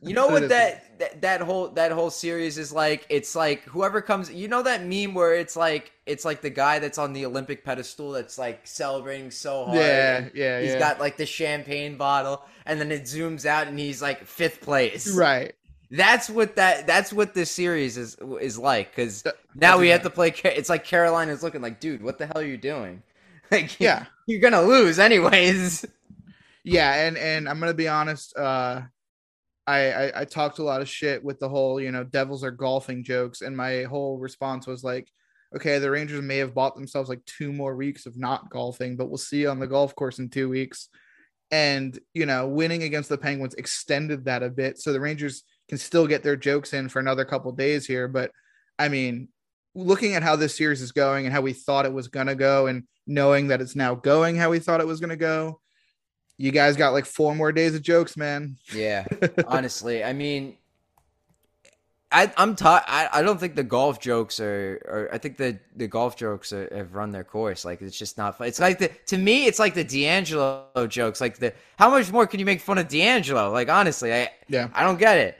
You 0.00 0.14
know 0.14 0.26
what 0.34 0.48
that, 0.48 0.98
that 1.00 1.20
that 1.20 1.40
whole 1.42 1.68
that 1.70 1.92
whole 1.92 2.10
series 2.10 2.56
is 2.56 2.72
like? 2.72 3.04
It's 3.10 3.34
like 3.34 3.62
whoever 3.64 4.00
comes. 4.00 4.32
You 4.32 4.48
know 4.48 4.62
that 4.62 4.84
meme 4.84 5.12
where 5.14 5.34
it's 5.34 5.54
like 5.54 5.92
it's 6.06 6.24
like 6.24 6.40
the 6.40 6.50
guy 6.50 6.78
that's 6.78 6.96
on 6.98 7.12
the 7.12 7.26
Olympic 7.26 7.62
pedestal 7.64 8.12
that's 8.12 8.38
like 8.38 8.66
celebrating 8.66 9.30
so 9.30 9.66
hard. 9.66 9.76
yeah, 9.78 10.28
yeah, 10.34 10.60
He's 10.60 10.72
yeah. 10.72 10.78
got 10.78 10.98
like 11.00 11.16
the 11.18 11.26
champagne 11.26 11.96
bottle, 11.98 12.42
and 12.64 12.80
then 12.80 12.90
it 12.90 13.02
zooms 13.02 13.44
out, 13.44 13.66
and 13.68 13.78
he's 13.78 14.00
like 14.00 14.24
fifth 14.26 14.60
place. 14.62 15.14
right. 15.14 15.52
That's 15.92 16.30
what 16.30 16.56
that 16.56 16.86
that's 16.86 17.12
what 17.12 17.34
this 17.34 17.50
series 17.50 17.98
is 17.98 18.16
is 18.40 18.58
like 18.58 18.94
cuz 18.96 19.22
now 19.54 19.78
we 19.78 19.88
have 19.90 20.02
to 20.02 20.10
play 20.10 20.34
it's 20.44 20.70
like 20.70 20.84
Carolina's 20.84 21.42
looking 21.42 21.60
like, 21.60 21.80
dude, 21.80 22.02
what 22.02 22.18
the 22.18 22.26
hell 22.26 22.38
are 22.38 22.44
you 22.44 22.56
doing? 22.58 23.02
Like 23.50 23.78
Yeah. 23.78 24.06
you're 24.26 24.50
to 24.50 24.62
lose 24.62 24.98
anyways. 24.98 25.84
Yeah, 26.64 27.06
and 27.06 27.18
and 27.18 27.48
I'm 27.48 27.60
gonna 27.60 27.74
be 27.74 27.88
honest. 27.88 28.36
Uh, 28.36 28.82
I, 29.66 29.92
I 29.92 30.20
I 30.20 30.24
talked 30.24 30.58
a 30.58 30.62
lot 30.64 30.80
of 30.80 30.88
shit 30.88 31.22
with 31.22 31.38
the 31.38 31.48
whole 31.48 31.80
you 31.80 31.92
know 31.92 32.04
Devils 32.04 32.44
are 32.44 32.50
golfing 32.50 33.04
jokes, 33.04 33.42
and 33.42 33.56
my 33.56 33.82
whole 33.82 34.18
response 34.18 34.66
was 34.66 34.82
like, 34.82 35.08
okay, 35.54 35.78
the 35.78 35.90
Rangers 35.90 36.22
may 36.22 36.38
have 36.38 36.54
bought 36.54 36.74
themselves 36.74 37.08
like 37.08 37.24
two 37.26 37.52
more 37.52 37.76
weeks 37.76 38.06
of 38.06 38.16
not 38.16 38.48
golfing, 38.50 38.96
but 38.96 39.08
we'll 39.08 39.18
see 39.18 39.46
on 39.46 39.58
the 39.58 39.66
golf 39.66 39.94
course 39.94 40.18
in 40.18 40.30
two 40.30 40.48
weeks. 40.48 40.88
And 41.50 41.98
you 42.14 42.26
know, 42.26 42.48
winning 42.48 42.82
against 42.84 43.08
the 43.08 43.18
Penguins 43.18 43.54
extended 43.54 44.24
that 44.24 44.42
a 44.42 44.48
bit, 44.50 44.78
so 44.78 44.92
the 44.92 45.00
Rangers 45.00 45.44
can 45.68 45.78
still 45.78 46.06
get 46.06 46.22
their 46.22 46.36
jokes 46.36 46.72
in 46.72 46.88
for 46.88 47.00
another 47.00 47.24
couple 47.24 47.52
days 47.52 47.86
here. 47.86 48.08
But 48.08 48.30
I 48.78 48.88
mean, 48.88 49.28
looking 49.74 50.14
at 50.14 50.22
how 50.22 50.36
this 50.36 50.56
series 50.56 50.82
is 50.82 50.92
going 50.92 51.24
and 51.24 51.34
how 51.34 51.40
we 51.40 51.52
thought 51.52 51.86
it 51.86 51.92
was 51.92 52.08
gonna 52.08 52.34
go, 52.34 52.66
and 52.66 52.84
knowing 53.06 53.48
that 53.48 53.60
it's 53.60 53.76
now 53.76 53.94
going 53.94 54.36
how 54.36 54.50
we 54.50 54.58
thought 54.58 54.80
it 54.80 54.86
was 54.86 55.00
gonna 55.00 55.16
go, 55.16 55.60
you 56.36 56.50
guys 56.50 56.76
got 56.76 56.92
like 56.92 57.06
four 57.06 57.34
more 57.34 57.52
days 57.52 57.74
of 57.74 57.82
jokes, 57.82 58.16
man. 58.16 58.56
Yeah, 58.74 59.06
honestly, 59.46 60.02
I 60.04 60.12
mean, 60.12 60.56
I 62.12 62.32
I'm 62.36 62.54
ta- 62.54 62.84
I 62.86 63.08
I 63.12 63.22
don't 63.22 63.40
think 63.40 63.54
the 63.54 63.62
golf 63.62 63.98
jokes 63.98 64.38
are, 64.38 64.80
are 64.86 65.08
I 65.12 65.18
think 65.18 65.38
the 65.38 65.58
the 65.74 65.88
golf 65.88 66.16
jokes 66.16 66.52
are, 66.52 66.68
have 66.74 66.94
run 66.94 67.10
their 67.10 67.24
course. 67.24 67.64
Like 67.64 67.80
it's 67.80 67.98
just 67.98 68.18
not 68.18 68.38
fun. 68.38 68.48
It's 68.48 68.60
like 68.60 68.78
the 68.78 68.88
to 69.06 69.16
me, 69.16 69.46
it's 69.46 69.58
like 69.58 69.74
the 69.74 69.84
DeAngelo 69.84 70.88
jokes. 70.88 71.20
Like 71.20 71.38
the 71.38 71.54
how 71.78 71.90
much 71.90 72.12
more 72.12 72.26
can 72.26 72.38
you 72.38 72.46
make 72.46 72.60
fun 72.60 72.78
of 72.78 72.88
DeAngelo? 72.88 73.52
Like 73.52 73.68
honestly, 73.68 74.12
I 74.12 74.30
Yeah. 74.48 74.68
I 74.74 74.84
don't 74.84 74.98
get 74.98 75.18
it. 75.18 75.38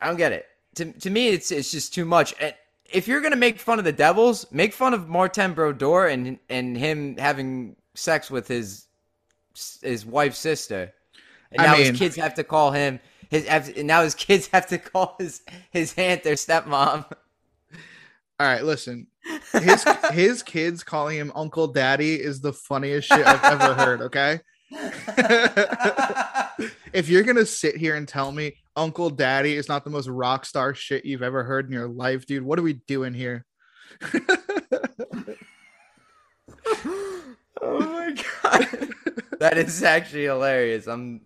I 0.00 0.06
don't 0.06 0.16
get 0.16 0.32
it. 0.32 0.46
To 0.76 0.92
to 0.92 1.10
me, 1.10 1.28
it's 1.28 1.50
it's 1.50 1.70
just 1.70 1.92
too 1.94 2.04
much. 2.04 2.34
And 2.40 2.54
if 2.90 3.08
you're 3.08 3.20
gonna 3.20 3.36
make 3.36 3.58
fun 3.60 3.78
of 3.78 3.84
the 3.84 3.92
Devils, 3.92 4.46
make 4.52 4.72
fun 4.72 4.94
of 4.94 5.08
Martin 5.08 5.54
Brodeur 5.54 6.06
and 6.06 6.38
and 6.48 6.76
him 6.76 7.16
having 7.16 7.76
sex 7.94 8.30
with 8.30 8.46
his 8.48 8.86
his 9.82 10.06
wife's 10.06 10.38
sister. 10.38 10.92
And 11.50 11.60
I 11.62 11.66
now 11.66 11.72
mean- 11.76 11.86
his 11.86 11.98
kids 11.98 12.16
have 12.16 12.34
to 12.34 12.44
call 12.44 12.70
him 12.72 13.00
his. 13.30 13.44
and 13.46 13.86
Now 13.86 14.02
his 14.02 14.14
kids 14.14 14.48
have 14.52 14.66
to 14.68 14.78
call 14.78 15.16
his 15.18 15.42
his 15.70 15.94
aunt 15.96 16.22
their 16.22 16.34
stepmom. 16.34 17.04
All 18.40 18.46
right, 18.46 18.62
listen. 18.62 19.08
His 19.52 19.84
his 20.12 20.42
kids 20.44 20.84
calling 20.84 21.16
him 21.18 21.32
Uncle 21.34 21.66
Daddy 21.66 22.14
is 22.14 22.40
the 22.40 22.52
funniest 22.52 23.08
shit 23.08 23.26
I've 23.26 23.60
ever 23.60 23.74
heard. 23.74 24.00
Okay, 24.02 24.40
if 26.92 27.08
you're 27.08 27.22
gonna 27.24 27.44
sit 27.46 27.76
here 27.76 27.96
and 27.96 28.06
tell 28.06 28.30
me 28.32 28.54
Uncle 28.78 29.10
Daddy 29.10 29.56
is 29.56 29.68
not 29.68 29.84
the 29.84 29.90
most 29.90 30.08
rock 30.08 30.46
star 30.46 30.72
shit 30.72 31.04
you've 31.04 31.22
ever 31.22 31.42
heard 31.42 31.66
in 31.66 31.72
your 31.72 31.88
life, 31.88 32.24
dude, 32.26 32.44
what 32.44 32.58
are 32.58 32.62
we 32.62 32.74
doing 32.74 33.12
here? 33.12 33.44
oh 37.60 37.80
my 37.80 38.14
god, 38.42 38.88
that 39.40 39.58
is 39.58 39.82
actually 39.82 40.24
hilarious. 40.24 40.86
I'm. 40.86 41.22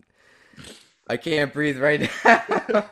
I 1.09 1.16
can't 1.18 1.53
breathe 1.53 1.78
right 1.78 2.09
now. 2.24 2.90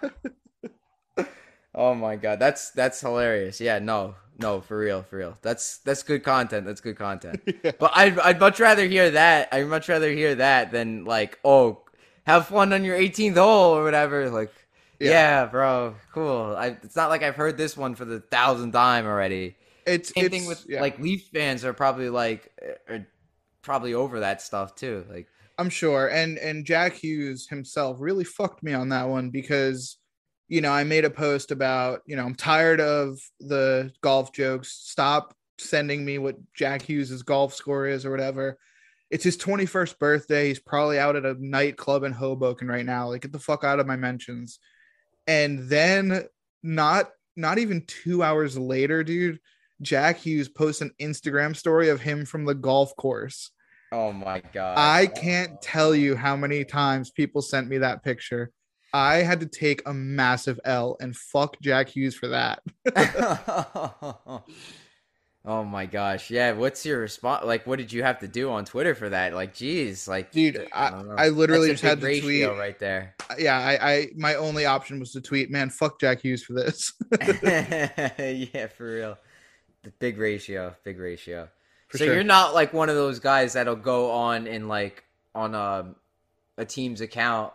oh 1.74 1.94
my 1.94 2.16
god, 2.16 2.38
that's 2.38 2.70
that's 2.72 3.00
hilarious. 3.00 3.60
Yeah, 3.60 3.78
no, 3.78 4.16
no, 4.38 4.60
for 4.60 4.78
real, 4.78 5.02
for 5.02 5.16
real. 5.16 5.38
That's 5.40 5.78
that's 5.78 6.02
good 6.02 6.22
content. 6.22 6.66
That's 6.66 6.82
good 6.82 6.96
content. 6.96 7.40
But 7.62 7.92
I'd 7.94 8.18
I'd 8.18 8.40
much 8.40 8.60
rather 8.60 8.84
hear 8.86 9.10
that. 9.12 9.48
I'd 9.52 9.68
much 9.68 9.88
rather 9.88 10.10
hear 10.10 10.34
that 10.34 10.70
than 10.72 11.04
like, 11.06 11.38
oh, 11.44 11.84
have 12.30 12.48
fun 12.48 12.72
on 12.72 12.84
your 12.84 12.98
18th 12.98 13.36
hole 13.36 13.76
or 13.76 13.84
whatever. 13.84 14.30
Like, 14.30 14.52
Yeah. 14.98 15.10
yeah, 15.10 15.46
bro, 15.46 15.94
cool. 16.12 16.54
I, 16.56 16.68
it's 16.82 16.96
not 16.96 17.10
like 17.10 17.22
I've 17.22 17.36
heard 17.36 17.56
this 17.56 17.76
one 17.76 17.94
for 17.94 18.04
the 18.04 18.20
thousandth 18.20 18.74
time 18.74 19.06
already. 19.06 19.56
It's 19.86 20.12
Same 20.14 20.26
it's, 20.26 20.34
thing 20.34 20.46
with 20.46 20.64
yeah, 20.68 20.80
like 20.80 20.98
Leaf 20.98 21.28
fans 21.32 21.64
are 21.64 21.72
probably 21.72 22.10
like 22.10 22.52
eh, 22.62 22.94
are 22.94 23.06
probably 23.62 23.94
over 23.94 24.20
that 24.20 24.42
stuff 24.42 24.74
too. 24.74 25.04
Like, 25.08 25.26
I'm 25.58 25.70
sure. 25.70 26.08
And 26.08 26.38
and 26.38 26.64
Jack 26.64 26.94
Hughes 26.94 27.48
himself 27.48 27.96
really 28.00 28.24
fucked 28.24 28.62
me 28.62 28.72
on 28.74 28.90
that 28.90 29.08
one 29.08 29.30
because 29.30 29.96
you 30.48 30.60
know, 30.60 30.72
I 30.72 30.82
made 30.82 31.04
a 31.04 31.10
post 31.10 31.52
about, 31.52 32.00
you 32.06 32.16
know, 32.16 32.24
I'm 32.24 32.34
tired 32.34 32.80
of 32.80 33.20
the 33.38 33.92
golf 34.02 34.32
jokes. 34.32 34.72
Stop 34.72 35.32
sending 35.58 36.04
me 36.04 36.18
what 36.18 36.36
Jack 36.54 36.82
Hughes' 36.82 37.22
golf 37.22 37.54
score 37.54 37.86
is 37.86 38.04
or 38.04 38.10
whatever. 38.10 38.58
It's 39.10 39.24
his 39.24 39.36
21st 39.36 39.98
birthday. 39.98 40.48
He's 40.48 40.60
probably 40.60 40.98
out 40.98 41.16
at 41.16 41.24
a 41.26 41.34
nightclub 41.38 42.04
in 42.04 42.12
Hoboken 42.12 42.68
right 42.68 42.86
now. 42.86 43.08
Like, 43.08 43.22
get 43.22 43.32
the 43.32 43.38
fuck 43.38 43.64
out 43.64 43.80
of 43.80 43.86
my 43.86 43.96
mentions. 43.96 44.58
And 45.26 45.68
then 45.68 46.26
not 46.62 47.10
not 47.36 47.58
even 47.58 47.84
two 47.86 48.22
hours 48.22 48.58
later, 48.58 49.02
dude, 49.02 49.40
Jack 49.82 50.18
Hughes 50.18 50.48
posts 50.48 50.82
an 50.82 50.92
Instagram 51.00 51.56
story 51.56 51.88
of 51.88 52.00
him 52.00 52.24
from 52.24 52.44
the 52.44 52.54
golf 52.54 52.94
course. 52.96 53.50
oh 53.92 54.12
my 54.12 54.42
god, 54.52 54.78
I 54.78 55.06
can't 55.06 55.60
tell 55.60 55.94
you 55.94 56.14
how 56.16 56.36
many 56.36 56.64
times 56.64 57.10
people 57.10 57.42
sent 57.42 57.68
me 57.68 57.78
that 57.78 58.04
picture. 58.04 58.50
I 58.92 59.18
had 59.18 59.40
to 59.40 59.46
take 59.46 59.82
a 59.86 59.94
massive 59.94 60.58
L 60.64 60.96
and 61.00 61.16
fuck 61.16 61.60
Jack 61.60 61.88
Hughes 61.90 62.14
for 62.14 62.28
that. 62.28 62.60
oh 65.44 65.64
my 65.64 65.86
gosh, 65.86 66.30
yeah. 66.30 66.52
What's 66.52 66.84
your 66.84 67.00
response? 67.00 67.44
Like, 67.44 67.66
what 67.66 67.78
did 67.78 67.92
you 67.92 68.02
have 68.02 68.18
to 68.20 68.28
do 68.28 68.50
on 68.50 68.64
Twitter 68.64 68.94
for 68.94 69.08
that? 69.08 69.34
Like, 69.34 69.54
geez, 69.54 70.06
like, 70.06 70.32
Dude, 70.32 70.68
I, 70.72 70.90
don't. 70.90 71.18
I 71.18 71.28
literally 71.28 71.68
That's 71.68 71.80
just 71.80 71.90
had 71.90 72.00
to 72.00 72.20
tweet. 72.20 72.46
right 72.46 72.78
there. 72.78 73.14
Yeah, 73.38 73.58
I, 73.58 73.92
I 73.92 74.06
my 74.16 74.34
only 74.34 74.66
option 74.66 75.00
was 75.00 75.12
to 75.12 75.20
tweet, 75.20 75.50
man, 75.50 75.70
fuck 75.70 76.00
Jack 76.00 76.22
Hughes 76.22 76.42
for 76.42 76.52
this. 76.54 76.92
yeah, 78.52 78.66
for 78.68 78.94
real. 78.94 79.18
The 79.82 79.90
big 79.98 80.18
ratio, 80.18 80.74
big 80.84 80.98
ratio. 80.98 81.48
For 81.88 81.98
so 81.98 82.04
sure. 82.04 82.14
you're 82.14 82.24
not 82.24 82.54
like 82.54 82.72
one 82.72 82.88
of 82.88 82.94
those 82.94 83.18
guys 83.18 83.54
that'll 83.54 83.76
go 83.76 84.10
on 84.10 84.46
and 84.46 84.68
like 84.68 85.04
on 85.34 85.54
a 85.54 85.94
a 86.58 86.64
team's 86.64 87.00
account 87.00 87.52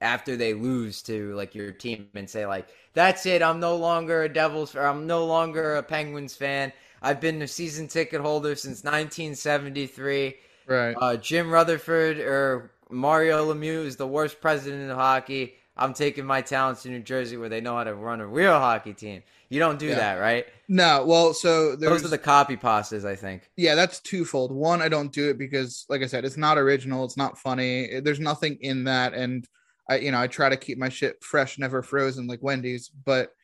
after 0.00 0.36
they 0.36 0.52
lose 0.52 1.00
to 1.02 1.32
like 1.34 1.54
your 1.54 1.70
team 1.70 2.08
and 2.14 2.28
say 2.28 2.44
like 2.44 2.66
that's 2.92 3.24
it 3.24 3.40
i'm 3.40 3.60
no 3.60 3.76
longer 3.76 4.24
a 4.24 4.28
devils 4.28 4.74
or 4.74 4.84
i'm 4.84 5.06
no 5.06 5.24
longer 5.24 5.76
a 5.76 5.82
penguins 5.82 6.34
fan 6.34 6.72
i've 7.02 7.20
been 7.20 7.42
a 7.42 7.46
season 7.48 7.86
ticket 7.88 8.20
holder 8.20 8.54
since 8.54 8.82
1973 8.84 10.34
right. 10.66 10.94
uh, 11.00 11.16
jim 11.16 11.50
rutherford 11.50 12.18
or 12.18 12.72
mario 12.90 13.52
lemieux 13.52 13.84
is 13.84 13.96
the 13.96 14.06
worst 14.06 14.40
president 14.40 14.90
of 14.90 14.96
hockey 14.96 15.54
i'm 15.76 15.92
taking 15.92 16.24
my 16.24 16.40
talents 16.40 16.82
to 16.82 16.88
new 16.88 17.00
jersey 17.00 17.36
where 17.36 17.48
they 17.48 17.60
know 17.60 17.76
how 17.76 17.84
to 17.84 17.94
run 17.94 18.20
a 18.20 18.26
real 18.26 18.52
hockey 18.58 18.94
team 18.94 19.22
you 19.48 19.58
don't 19.58 19.78
do 19.78 19.86
Yeah. 19.88 19.96
that 19.96 20.14
right 20.14 20.46
no, 20.68 21.04
well, 21.04 21.34
so 21.34 21.76
there's 21.76 22.00
those 22.00 22.04
are 22.06 22.08
the 22.08 22.16
copy 22.16 22.56
pastas 22.56 23.04
i 23.04 23.14
think 23.14 23.50
yeah, 23.58 23.74
that's 23.74 24.00
twofold. 24.00 24.52
One, 24.52 24.80
I 24.80 24.88
don't 24.88 25.12
do 25.12 25.28
it 25.28 25.36
because, 25.36 25.84
like 25.90 26.00
I 26.02 26.06
said, 26.06 26.24
it's 26.24 26.38
not 26.38 26.56
original. 26.56 27.04
It's 27.04 27.18
not 27.18 27.36
funny. 27.36 28.00
There's 28.00 28.20
nothing 28.20 28.56
in 28.62 28.84
that, 28.84 29.12
and 29.12 29.46
I, 29.90 29.98
you 29.98 30.10
know, 30.10 30.18
I 30.18 30.28
try 30.28 30.48
to 30.48 30.56
keep 30.56 30.78
my 30.78 30.88
shit 30.88 31.22
fresh, 31.22 31.58
never 31.58 31.82
frozen, 31.82 32.26
like 32.26 32.42
Wendy's. 32.42 32.88
But 32.88 33.34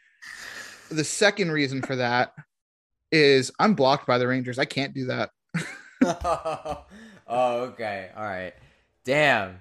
the 0.91 1.05
second 1.05 1.53
reason 1.53 1.83
for 1.83 1.97
that 1.97 2.33
is 3.13 3.51
I'm 3.59 3.75
blocked 3.75 4.07
by 4.07 4.19
the 4.19 4.27
Rangers. 4.29 4.59
I 4.59 4.65
can't 4.65 4.95
do 4.95 5.07
that. 5.07 5.31
oh, 6.05 6.85
okay. 7.29 8.11
All 8.17 8.23
right. 8.23 8.55
Damn. 9.05 9.61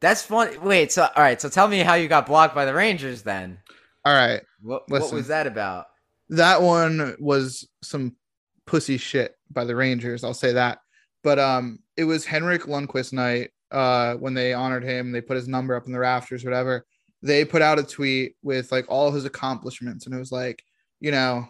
That's 0.00 0.22
fun. 0.22 0.60
Wait, 0.62 0.92
so 0.92 1.02
all 1.02 1.22
right, 1.22 1.40
so 1.40 1.48
tell 1.48 1.68
me 1.68 1.80
how 1.80 1.94
you 1.94 2.08
got 2.08 2.26
blocked 2.26 2.54
by 2.54 2.64
the 2.64 2.74
Rangers 2.74 3.22
then. 3.22 3.58
All 4.04 4.14
right, 4.14 4.40
What 4.62 4.88
what 4.88 5.12
was 5.12 5.28
that 5.28 5.46
about? 5.46 5.86
that 6.30 6.62
one 6.62 7.16
was 7.18 7.68
some 7.82 8.16
pussy 8.64 8.96
shit 8.96 9.36
by 9.50 9.64
the 9.64 9.76
Rangers. 9.76 10.24
I'll 10.24 10.32
say 10.32 10.52
that. 10.52 10.78
But 11.22 11.38
um, 11.38 11.80
it 11.96 12.04
was 12.04 12.24
Henrik 12.24 12.62
Lundqvist 12.62 13.12
night. 13.12 13.50
Uh, 13.70 14.14
when 14.14 14.32
they 14.32 14.54
honored 14.54 14.84
him, 14.84 15.12
they 15.12 15.20
put 15.20 15.36
his 15.36 15.48
number 15.48 15.74
up 15.76 15.86
in 15.86 15.92
the 15.92 15.98
rafters, 15.98 16.44
whatever. 16.44 16.86
They 17.22 17.44
put 17.44 17.62
out 17.62 17.78
a 17.78 17.82
tweet 17.82 18.36
with 18.42 18.72
like 18.72 18.86
all 18.88 19.10
his 19.10 19.26
accomplishments, 19.26 20.06
and 20.06 20.14
it 20.14 20.18
was 20.18 20.32
like, 20.32 20.62
you 21.00 21.10
know, 21.10 21.46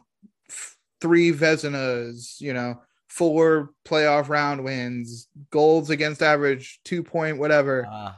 three 1.01 1.32
Vezinas, 1.32 2.40
you 2.40 2.53
know, 2.55 2.80
four 3.09 3.70
playoff 3.86 4.28
round 4.28 4.62
wins, 4.64 5.28
goals 5.51 5.90
against 5.90 6.22
average, 6.22 6.80
two 6.84 7.03
point 7.03 7.38
whatever. 7.38 7.86
Uh, 7.90 8.12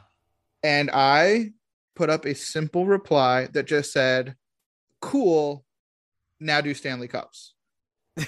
And 0.62 0.90
I 0.92 1.52
put 1.94 2.10
up 2.10 2.24
a 2.24 2.34
simple 2.34 2.86
reply 2.86 3.48
that 3.52 3.66
just 3.66 3.92
said, 3.92 4.36
"Cool, 5.00 5.64
now 6.40 6.60
do 6.60 6.74
Stanley 6.74 7.08
Cups." 7.08 7.54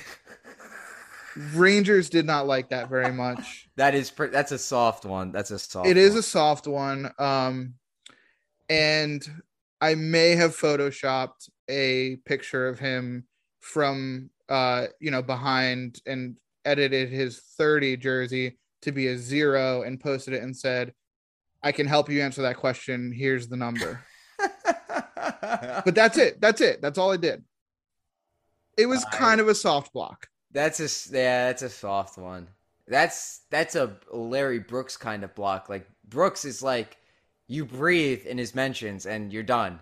Rangers 1.55 2.11
did 2.11 2.27
not 2.27 2.47
like 2.47 2.69
that 2.71 2.89
very 2.89 3.13
much. 3.13 3.69
that 3.77 3.95
is 3.95 4.11
pre- 4.11 4.29
that's 4.29 4.53
a 4.53 4.59
soft 4.59 5.05
one. 5.05 5.33
That's 5.33 5.51
a 5.51 5.59
soft. 5.59 5.89
it 5.89 5.97
is 5.97 6.11
one. 6.13 6.19
a 6.21 6.23
soft 6.23 6.67
one. 6.69 7.13
Um, 7.19 7.75
and 8.69 9.27
I 9.81 9.97
may 9.97 10.37
have 10.37 10.57
photoshopped 10.57 11.51
a 11.69 12.17
picture 12.25 12.69
of 12.69 12.79
him 12.79 13.27
from 13.61 14.31
uh, 14.49 14.87
you 15.01 15.11
know, 15.11 15.23
behind 15.23 16.01
and 16.07 16.37
edited 16.65 17.11
his 17.11 17.41
30 17.59 17.97
jersey 17.97 18.59
to 18.83 18.93
be 18.93 19.09
a 19.09 19.19
zero 19.19 19.83
and 19.83 20.01
posted 20.01 20.35
it 20.35 20.43
and 20.43 20.57
said, 20.57 20.93
I 21.63 21.73
can 21.73 21.87
help 21.87 22.11
you 22.11 22.21
answer 22.23 22.43
that 22.43 22.59
question. 22.59 23.13
Here's 23.13 23.49
the 23.49 23.57
number. 23.57 24.05
but 24.39 25.95
that's 25.95 26.19
it. 26.19 26.41
That's 26.41 26.61
it. 26.61 26.83
That's 26.83 26.99
all 26.99 27.13
I 27.13 27.17
did. 27.17 27.43
It 28.77 28.87
was 28.87 29.05
kind 29.07 29.41
of 29.41 29.49
a 29.49 29.55
soft 29.55 29.93
block. 29.93 30.27
That's 30.53 30.81
a 30.81 31.15
yeah, 31.15 31.47
that's 31.47 31.63
a 31.63 31.71
soft 31.71 32.19
one. 32.19 32.49
That's 32.87 33.43
that's 33.51 33.77
a 33.77 33.97
Larry 34.13 34.59
Brooks 34.59 34.97
kind 34.97 35.25
of 35.25 35.35
block. 35.35 35.69
Like 35.69 35.89
Brooks 36.09 36.45
is 36.45 36.63
like 36.63 36.97
you 37.47 37.65
breathe 37.65 38.27
in 38.27 38.37
his 38.37 38.55
mentions 38.55 39.07
and 39.07 39.33
you're 39.33 39.43
done. 39.43 39.79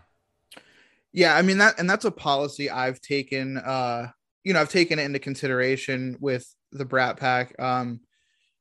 Yeah, 1.13 1.35
I 1.35 1.43
mean 1.43 1.59
that 1.59 1.79
and 1.79 1.89
that's 1.89 2.05
a 2.05 2.11
policy 2.11 2.71
I've 2.71 3.01
taken 3.01 3.59
uh 3.59 4.11
you 4.45 4.53
know, 4.53 4.61
I've 4.61 4.69
taken 4.69 4.99
it 4.99 5.05
into 5.05 5.19
consideration 5.19 6.17
with 6.21 6.47
the 6.73 6.85
Brat 6.85 7.17
Pack. 7.17 7.55
Um 7.61 8.01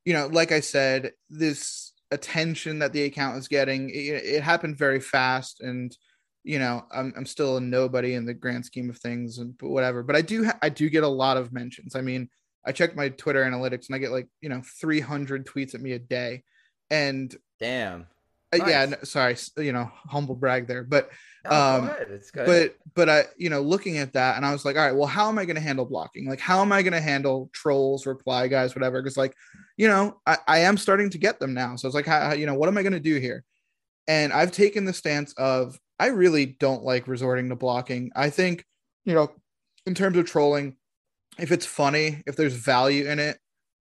you 0.06 0.14
know, 0.14 0.28
like 0.28 0.52
I 0.52 0.62
said, 0.62 1.12
this 1.30 1.94
attention 2.10 2.80
that 2.80 2.92
the 2.92 3.04
account 3.04 3.38
is 3.38 3.48
getting, 3.48 3.92
it, 3.92 3.94
it 3.94 4.44
happened 4.44 4.78
very 4.78 5.00
fast 5.00 5.62
and 5.62 5.96
you 6.44 6.58
know, 6.58 6.84
I'm 6.92 7.14
I'm 7.16 7.26
still 7.26 7.58
a 7.58 7.62
nobody 7.62 8.16
in 8.16 8.26
the 8.26 8.34
grand 8.34 8.66
scheme 8.66 8.90
of 8.90 8.98
things 8.98 9.38
and 9.38 9.54
whatever, 9.62 10.02
but 10.02 10.16
I 10.16 10.22
do 10.22 10.46
ha- 10.46 10.58
I 10.62 10.70
do 10.70 10.90
get 10.90 11.04
a 11.04 11.08
lot 11.08 11.38
of 11.38 11.54
mentions. 11.54 11.96
I 11.96 12.02
mean, 12.02 12.30
I 12.66 12.72
checked 12.72 12.96
my 12.96 13.10
Twitter 13.10 13.44
analytics 13.44 13.88
and 13.88 13.96
I 13.96 14.00
get 14.00 14.12
like, 14.12 14.28
you 14.42 14.50
know, 14.50 14.62
300 14.80 15.46
tweets 15.46 15.76
at 15.76 15.82
me 15.82 15.94
a 15.94 16.00
day. 16.00 16.44
And 16.90 17.36
damn. 17.60 18.08
Nice. 18.54 18.62
Uh, 18.62 18.66
yeah, 18.70 18.86
no, 18.86 18.98
sorry, 19.04 19.38
you 19.58 19.72
know, 19.72 19.90
humble 20.06 20.36
brag 20.36 20.68
there, 20.68 20.84
but 20.84 21.10
um 21.46 21.90
but 22.34 22.76
but 22.94 23.10
I 23.10 23.26
you 23.38 23.50
know, 23.50 23.62
looking 23.62 23.98
at 23.98 24.14
that 24.14 24.36
and 24.36 24.46
I 24.46 24.52
was 24.52 24.66
like, 24.66 24.76
all 24.76 24.86
right, 24.86 24.96
well, 24.96 25.08
how 25.08 25.30
am 25.30 25.40
I 25.40 25.46
going 25.46 25.56
to 25.56 25.62
handle 25.62 25.86
blocking? 25.86 26.28
Like 26.28 26.40
how 26.40 26.62
am 26.62 26.72
I 26.72 26.82
going 26.82 26.94
to 26.94 27.02
handle 27.02 27.50
trolls, 27.54 28.06
reply 28.06 28.48
guys, 28.48 28.76
whatever 28.76 29.02
cuz 29.02 29.18
like, 29.18 29.34
you 29.78 29.88
know, 29.88 30.20
I, 30.26 30.38
I 30.48 30.60
am 30.60 30.78
starting 30.78 31.10
to 31.12 31.18
get 31.18 31.40
them 31.40 31.54
now. 31.54 31.78
So 31.78 31.88
it's 31.88 31.96
like 31.96 32.06
how, 32.06 32.34
you 32.34 32.46
know, 32.46 32.56
what 32.56 32.68
am 32.68 32.78
I 32.78 32.84
going 32.84 32.94
to 32.94 33.00
do 33.00 33.18
here? 33.20 33.44
And 34.08 34.34
I've 34.34 34.52
taken 34.52 34.86
the 34.86 34.94
stance 34.94 35.34
of 35.34 35.80
I 36.00 36.08
really 36.08 36.46
don't 36.46 36.84
like 36.84 37.08
resorting 37.08 37.50
to 37.50 37.56
blocking. 37.56 38.12
I 38.16 38.30
think, 38.30 38.66
you 39.06 39.14
know, 39.14 39.32
in 39.86 39.96
terms 39.96 40.18
of 40.18 40.26
trolling, 40.26 40.76
if 41.40 41.52
it's 41.52 41.66
funny, 41.66 42.22
if 42.28 42.36
there's 42.36 42.54
value 42.54 43.08
in 43.08 43.20
it, 43.20 43.38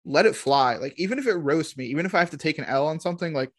let 0.03 0.25
it 0.25 0.35
fly. 0.35 0.75
Like 0.75 0.93
even 0.97 1.19
if 1.19 1.27
it 1.27 1.33
roasts 1.33 1.77
me, 1.77 1.85
even 1.85 2.05
if 2.05 2.13
I 2.13 2.19
have 2.19 2.31
to 2.31 2.37
take 2.37 2.59
an 2.59 2.65
L 2.65 2.87
on 2.87 2.99
something, 2.99 3.33
like 3.33 3.51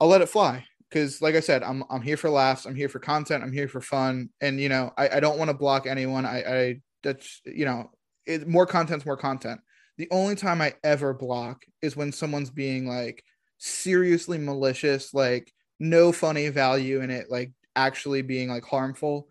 I'll 0.00 0.08
let 0.08 0.22
it 0.22 0.28
fly. 0.28 0.64
Cause 0.90 1.22
like 1.22 1.36
I 1.36 1.40
said, 1.40 1.62
I'm 1.62 1.84
I'm 1.88 2.02
here 2.02 2.16
for 2.16 2.30
laughs, 2.30 2.66
I'm 2.66 2.74
here 2.74 2.88
for 2.88 2.98
content, 2.98 3.44
I'm 3.44 3.52
here 3.52 3.68
for 3.68 3.80
fun. 3.80 4.30
And 4.40 4.58
you 4.58 4.68
know, 4.68 4.92
I, 4.98 5.08
I 5.08 5.20
don't 5.20 5.38
want 5.38 5.48
to 5.48 5.56
block 5.56 5.86
anyone. 5.86 6.26
I 6.26 6.42
I 6.42 6.80
that's 7.04 7.40
you 7.44 7.64
know, 7.64 7.90
it, 8.26 8.48
more 8.48 8.66
content's 8.66 9.06
more 9.06 9.16
content. 9.16 9.60
The 9.98 10.08
only 10.10 10.34
time 10.34 10.60
I 10.60 10.74
ever 10.82 11.14
block 11.14 11.62
is 11.80 11.96
when 11.96 12.10
someone's 12.10 12.50
being 12.50 12.88
like 12.88 13.22
seriously 13.58 14.36
malicious, 14.38 15.14
like 15.14 15.52
no 15.78 16.10
funny 16.10 16.48
value 16.48 17.02
in 17.02 17.10
it, 17.10 17.30
like 17.30 17.52
actually 17.76 18.22
being 18.22 18.48
like 18.48 18.64
harmful. 18.64 19.28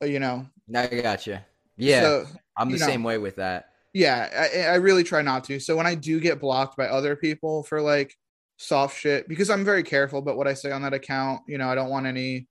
Uh, 0.00 0.06
you 0.06 0.20
know. 0.20 0.46
I 0.74 0.86
got 0.86 1.26
you. 1.26 1.38
Yeah. 1.76 2.02
So, 2.02 2.26
I'm 2.56 2.70
the 2.70 2.78
same 2.78 3.02
know, 3.02 3.08
way 3.08 3.18
with 3.18 3.36
that. 3.36 3.70
Yeah, 3.92 4.48
I, 4.54 4.72
I 4.72 4.74
really 4.76 5.04
try 5.04 5.22
not 5.22 5.44
to. 5.44 5.60
So 5.60 5.76
when 5.76 5.86
I 5.86 5.94
do 5.94 6.20
get 6.20 6.40
blocked 6.40 6.76
by 6.76 6.86
other 6.86 7.16
people 7.16 7.62
for 7.64 7.80
like 7.80 8.16
soft 8.56 8.98
shit, 8.98 9.28
because 9.28 9.50
I'm 9.50 9.64
very 9.64 9.82
careful 9.82 10.18
about 10.18 10.36
what 10.36 10.48
I 10.48 10.54
say 10.54 10.70
on 10.70 10.82
that 10.82 10.94
account, 10.94 11.42
you 11.48 11.58
know, 11.58 11.68
I 11.68 11.74
don't 11.74 11.90
want 11.90 12.06
any 12.06 12.48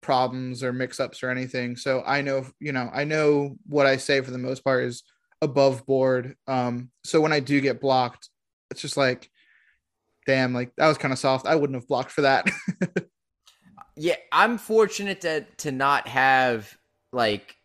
problems 0.00 0.62
or 0.62 0.72
mix 0.72 1.00
ups 1.00 1.22
or 1.22 1.30
anything. 1.30 1.76
So 1.76 2.02
I 2.06 2.22
know, 2.22 2.46
you 2.60 2.72
know, 2.72 2.90
I 2.92 3.04
know 3.04 3.56
what 3.66 3.86
I 3.86 3.96
say 3.96 4.20
for 4.20 4.30
the 4.30 4.38
most 4.38 4.62
part 4.64 4.84
is 4.84 5.02
above 5.42 5.86
board. 5.86 6.36
Um, 6.46 6.90
so 7.04 7.20
when 7.20 7.32
I 7.32 7.40
do 7.40 7.60
get 7.60 7.80
blocked, 7.80 8.28
it's 8.70 8.80
just 8.80 8.96
like, 8.96 9.30
damn, 10.26 10.52
like 10.52 10.72
that 10.76 10.88
was 10.88 10.98
kind 10.98 11.12
of 11.12 11.18
soft. 11.18 11.46
I 11.46 11.56
wouldn't 11.56 11.76
have 11.76 11.88
blocked 11.88 12.10
for 12.10 12.22
that. 12.22 12.48
yeah, 13.96 14.16
I'm 14.32 14.58
fortunate 14.58 15.20
to 15.22 15.42
to 15.58 15.72
not 15.72 16.08
have 16.08 16.76
like 17.12 17.56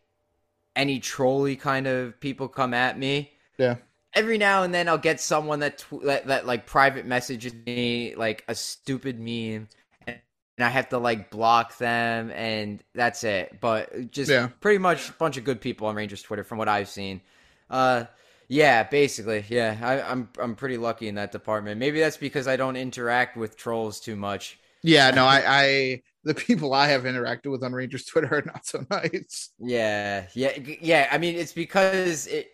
any 0.76 1.00
trolley 1.00 1.56
kind 1.56 1.88
of 1.88 2.20
people 2.20 2.48
come 2.48 2.74
at 2.74 2.98
me. 2.98 3.32
Yeah. 3.58 3.78
Every 4.14 4.38
now 4.38 4.64
and 4.64 4.74
then 4.74 4.90
I'll 4.90 4.98
get 4.98 5.22
someone 5.22 5.60
that 5.60 5.78
tw- 5.80 6.04
that, 6.04 6.28
that 6.28 6.46
like 6.46 6.66
private 6.66 7.06
messages 7.06 7.54
me 7.66 8.14
like 8.16 8.44
a 8.48 8.56
stupid 8.56 9.20
meme 9.20 9.68
and 10.06 10.20
I 10.60 10.70
have 10.70 10.90
to 10.90 10.98
like 10.98 11.32
block 11.32 11.78
them 11.78 12.30
and 12.32 12.84
that's 12.94 13.24
it. 13.24 13.60
But 13.62 14.12
just 14.12 14.30
yeah. 14.30 14.50
pretty 14.60 14.80
much 14.80 15.10
a 15.10 15.14
bunch 15.14 15.38
of 15.38 15.44
good 15.44 15.62
people 15.62 15.88
on 15.88 15.96
Rangers 15.96 16.22
Twitter 16.22 16.44
from 16.44 16.58
what 16.58 16.68
I've 16.68 16.90
seen. 16.90 17.22
Uh 17.70 18.06
yeah, 18.48 18.84
basically. 18.84 19.46
Yeah, 19.48 19.78
I, 19.82 20.02
I'm 20.02 20.28
I'm 20.38 20.56
pretty 20.56 20.76
lucky 20.78 21.08
in 21.08 21.16
that 21.16 21.32
department. 21.32 21.80
Maybe 21.80 22.02
that's 22.02 22.18
because 22.18 22.50
I 22.50 22.58
don't 22.58 22.76
interact 22.76 23.38
with 23.38 23.56
trolls 23.56 24.02
too 24.02 24.18
much. 24.18 24.60
Yeah, 24.84 25.12
no, 25.12 25.26
I, 25.26 25.44
I 25.48 26.02
the 26.26 26.36
people 26.36 26.74
I 26.74 26.88
have 26.88 27.04
interacted 27.04 27.50
with 27.50 27.64
on 27.64 27.72
Rangers 27.72 28.06
Twitter 28.06 28.36
are 28.36 28.44
not 28.46 28.66
so 28.66 28.86
nice. 28.92 29.52
Yeah, 29.58 30.28
yeah, 30.34 30.58
yeah. 30.82 31.08
I 31.12 31.18
mean, 31.18 31.36
it's 31.36 31.54
because 31.54 32.28
it 32.28 32.52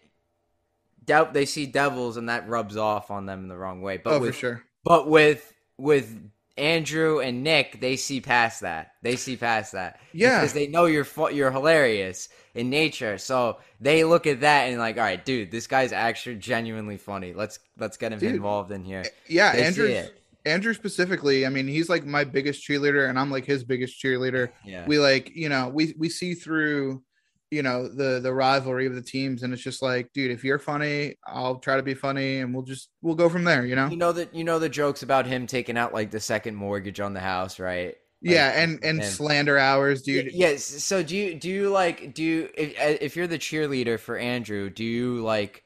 doubt 1.08 1.34
they 1.34 1.46
see 1.46 1.66
devils 1.66 2.18
and 2.18 2.30
that 2.30 2.48
rubs 2.48 2.78
off 2.78 3.10
on 3.10 3.26
them 3.26 3.42
in 3.44 3.48
the 3.48 3.58
wrong 3.58 3.82
way. 3.82 3.98
But 3.98 4.14
oh, 4.14 4.20
with, 4.20 4.36
for 4.36 4.40
sure. 4.40 4.64
But 4.84 5.10
with 5.10 5.54
with 5.78 6.30
Andrew 6.58 7.20
and 7.20 7.44
Nick, 7.44 7.80
they 7.82 7.96
see 7.96 8.22
past 8.22 8.62
that. 8.62 8.92
They 9.02 9.16
see 9.16 9.38
past 9.38 9.72
that. 9.72 10.00
Yeah, 10.14 10.40
because 10.40 10.54
they 10.54 10.68
know 10.68 10.86
you're 10.86 11.08
you're 11.32 11.52
hilarious 11.52 12.30
in 12.54 12.70
nature. 12.70 13.18
So 13.18 13.58
they 13.80 14.04
look 14.04 14.28
at 14.28 14.42
that 14.42 14.70
and 14.70 14.80
like, 14.80 14.98
all 14.98 15.04
right, 15.04 15.24
dude, 15.24 15.52
this 15.52 15.68
guy's 15.68 15.92
actually 15.92 16.36
genuinely 16.36 16.98
funny. 16.98 17.34
Let's 17.34 17.60
let's 17.78 17.98
get 17.98 18.12
him 18.12 18.20
dude, 18.20 18.36
involved 18.36 18.72
in 18.72 18.84
here. 18.84 19.04
Eh, 19.06 19.10
yeah, 19.28 19.52
Andrew. 19.52 20.04
Andrew 20.46 20.74
specifically, 20.74 21.46
I 21.46 21.50
mean, 21.50 21.68
he's 21.68 21.90
like 21.90 22.06
my 22.06 22.24
biggest 22.24 22.66
cheerleader, 22.66 23.10
and 23.10 23.20
I'm 23.20 23.30
like 23.30 23.46
his 23.46 23.64
biggest 23.64 24.02
cheerleader. 24.02 24.50
Yeah. 24.66 24.86
We 24.86 25.00
like, 25.00 25.32
you 25.36 25.50
know, 25.50 25.70
we 25.70 25.94
we 25.98 26.10
see 26.10 26.34
through, 26.34 27.04
you 27.52 27.64
know, 27.64 27.88
the 27.88 28.20
the 28.20 28.34
rivalry 28.34 28.86
of 28.86 28.96
the 28.96 29.02
teams, 29.02 29.44
and 29.44 29.54
it's 29.54 29.62
just 29.62 29.82
like, 29.82 30.12
dude, 30.14 30.32
if 30.32 30.44
you're 30.44 30.60
funny, 30.60 31.16
I'll 31.26 31.56
try 31.56 31.78
to 31.78 31.84
be 31.84 31.94
funny, 31.94 32.40
and 32.40 32.54
we'll 32.54 32.64
just 32.64 32.90
we'll 33.02 33.16
go 33.16 33.30
from 33.30 33.44
there. 33.44 33.66
You 33.66 33.76
know. 33.76 33.88
You 33.88 33.98
know 33.98 34.12
that 34.12 34.34
you 34.36 34.44
know 34.44 34.60
the 34.60 34.70
jokes 34.70 35.04
about 35.04 35.26
him 35.26 35.48
taking 35.48 35.78
out 35.78 35.94
like 35.94 36.12
the 36.12 36.20
second 36.20 36.56
mortgage 36.56 37.00
on 37.00 37.14
the 37.14 37.20
house, 37.20 37.60
right? 37.60 37.96
Like, 38.24 38.34
yeah, 38.34 38.50
and, 38.60 38.84
and, 38.84 39.00
and 39.00 39.06
slander 39.06 39.60
hours, 39.60 40.02
dude. 40.02 40.32
Yes. 40.34 40.64
So 40.64 41.04
do 41.04 41.16
you 41.16 41.36
do 41.36 41.50
you 41.50 41.70
like 41.70 42.14
do 42.16 42.24
you 42.24 42.50
if 42.56 42.72
uh, 42.72 42.98
if 43.00 43.16
you're 43.16 43.28
the 43.28 43.38
cheerleader 43.38 44.00
for 44.00 44.18
Andrew, 44.18 44.70
do 44.72 44.84
you 44.84 45.24
like 45.24 45.64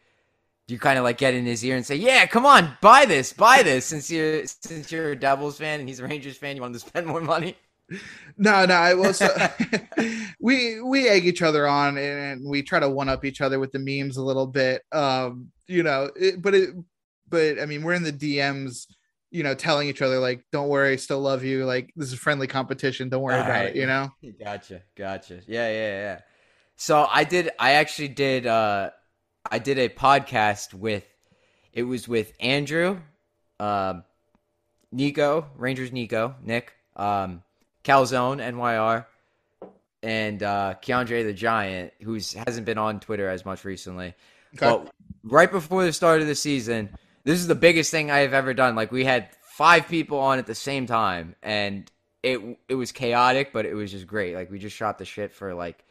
do 0.67 0.73
you 0.73 0.79
kind 0.79 0.97
of 0.97 1.03
like 1.03 1.17
get 1.17 1.33
in 1.33 1.45
his 1.45 1.63
ear 1.63 1.75
and 1.75 1.85
say, 1.85 1.95
"Yeah, 1.95 2.25
come 2.25 2.45
on, 2.45 2.77
buy 2.81 3.05
this, 3.05 3.33
buy 3.33 3.63
this." 3.63 3.85
Since 3.85 4.11
you're 4.11 4.45
since 4.45 4.91
you're 4.91 5.11
a 5.11 5.15
Devils 5.15 5.57
fan 5.57 5.79
and 5.79 5.87
he's 5.87 5.99
a 5.99 6.07
Rangers 6.07 6.37
fan, 6.37 6.55
you 6.55 6.61
want 6.61 6.73
to 6.73 6.79
spend 6.79 7.07
more 7.07 7.21
money. 7.21 7.55
No, 8.37 8.65
no, 8.65 8.73
I 8.73 8.93
was. 8.93 9.21
Uh, 9.21 9.49
we 10.39 10.81
we 10.81 11.07
egg 11.07 11.25
each 11.25 11.41
other 11.41 11.67
on 11.67 11.97
and 11.97 12.47
we 12.47 12.63
try 12.63 12.79
to 12.79 12.89
one 12.89 13.09
up 13.09 13.25
each 13.25 13.41
other 13.41 13.59
with 13.59 13.71
the 13.71 13.79
memes 13.79 14.17
a 14.17 14.23
little 14.23 14.47
bit. 14.47 14.83
Um, 14.91 15.51
you 15.67 15.83
know, 15.83 16.09
it, 16.15 16.41
but 16.41 16.55
it, 16.55 16.69
but 17.29 17.59
I 17.59 17.65
mean, 17.65 17.83
we're 17.83 17.93
in 17.93 18.03
the 18.03 18.13
DMs, 18.13 18.87
you 19.29 19.43
know, 19.43 19.53
telling 19.53 19.87
each 19.87 20.01
other 20.01 20.19
like, 20.19 20.43
"Don't 20.51 20.69
worry, 20.69 20.97
still 20.97 21.19
love 21.19 21.43
you." 21.43 21.65
Like 21.65 21.91
this 21.95 22.11
is 22.11 22.19
friendly 22.19 22.47
competition. 22.47 23.09
Don't 23.09 23.21
worry 23.21 23.35
All 23.35 23.41
about 23.41 23.51
right. 23.51 23.69
it. 23.69 23.75
You 23.75 23.85
know. 23.85 24.09
Gotcha, 24.39 24.81
gotcha. 24.95 25.41
Yeah, 25.47 25.69
yeah, 25.69 26.01
yeah. 26.01 26.19
So 26.75 27.07
I 27.09 27.23
did. 27.23 27.51
I 27.59 27.73
actually 27.73 28.09
did. 28.09 28.47
uh 28.47 28.91
I 29.49 29.59
did 29.59 29.79
a 29.79 29.89
podcast 29.89 30.73
with 30.73 31.03
it 31.73 31.83
was 31.83 32.07
with 32.07 32.33
Andrew, 32.39 32.99
um, 33.59 34.03
Nico, 34.91 35.47
Rangers 35.57 35.91
Nico, 35.91 36.35
Nick, 36.43 36.73
um, 36.95 37.43
Calzone, 37.83 38.39
NYR, 38.39 39.05
and 40.03 40.41
uh, 40.43 40.75
Keandre 40.81 41.23
the 41.23 41.33
Giant, 41.33 41.93
who 42.01 42.13
hasn't 42.13 42.65
been 42.65 42.77
on 42.77 42.99
Twitter 42.99 43.29
as 43.29 43.45
much 43.45 43.65
recently. 43.65 44.13
Okay. 44.55 44.65
But 44.65 44.93
right 45.23 45.51
before 45.51 45.83
the 45.83 45.93
start 45.93 46.21
of 46.21 46.27
the 46.27 46.35
season, 46.35 46.89
this 47.23 47.39
is 47.39 47.47
the 47.47 47.55
biggest 47.55 47.91
thing 47.91 48.11
I 48.11 48.19
have 48.19 48.33
ever 48.33 48.53
done. 48.53 48.75
Like 48.75 48.91
we 48.91 49.05
had 49.05 49.29
five 49.41 49.87
people 49.87 50.19
on 50.19 50.39
at 50.39 50.47
the 50.47 50.55
same 50.55 50.85
time, 50.85 51.35
and 51.41 51.89
it 52.23 52.39
it 52.67 52.75
was 52.75 52.91
chaotic, 52.91 53.53
but 53.53 53.65
it 53.65 53.73
was 53.73 53.91
just 53.91 54.07
great. 54.07 54.35
Like 54.35 54.51
we 54.51 54.59
just 54.59 54.75
shot 54.75 54.97
the 54.97 55.05
shit 55.05 55.33
for 55.33 55.53
like 55.53 55.83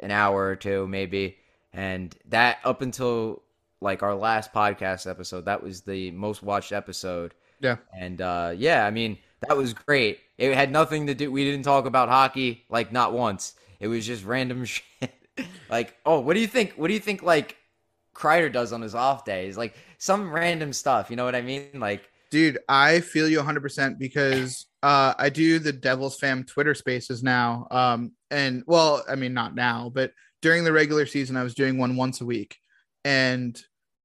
an 0.00 0.10
hour 0.10 0.46
or 0.46 0.56
two, 0.56 0.86
maybe 0.86 1.36
and 1.72 2.14
that 2.28 2.58
up 2.64 2.82
until 2.82 3.42
like 3.80 4.02
our 4.02 4.14
last 4.14 4.52
podcast 4.52 5.08
episode, 5.08 5.46
that 5.46 5.62
was 5.62 5.82
the 5.82 6.10
most 6.12 6.42
watched 6.42 6.72
episode. 6.72 7.34
Yeah. 7.60 7.76
And 7.96 8.20
uh, 8.20 8.52
yeah, 8.56 8.86
I 8.86 8.90
mean 8.90 9.18
that 9.48 9.56
was 9.56 9.74
great. 9.74 10.20
It 10.38 10.54
had 10.54 10.70
nothing 10.70 11.06
to 11.06 11.14
do. 11.14 11.30
We 11.30 11.44
didn't 11.44 11.64
talk 11.64 11.86
about 11.86 12.08
hockey 12.08 12.64
like 12.68 12.92
not 12.92 13.12
once. 13.12 13.54
It 13.80 13.88
was 13.88 14.06
just 14.06 14.24
random 14.24 14.64
shit. 14.66 14.84
like, 15.68 15.96
oh, 16.06 16.20
what 16.20 16.34
do 16.34 16.40
you 16.40 16.46
think? 16.46 16.74
What 16.74 16.88
do 16.88 16.94
you 16.94 17.00
think? 17.00 17.22
Like 17.22 17.56
Kreider 18.14 18.52
does 18.52 18.72
on 18.72 18.82
his 18.82 18.94
off 18.94 19.24
days, 19.24 19.56
like 19.56 19.74
some 19.98 20.32
random 20.32 20.72
stuff. 20.72 21.10
You 21.10 21.16
know 21.16 21.24
what 21.24 21.34
I 21.34 21.42
mean? 21.42 21.68
Like, 21.74 22.10
dude, 22.30 22.58
I 22.68 23.00
feel 23.00 23.28
you 23.28 23.38
100 23.38 23.60
percent 23.60 23.98
because 23.98 24.66
uh, 24.82 25.14
I 25.18 25.28
do 25.28 25.58
the 25.58 25.72
Devils 25.72 26.18
fam 26.18 26.44
Twitter 26.44 26.74
Spaces 26.74 27.22
now. 27.22 27.66
Um, 27.70 28.12
and 28.30 28.64
well, 28.66 29.04
I 29.08 29.14
mean 29.14 29.34
not 29.34 29.54
now, 29.54 29.90
but 29.92 30.12
during 30.40 30.64
the 30.64 30.72
regular 30.72 31.06
season, 31.06 31.36
I 31.36 31.44
was 31.44 31.54
doing 31.54 31.78
one 31.78 31.96
once 31.96 32.20
a 32.20 32.26
week. 32.26 32.56
And 33.04 33.60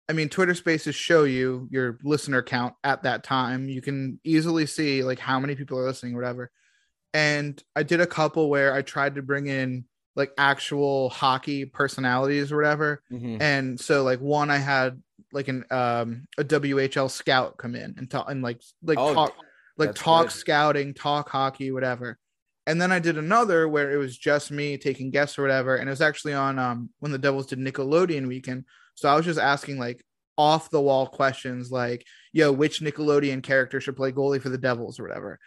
I 0.09 0.13
mean, 0.13 0.29
Twitter 0.29 0.53
spaces 0.53 0.95
show 0.95 1.23
you 1.25 1.67
your 1.71 1.97
listener 2.03 2.41
count 2.41 2.75
at 2.83 3.03
that 3.03 3.23
time. 3.23 3.67
You 3.67 3.81
can 3.81 4.19
easily 4.23 4.65
see 4.65 5.03
like 5.03 5.19
how 5.19 5.39
many 5.39 5.55
people 5.55 5.77
are 5.79 5.85
listening 5.85 6.15
whatever. 6.15 6.51
and 7.13 7.61
I 7.75 7.83
did 7.83 8.01
a 8.01 8.07
couple 8.07 8.49
where 8.49 8.73
I 8.73 8.81
tried 8.81 9.15
to 9.15 9.21
bring 9.21 9.47
in 9.47 9.85
like 10.15 10.31
actual 10.37 11.09
hockey 11.09 11.65
personalities 11.65 12.51
or 12.51 12.57
whatever. 12.57 13.01
Mhm. 13.11 13.41
And 13.41 13.79
so 13.79 14.03
like 14.03 14.19
one 14.19 14.49
I 14.51 14.57
had 14.57 15.01
like 15.31 15.47
an 15.47 15.63
um 15.71 16.27
a 16.37 16.43
WHL 16.43 17.09
scout 17.09 17.57
come 17.57 17.75
in 17.75 17.95
and 17.97 18.09
talk 18.09 18.29
and 18.29 18.41
like 18.41 18.61
like 18.83 18.97
Oh, 18.99 19.13
talk 19.13 19.33
like 19.77 19.95
talk 19.95 20.27
good. 20.27 20.31
scouting, 20.33 20.93
talk 20.93 21.29
hockey, 21.29 21.71
whatever. 21.71 22.17
And 22.65 22.81
then 22.81 22.91
I 22.91 22.99
did 22.99 23.17
another 23.17 23.67
where 23.69 23.91
it 23.91 23.97
was 23.97 24.17
just 24.17 24.51
me 24.51 24.77
taking 24.77 25.09
guests 25.11 25.37
or 25.39 25.43
whatever. 25.43 25.75
And 25.75 25.87
it 25.87 25.91
was 25.91 26.01
actually 26.01 26.33
on 26.33 26.59
um 26.59 26.89
when 26.99 27.11
the 27.11 27.17
Devils 27.19 27.47
did 27.47 27.59
Nickelodeon 27.59 28.27
weekend. 28.27 28.65
So 28.97 29.07
I 29.07 29.15
was 29.15 29.25
just 29.25 29.39
asking 29.39 29.79
like 29.79 30.03
off 30.37 30.69
the 30.69 30.81
wall 30.81 31.07
questions 31.07 31.71
like, 31.71 32.05
yo, 32.33 32.51
which 32.51 32.81
Nickelodeon 32.81 33.41
character 33.41 33.79
should 33.79 33.95
play 33.95 34.11
goalie 34.11 34.41
for 34.41 34.49
the 34.49 34.57
Devils 34.57 34.99
or 34.99 35.03
whatever. 35.03 35.39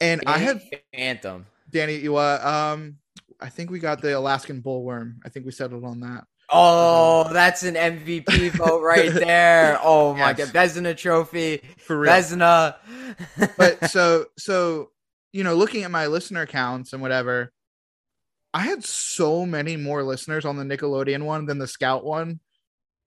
And 0.00 0.22
I 0.26 0.38
had 0.38 0.60
Anthem. 0.92 1.46
Danny, 1.70 1.96
you 1.96 2.16
uh, 2.16 2.72
um 2.74 2.96
I 3.40 3.48
think 3.48 3.70
we 3.70 3.78
got 3.78 4.00
the 4.02 4.18
Alaskan 4.18 4.62
bullworm. 4.62 5.14
I 5.24 5.28
think 5.28 5.46
we 5.46 5.52
settled 5.52 5.84
on 5.84 6.00
that. 6.00 6.24
Oh, 6.50 7.32
that's 7.32 7.62
an 7.62 7.74
MVP 7.74 8.50
vote 8.56 8.82
right 8.82 9.12
there. 9.12 9.78
Oh 9.82 10.12
my 10.14 10.34
Yes. 10.36 10.50
god, 10.50 10.68
Vezina 10.68 10.96
trophy, 10.96 11.62
For 11.78 11.98
real. 11.98 12.12
Vezina. 12.12 12.76
but 13.56 13.90
so 13.90 14.26
so 14.38 14.90
you 15.32 15.44
know 15.44 15.54
looking 15.54 15.84
at 15.84 15.90
my 15.90 16.06
listener 16.06 16.46
counts 16.46 16.92
and 16.92 17.00
whatever 17.02 17.52
i 18.52 18.60
had 18.60 18.84
so 18.84 19.44
many 19.44 19.76
more 19.76 20.02
listeners 20.02 20.44
on 20.44 20.56
the 20.56 20.64
nickelodeon 20.64 21.22
one 21.24 21.44
than 21.46 21.58
the 21.58 21.66
scout 21.66 22.04
one 22.04 22.40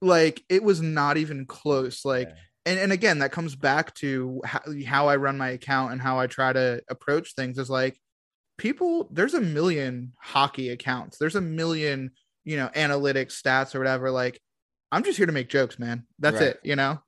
like 0.02 0.44
it 0.50 0.64
was 0.64 0.82
not 0.82 1.18
even 1.18 1.46
close 1.46 2.06
like 2.06 2.28
Yeah. 2.30 2.36
and, 2.68 2.80
and 2.80 2.92
again 2.92 3.20
that 3.20 3.32
comes 3.32 3.56
back 3.56 3.94
to 3.96 4.42
how, 4.46 4.62
how 4.86 5.08
i 5.08 5.16
run 5.16 5.38
my 5.38 5.50
account 5.50 5.92
and 5.92 6.02
how 6.02 6.20
i 6.20 6.28
try 6.28 6.54
to 6.54 6.82
approach 6.90 7.34
things 7.34 7.58
is 7.58 7.70
like 7.70 8.00
people 8.58 9.08
there's 9.12 9.34
a 9.34 9.42
million 9.42 10.14
hockey 10.22 10.70
accounts 10.70 11.18
there's 11.18 11.36
a 11.36 11.42
million 11.42 12.12
you 12.44 12.58
know 12.58 12.70
analytics 12.76 13.42
stats 13.42 13.74
or 13.76 13.80
whatever 13.80 14.12
like 14.12 14.40
i'm 14.92 15.04
just 15.04 15.18
here 15.18 15.26
to 15.26 15.32
make 15.32 15.50
jokes 15.50 15.78
man 15.80 16.06
that's 16.20 16.40
Right. 16.40 16.50
it 16.50 16.60
you 16.64 16.76
know 16.76 17.00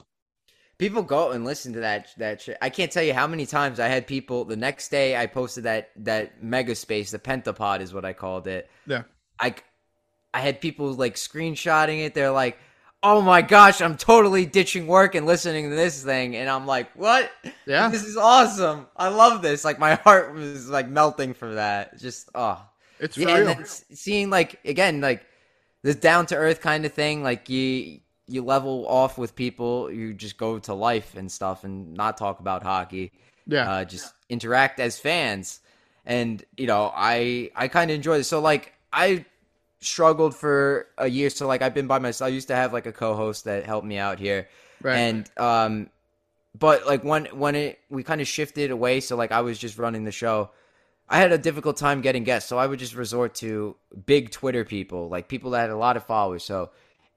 People 0.78 1.04
go 1.04 1.32
and 1.32 1.44
listen 1.44 1.74
to 1.74 1.82
that 1.82 2.08
that 2.20 2.40
shit. 2.42 2.58
I 2.62 2.70
can't 2.70 2.90
tell 2.90 3.04
you 3.04 3.14
how 3.14 3.28
many 3.28 3.46
times 3.46 3.82
I 3.82 3.90
had 3.90 4.08
people 4.08 4.46
the 4.46 4.56
next 4.56 4.88
day 4.88 5.18
I 5.18 5.26
posted 5.28 5.66
that 5.66 5.90
that 5.98 6.42
mega 6.42 6.74
space, 6.74 7.12
the 7.12 7.20
pentapod 7.20 7.82
is 7.82 7.94
what 7.94 8.06
I 8.06 8.14
called 8.14 8.48
it. 8.48 8.70
Yeah. 8.88 9.04
I 9.42 9.56
I 10.34 10.40
had 10.40 10.62
people 10.62 10.94
like 10.94 11.16
screenshotting 11.16 12.06
it. 12.06 12.14
They're 12.14 12.32
like, 12.32 12.58
"Oh 13.04 13.22
my 13.22 13.42
gosh, 13.42 13.82
I'm 13.82 13.98
totally 13.98 14.46
ditching 14.46 14.88
work 14.88 15.16
and 15.16 15.26
listening 15.26 15.70
to 15.70 15.76
this 15.76 16.04
thing." 16.04 16.36
And 16.36 16.50
I'm 16.50 16.66
like, 16.66 16.92
"What? 16.96 17.32
yeah 17.66 17.92
This 17.92 18.04
is 18.04 18.18
awesome. 18.18 18.88
I 18.96 19.10
love 19.10 19.42
this." 19.42 19.64
Like 19.66 19.80
my 19.80 19.96
heart 19.96 20.34
was 20.34 20.70
like 20.70 20.88
melting 20.90 21.34
for 21.34 21.56
that. 21.56 21.98
Just 22.00 22.30
oh. 22.36 22.62
it's 23.00 23.18
Yeah, 23.18 23.34
real 23.34 23.60
s- 23.62 23.86
seeing 23.94 24.30
like 24.30 24.60
again 24.66 25.02
like 25.02 25.26
this 25.84 25.96
down 25.96 26.26
to 26.28 26.36
earth 26.36 26.62
kind 26.62 26.86
of 26.86 26.94
thing, 26.94 27.24
like 27.24 27.50
you 27.50 28.00
you 28.28 28.44
level 28.44 28.86
off 28.88 29.18
with 29.18 29.36
people, 29.36 29.92
you 29.92 30.14
just 30.14 30.38
go 30.38 30.60
to 30.60 30.74
life 30.74 31.16
and 31.16 31.32
stuff, 31.32 31.64
and 31.64 31.94
not 31.94 32.18
talk 32.18 32.40
about 32.40 32.64
hockey. 32.64 33.12
yeah 33.46 33.70
Uh, 33.70 33.86
just 33.86 34.14
interact 34.30 34.80
as 34.80 35.00
fans, 35.00 35.60
and 36.06 36.44
you 36.58 36.68
know 36.68 36.92
I 36.96 37.52
I 37.56 37.68
kind 37.68 37.92
of 37.92 37.96
enjoy 37.96 38.18
this. 38.20 38.28
So 38.28 38.40
like 38.42 38.74
I 38.94 39.26
struggled 39.82 40.36
for 40.36 40.88
a 40.98 41.08
year, 41.08 41.30
so 41.30 41.48
like 41.48 41.62
I've 41.62 41.74
been 41.74 41.88
by 41.88 42.00
myself. 42.00 42.28
I 42.28 42.32
used 42.32 42.48
to 42.50 42.56
have 42.56 42.74
like 42.74 42.86
a 42.86 42.92
co-host 42.92 43.46
that 43.46 43.66
helped 43.66 43.88
me 43.88 43.98
out 43.98 44.20
here, 44.20 44.48
right. 44.82 44.98
And 44.98 45.30
um 45.38 45.90
but 46.58 46.86
like 46.86 47.04
when 47.04 47.26
when 47.28 47.56
it 47.56 47.80
we 47.90 48.04
kind 48.04 48.22
of 48.22 48.28
shifted 48.28 48.72
away 48.72 49.00
so 49.00 49.16
like 49.16 49.32
i 49.32 49.42
was 49.42 49.58
just 49.60 49.78
running 49.78 50.04
the 50.04 50.12
show 50.12 50.50
i 51.08 51.18
had 51.18 51.32
a 51.32 51.38
difficult 51.38 51.78
time 51.78 52.02
getting 52.02 52.24
guests. 52.24 52.50
So 52.50 52.58
i 52.58 52.66
would 52.66 52.80
just 52.80 52.96
resort 52.96 53.36
to 53.36 53.76
big 54.06 54.32
twitter 54.32 54.66
people 54.66 55.10
like 55.10 55.28
people 55.28 55.52
that 55.52 55.62
had 55.62 55.70
a 55.70 55.78
lot 55.78 55.98
of 55.98 56.06
followers. 56.06 56.44
So 56.44 56.72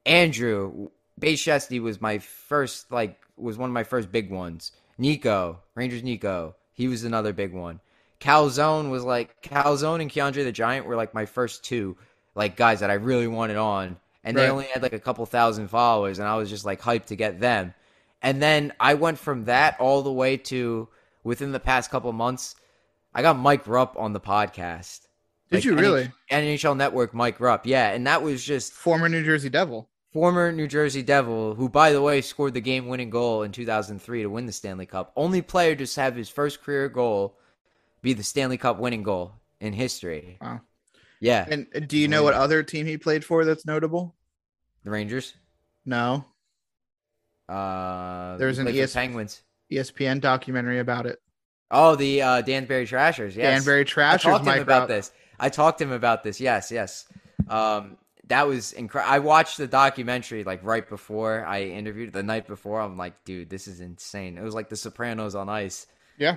andrew 0.07 0.89
Bayshesty 1.21 1.81
was 1.81 2.01
my 2.01 2.19
first 2.19 2.91
like 2.91 3.21
was 3.37 3.59
one 3.59 3.71
of 3.71 3.75
my 3.75 3.85
first 3.85 4.11
big 4.13 4.31
ones. 4.31 4.73
Nico 4.99 5.61
rangers 5.75 6.03
nico 6.03 6.57
he 6.73 6.89
was 6.89 7.05
another 7.05 7.33
big 7.33 7.53
one. 7.53 7.81
Calzone 8.21 8.91
was 8.91 9.05
like 9.05 9.43
calzone 9.43 10.01
and 10.01 10.11
keandre 10.11 10.45
the 10.45 10.53
giant 10.53 10.87
were 10.87 10.97
like 10.97 11.13
my 11.15 11.27
first 11.27 11.65
two 11.65 11.97
like 12.35 12.57
guys 12.57 12.81
that 12.81 12.91
i 12.91 12.95
really 12.95 13.27
wanted 13.27 13.57
on 13.57 13.97
and 14.25 14.37
they 14.37 14.49
only 14.49 14.65
had 14.67 14.83
like 14.83 14.93
a 14.93 14.99
couple 15.01 15.25
thousand 15.27 15.69
followers 15.69 16.19
and 16.19 16.29
i 16.29 16.37
was 16.37 16.49
just 16.51 16.65
like 16.65 16.81
hyped 16.81 17.07
to 17.07 17.17
get 17.17 17.41
them 17.41 17.75
and 18.25 18.41
then 18.41 18.73
I 18.79 18.95
went 18.95 19.19
from 19.19 19.47
that 19.47 19.81
all 19.81 20.03
the 20.03 20.13
way 20.13 20.37
to 20.37 20.89
within 21.25 21.51
the 21.51 21.59
past 21.59 21.91
couple 21.91 22.13
months, 22.13 22.55
I 23.13 23.21
got 23.21 23.37
Mike 23.37 23.67
Rupp 23.67 23.97
on 23.99 24.13
the 24.13 24.21
podcast. 24.21 25.09
Did 25.51 25.57
Like, 25.57 25.65
you 25.65 25.75
really? 25.77 26.13
NHL 26.31 26.77
Network 26.77 27.15
Mike 27.15 27.41
Rupp. 27.41 27.67
Yeah, 27.67 27.91
and 27.91 28.07
that 28.07 28.23
was 28.23 28.45
just 28.45 28.75
Former 28.75 29.09
New 29.09 29.25
Jersey 29.25 29.49
Devil. 29.49 29.89
former 30.13 30.53
New 30.53 30.69
Jersey 30.69 31.03
Devil, 31.03 31.57
who 31.57 31.69
by 31.69 31.91
the 31.91 32.01
way 32.01 32.21
scored 32.21 32.55
the 32.55 32.61
game-winning 32.61 33.11
goal 33.11 33.43
in 33.43 33.51
2003 33.51 34.23
to 34.23 34.29
win 34.29 34.47
the 34.47 34.53
Stanley 34.53 34.87
Cup. 34.87 35.11
Only 35.17 35.43
player 35.43 35.75
to 35.75 36.01
have 36.01 36.15
his 36.15 36.29
first 36.29 36.63
career 36.63 36.89
goal 36.89 37.37
be 38.03 38.13
the 38.13 38.23
Stanley 38.23 38.57
Cup 38.57 38.79
winning 38.79 39.03
goal 39.03 39.33
in 39.61 39.73
history. 39.73 40.39
Wow. 40.41 40.61
Yeah, 41.23 41.47
And 41.49 41.69
do 41.89 41.97
you 41.97 42.09
know 42.09 42.23
what 42.25 42.35
other 42.35 42.63
team 42.65 42.85
he 42.85 42.99
played 42.99 43.25
for 43.25 43.45
that's 43.45 43.65
notable? 43.65 44.17
the 44.85 44.91
Rangers. 44.91 45.35
No. 45.87 46.25
Uh, 47.49 48.37
There's 48.39 48.57
he 48.57 48.63
an 48.63 48.69
ES- 48.69 48.93
Penguins. 48.95 49.43
ESPN 49.71 50.21
documentary 50.21 50.79
about 50.81 51.07
it. 51.07 51.19
Oh, 51.71 51.95
the 51.97 52.21
uh, 52.23 52.41
Danbury 52.43 52.87
Trashers. 52.87 53.37
Yes. 53.37 53.55
Danbury 53.65 53.81
I 53.81 53.85
Trashers, 53.85 54.23
talked 54.23 54.45
to 54.45 54.53
him 54.53 54.63
about 54.63 54.81
Rupp. 54.81 54.89
this. 54.89 55.13
I 55.39 55.49
talked 55.49 55.79
to 55.79 55.85
him 55.85 55.93
about 55.93 56.23
this. 56.23 56.41
Yes, 56.41 56.71
yes. 56.71 57.07
Um, 57.49 57.97
that 58.27 58.47
was 58.47 58.73
incredible. 58.73 59.13
I 59.15 59.19
watched 59.21 59.59
the 59.59 59.67
documentary 59.67 60.45
like 60.45 60.63
right 60.63 60.87
before 60.89 61.45
I 61.47 61.63
interviewed 61.63 62.13
the 62.13 62.23
night 62.23 62.47
before. 62.47 62.81
I'm 62.81 62.97
like, 62.97 63.25
dude, 63.25 63.49
this 63.49 63.67
is 63.69 63.81
insane. 63.81 64.37
It 64.39 64.43
was 64.43 64.55
like 64.55 64.69
The 64.69 64.77
Sopranos 64.77 65.35
on 65.35 65.49
ice. 65.49 65.87
Yeah. 66.19 66.37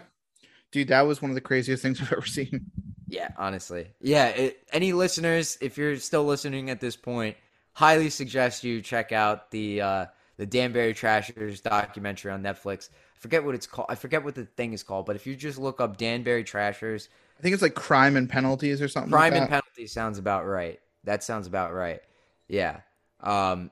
Dude, 0.72 0.88
that 0.90 1.02
was 1.02 1.22
one 1.22 1.32
of 1.32 1.36
the 1.36 1.42
craziest 1.42 1.82
things 1.84 2.00
I've 2.02 2.12
ever 2.14 2.26
seen. 2.26 2.72
Yeah, 3.08 3.30
honestly. 3.38 3.88
Yeah. 4.02 4.28
It, 4.28 4.64
any 4.74 4.94
listeners, 4.94 5.58
if 5.62 5.78
you're 5.78 5.98
still 5.98 6.26
listening 6.26 6.70
at 6.70 6.80
this 6.80 6.96
point, 6.96 7.38
highly 7.74 8.10
suggest 8.10 8.64
you 8.64 8.82
check 8.82 9.12
out 9.12 9.52
the 9.52 9.82
uh, 9.82 10.06
the 10.38 10.46
Danbury 10.46 10.94
Trashers 10.94 11.62
documentary 11.62 12.32
on 12.32 12.42
Netflix. 12.42 12.90
I 12.92 13.20
forget 13.20 13.44
what 13.44 13.56
it's 13.56 13.68
called. 13.68 13.88
I 13.90 13.96
forget 13.96 14.24
what 14.24 14.36
the 14.36 14.46
thing 14.46 14.74
is 14.74 14.84
called. 14.84 15.06
But 15.06 15.16
if 15.16 15.28
you 15.28 15.36
just 15.36 15.58
look 15.58 15.80
up 15.80 15.98
Danbury 15.98 16.44
Trashers, 16.44 17.10
I 17.40 17.42
think 17.42 17.54
it's 17.54 17.62
like 17.62 17.76
crime 17.76 18.16
and 18.16 18.30
penalties 18.30 18.82
or 18.82 18.88
something. 18.88 19.12
Crime 19.12 19.34
like 19.34 19.42
and 19.42 19.50
Penalties 19.50 19.92
sounds 19.92 20.18
about 20.18 20.46
right. 20.46 20.80
That 21.04 21.24
sounds 21.24 21.48
about 21.48 21.74
right. 21.74 22.02
Yeah. 22.48 22.82
Um 23.22 23.72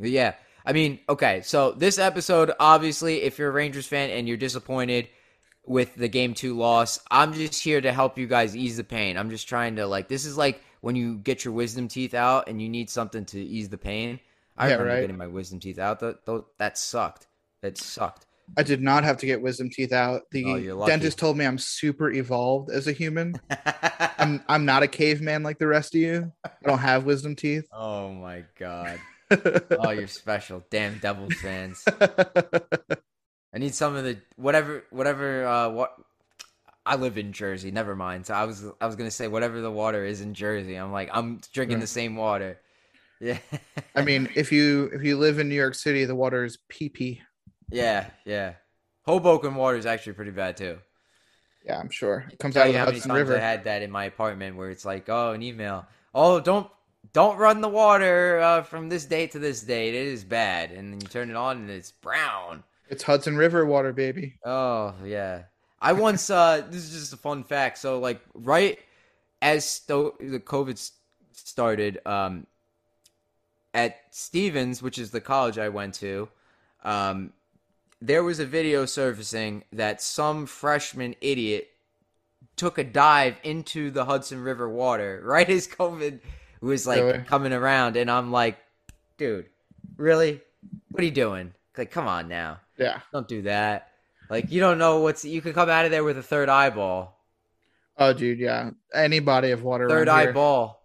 yeah. 0.00 0.34
I 0.64 0.72
mean, 0.72 1.00
okay, 1.08 1.40
so 1.42 1.72
this 1.72 1.98
episode, 1.98 2.52
obviously, 2.60 3.22
if 3.22 3.38
you're 3.38 3.48
a 3.48 3.52
Rangers 3.52 3.86
fan 3.86 4.10
and 4.10 4.28
you're 4.28 4.36
disappointed 4.36 5.08
with 5.66 5.94
the 5.94 6.08
game 6.08 6.34
two 6.34 6.56
loss, 6.56 6.98
I'm 7.10 7.32
just 7.32 7.62
here 7.62 7.80
to 7.80 7.92
help 7.92 8.18
you 8.18 8.26
guys 8.26 8.56
ease 8.56 8.76
the 8.76 8.84
pain. 8.84 9.16
I'm 9.16 9.30
just 9.30 9.48
trying 9.48 9.76
to 9.76 9.86
like 9.86 10.08
this 10.08 10.24
is 10.24 10.36
like 10.36 10.62
when 10.80 10.96
you 10.96 11.18
get 11.18 11.44
your 11.44 11.52
wisdom 11.54 11.88
teeth 11.88 12.14
out 12.14 12.48
and 12.48 12.60
you 12.60 12.68
need 12.68 12.88
something 12.90 13.24
to 13.26 13.40
ease 13.40 13.68
the 13.68 13.78
pain. 13.78 14.18
I 14.56 14.66
Yeah, 14.68 14.72
remember 14.74 14.92
right. 14.94 15.00
getting 15.02 15.16
my 15.18 15.26
wisdom 15.26 15.60
teeth 15.60 15.78
out. 15.78 16.00
That 16.00 16.24
that, 16.58 16.78
sucked. 16.78 17.28
That 17.62 17.78
sucked. 17.78 18.26
I 18.56 18.62
did 18.64 18.82
not 18.82 19.04
have 19.04 19.16
to 19.18 19.26
get 19.26 19.40
wisdom 19.40 19.70
teeth 19.70 19.92
out. 19.92 20.22
The 20.32 20.72
Oh, 20.72 20.86
dentist 20.86 21.18
told 21.18 21.36
me 21.36 21.44
I'm 21.46 21.58
super 21.58 22.10
evolved 22.10 22.70
as 22.70 22.88
a 22.88 22.92
human. 22.92 23.34
I'm 24.18 24.42
I'm 24.48 24.64
not 24.64 24.82
a 24.82 24.88
caveman 24.88 25.42
like 25.44 25.58
the 25.58 25.68
rest 25.68 25.94
of 25.94 26.00
you. 26.00 26.32
I 26.44 26.50
don't 26.64 26.78
have 26.78 27.04
wisdom 27.04 27.36
teeth. 27.36 27.68
oh 27.72 28.12
my 28.12 28.44
god. 28.58 28.98
Oh, 29.78 29.90
you're 29.90 30.08
special. 30.08 30.64
Damn 30.70 30.98
Devils 30.98 31.34
fans. 31.34 31.84
I 33.60 33.62
need 33.62 33.74
some 33.74 33.94
of 33.94 34.04
the 34.04 34.16
whatever 34.36 34.84
whatever 34.88 35.46
uh 35.46 35.68
what 35.68 35.94
I 36.86 36.96
live 36.96 37.18
in 37.18 37.30
Jersey, 37.30 37.70
never 37.70 37.94
mind. 37.94 38.24
So 38.24 38.32
I 38.32 38.44
was 38.44 38.64
I 38.80 38.86
was 38.86 38.96
gonna 38.96 39.10
say 39.10 39.28
whatever 39.28 39.60
the 39.60 39.70
water 39.70 40.02
is 40.02 40.22
in 40.22 40.32
Jersey. 40.32 40.76
I'm 40.76 40.92
like, 40.92 41.10
I'm 41.12 41.42
drinking 41.52 41.76
Right. 41.76 41.82
the 41.82 41.86
same 41.86 42.16
water. 42.16 42.58
Yeah. 43.22 43.36
I 43.94 44.00
mean, 44.00 44.30
if 44.34 44.50
you 44.50 44.88
if 44.94 45.02
you 45.02 45.18
live 45.18 45.38
in 45.38 45.50
New 45.50 45.54
York 45.54 45.74
City, 45.74 46.06
the 46.06 46.14
water 46.14 46.42
is 46.42 46.56
pee 46.70 46.88
pee. 46.88 47.20
Yeah, 47.70 48.06
yeah. 48.24 48.54
Hoboken 49.04 49.56
water 49.56 49.76
is 49.76 49.84
actually 49.84 50.14
pretty 50.14 50.30
bad 50.30 50.56
too. 50.56 50.78
Yeah, 51.66 51.78
I'm 51.78 51.90
sure. 51.90 52.24
It 52.32 52.38
comes 52.38 52.56
out 52.56 52.68
of 52.68 52.72
the 52.72 52.78
how 52.78 52.86
many 52.86 52.98
times 53.00 53.12
River. 53.12 53.36
I 53.36 53.40
had 53.40 53.64
that 53.64 53.82
in 53.82 53.90
my 53.90 54.04
apartment 54.06 54.56
where 54.56 54.70
it's 54.70 54.86
like, 54.86 55.10
oh, 55.10 55.32
an 55.32 55.42
email. 55.42 55.84
Oh, 56.14 56.40
don't 56.40 56.66
don't 57.12 57.36
run 57.36 57.60
the 57.60 57.68
water 57.68 58.38
uh, 58.40 58.62
from 58.62 58.88
this 58.88 59.04
date 59.04 59.32
to 59.32 59.38
this 59.38 59.60
date. 59.60 59.94
It 59.94 60.06
is 60.06 60.24
bad. 60.24 60.70
And 60.70 60.90
then 60.90 61.02
you 61.02 61.06
turn 61.06 61.28
it 61.28 61.36
on 61.36 61.58
and 61.58 61.68
it's 61.68 61.90
brown. 61.92 62.64
It's 62.90 63.02
Hudson 63.04 63.36
River 63.36 63.64
water, 63.64 63.92
baby. 63.92 64.34
Oh 64.44 64.94
yeah. 65.04 65.44
I 65.80 65.92
once 65.94 66.28
uh 66.28 66.62
this 66.68 66.82
is 66.84 66.92
just 66.92 67.12
a 67.12 67.16
fun 67.16 67.44
fact. 67.44 67.78
So 67.78 67.98
like 67.98 68.20
right 68.34 68.78
as 69.40 69.64
sto- 69.64 70.16
the 70.20 70.40
COVID 70.40 70.90
started 71.32 72.00
um 72.04 72.46
at 73.72 73.96
Stevens, 74.10 74.82
which 74.82 74.98
is 74.98 75.10
the 75.10 75.20
college 75.20 75.56
I 75.58 75.68
went 75.68 75.94
to, 75.94 76.28
um 76.84 77.32
there 78.02 78.24
was 78.24 78.40
a 78.40 78.46
video 78.46 78.86
surfacing 78.86 79.62
that 79.72 80.00
some 80.02 80.46
freshman 80.46 81.14
idiot 81.20 81.68
took 82.56 82.78
a 82.78 82.84
dive 82.84 83.36
into 83.44 83.90
the 83.90 84.04
Hudson 84.06 84.42
River 84.42 84.68
water 84.68 85.20
right 85.24 85.48
as 85.48 85.68
COVID 85.68 86.20
was 86.60 86.86
like 86.86 87.02
Really? 87.02 87.18
coming 87.20 87.52
around, 87.52 87.96
and 87.96 88.10
I'm 88.10 88.32
like, 88.32 88.58
dude, 89.16 89.46
really? 89.96 90.40
What 90.90 91.00
are 91.02 91.06
you 91.06 91.10
doing? 91.10 91.54
Like, 91.78 91.90
come 91.90 92.06
on 92.06 92.28
now, 92.28 92.60
Yeah. 92.80 93.00
don't 93.12 93.28
do 93.28 93.42
that. 93.42 93.88
Like, 94.28 94.50
you 94.50 94.58
don't 94.60 94.78
know 94.78 95.00
what's 95.00 95.24
you 95.24 95.40
could 95.42 95.54
come 95.54 95.68
out 95.68 95.84
of 95.84 95.90
there 95.90 96.02
with 96.04 96.18
a 96.18 96.22
third 96.22 96.48
eyeball, 96.48 97.16
Oh, 97.98 98.12
dude, 98.14 98.38
yeah. 98.38 98.70
Any 98.94 99.18
body 99.20 99.50
of 99.50 99.62
water. 99.62 99.86
third 99.88 100.08
eyeball. 100.08 100.82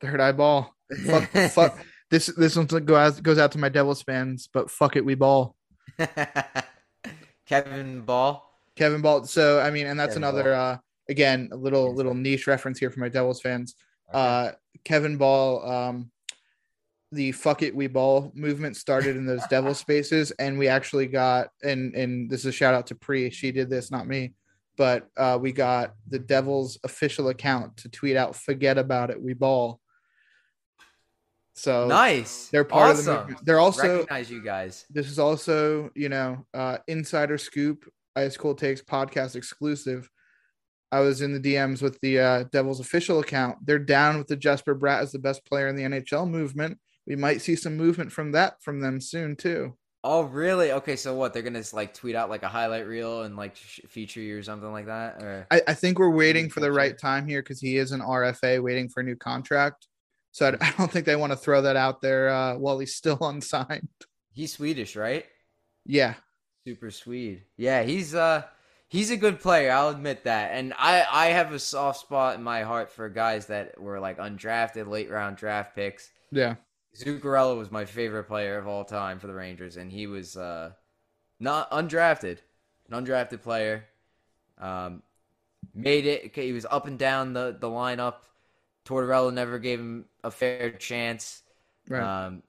Third 0.00 0.20
eyeball. 0.20 0.72
Fuck, 1.04 1.28
fuck. 1.52 1.78
This 2.10 2.26
this 2.36 2.54
one 2.54 2.66
goes 2.66 2.90
out, 3.16 3.22
goes 3.22 3.38
out 3.38 3.50
to 3.52 3.58
my 3.58 3.68
Devils 3.68 4.02
fans, 4.02 4.48
but 4.52 4.70
fuck 4.70 4.94
it, 4.94 5.04
we 5.04 5.16
ball. 5.16 5.56
Kevin 7.46 8.02
Ball. 8.02 8.42
Kevin 8.76 9.00
Ball. 9.00 9.24
So 9.24 9.60
I 9.60 9.70
mean, 9.70 9.86
and 9.86 9.98
that's 9.98 10.14
Kevin 10.14 10.22
another 10.24 10.52
Ball. 10.52 10.72
uh 10.72 10.78
again 11.08 11.48
a 11.52 11.56
little 11.56 11.94
little 11.94 12.14
niche 12.14 12.46
reference 12.46 12.78
here 12.78 12.90
for 12.90 13.00
my 13.00 13.08
Devils 13.08 13.40
fans. 13.40 13.74
Uh 14.12 14.52
Kevin 14.84 15.16
Ball, 15.16 15.68
um 15.68 16.10
the 17.16 17.32
fuck 17.32 17.62
it 17.62 17.74
we 17.74 17.86
ball 17.86 18.30
movement 18.34 18.76
started 18.76 19.16
in 19.16 19.26
those 19.26 19.44
devil 19.48 19.74
spaces 19.84 20.30
and 20.32 20.58
we 20.58 20.68
actually 20.68 21.06
got 21.06 21.48
and 21.62 21.94
and 21.94 22.30
this 22.30 22.40
is 22.40 22.46
a 22.46 22.52
shout 22.52 22.74
out 22.74 22.86
to 22.88 22.94
Pri, 22.94 23.30
she 23.30 23.50
did 23.50 23.68
this, 23.70 23.90
not 23.90 24.06
me. 24.06 24.34
But 24.76 25.08
uh 25.16 25.38
we 25.40 25.52
got 25.52 25.94
the 26.08 26.18
Devils 26.18 26.78
official 26.84 27.28
account 27.28 27.78
to 27.78 27.88
tweet 27.88 28.16
out 28.16 28.36
forget 28.36 28.78
about 28.78 29.10
it, 29.10 29.20
we 29.20 29.32
ball. 29.32 29.80
So 31.54 31.86
nice. 31.86 32.48
they're 32.48 32.64
part 32.64 32.98
of 32.98 33.04
the 33.04 33.14
movement. 33.14 33.44
They're 33.44 33.58
also 33.58 34.00
recognize 34.00 34.30
you 34.30 34.42
guys. 34.42 34.84
this 34.90 35.08
is 35.10 35.18
also, 35.18 35.90
you 35.94 36.10
know, 36.10 36.46
uh 36.52 36.78
insider 36.86 37.38
scoop, 37.38 37.90
Ice 38.14 38.36
Cold 38.36 38.58
Takes 38.58 38.82
podcast 38.82 39.34
exclusive. 39.34 40.10
I 40.92 41.00
was 41.00 41.20
in 41.20 41.32
the 41.32 41.40
DMs 41.40 41.82
with 41.82 42.00
the 42.00 42.20
uh, 42.20 42.44
Devils 42.52 42.78
official 42.78 43.18
account. 43.18 43.58
They're 43.66 43.78
down 43.78 44.18
with 44.18 44.28
the 44.28 44.36
Jesper 44.36 44.74
Bratt 44.74 45.00
as 45.00 45.12
the 45.12 45.18
best 45.18 45.44
player 45.44 45.66
in 45.66 45.74
the 45.74 45.82
NHL 45.82 46.30
movement. 46.30 46.78
We 47.06 47.16
might 47.16 47.40
see 47.40 47.56
some 47.56 47.76
movement 47.76 48.12
from 48.12 48.32
that 48.32 48.62
from 48.62 48.80
them 48.80 49.00
soon 49.00 49.36
too. 49.36 49.76
Oh, 50.04 50.22
really? 50.22 50.70
Okay, 50.72 50.94
so 50.94 51.14
what? 51.14 51.32
They're 51.32 51.42
gonna 51.42 51.62
like 51.72 51.92
tweet 51.94 52.14
out 52.14 52.30
like 52.30 52.42
a 52.44 52.48
highlight 52.48 52.86
reel 52.86 53.22
and 53.22 53.36
like 53.36 53.56
sh- 53.56 53.80
feature 53.88 54.20
you 54.20 54.38
or 54.38 54.42
something 54.42 54.70
like 54.70 54.86
that, 54.86 55.22
or 55.22 55.46
I, 55.50 55.62
I 55.68 55.74
think 55.74 55.98
we're 55.98 56.10
waiting 56.10 56.48
for 56.48 56.60
the 56.60 56.70
right 56.70 56.96
time 56.96 57.26
here 57.26 57.42
because 57.42 57.60
he 57.60 57.76
is 57.76 57.90
an 57.92 58.00
RFA 58.00 58.62
waiting 58.62 58.88
for 58.88 59.00
a 59.00 59.04
new 59.04 59.16
contract. 59.16 59.86
So 60.32 60.46
I, 60.60 60.66
I 60.66 60.74
don't 60.78 60.92
think 60.92 61.06
they 61.06 61.16
want 61.16 61.32
to 61.32 61.36
throw 61.36 61.62
that 61.62 61.76
out 61.76 62.02
there 62.02 62.28
uh, 62.28 62.56
while 62.56 62.78
he's 62.78 62.94
still 62.94 63.18
unsigned. 63.22 63.88
he's 64.32 64.52
Swedish, 64.52 64.94
right? 64.94 65.24
Yeah, 65.84 66.14
Super 66.64 66.90
Swede. 66.90 67.42
Yeah, 67.56 67.82
he's 67.82 68.14
uh 68.14 68.42
he's 68.88 69.10
a 69.10 69.16
good 69.16 69.40
player. 69.40 69.72
I'll 69.72 69.88
admit 69.88 70.24
that. 70.24 70.50
And 70.52 70.72
I 70.78 71.04
I 71.10 71.26
have 71.28 71.52
a 71.52 71.58
soft 71.58 72.00
spot 72.00 72.36
in 72.36 72.42
my 72.44 72.62
heart 72.62 72.92
for 72.92 73.08
guys 73.08 73.46
that 73.46 73.80
were 73.80 73.98
like 73.98 74.18
undrafted, 74.18 74.86
late 74.88 75.10
round 75.10 75.36
draft 75.36 75.74
picks. 75.74 76.10
yeah, 76.30 76.56
Zuccarello 76.96 77.58
was 77.58 77.70
my 77.70 77.84
favorite 77.84 78.24
player 78.24 78.58
of 78.58 78.66
all 78.66 78.84
time 78.84 79.18
for 79.18 79.26
the 79.26 79.34
Rangers, 79.34 79.76
and 79.76 79.92
he 79.92 80.06
was 80.06 80.36
uh, 80.36 80.70
not 81.38 81.70
undrafted, 81.70 82.38
an 82.90 83.04
undrafted 83.04 83.42
player. 83.42 83.84
Um, 84.58 85.02
made 85.74 86.06
it. 86.06 86.34
He 86.34 86.52
was 86.52 86.66
up 86.70 86.86
and 86.86 86.98
down 86.98 87.32
the 87.32 87.56
the 87.58 87.68
lineup. 87.68 88.16
Tortorella 88.86 89.32
never 89.32 89.58
gave 89.58 89.80
him 89.80 90.06
a 90.24 90.30
fair 90.30 90.70
chance. 90.70 91.42
right. 91.88 92.02
Um, 92.02 92.42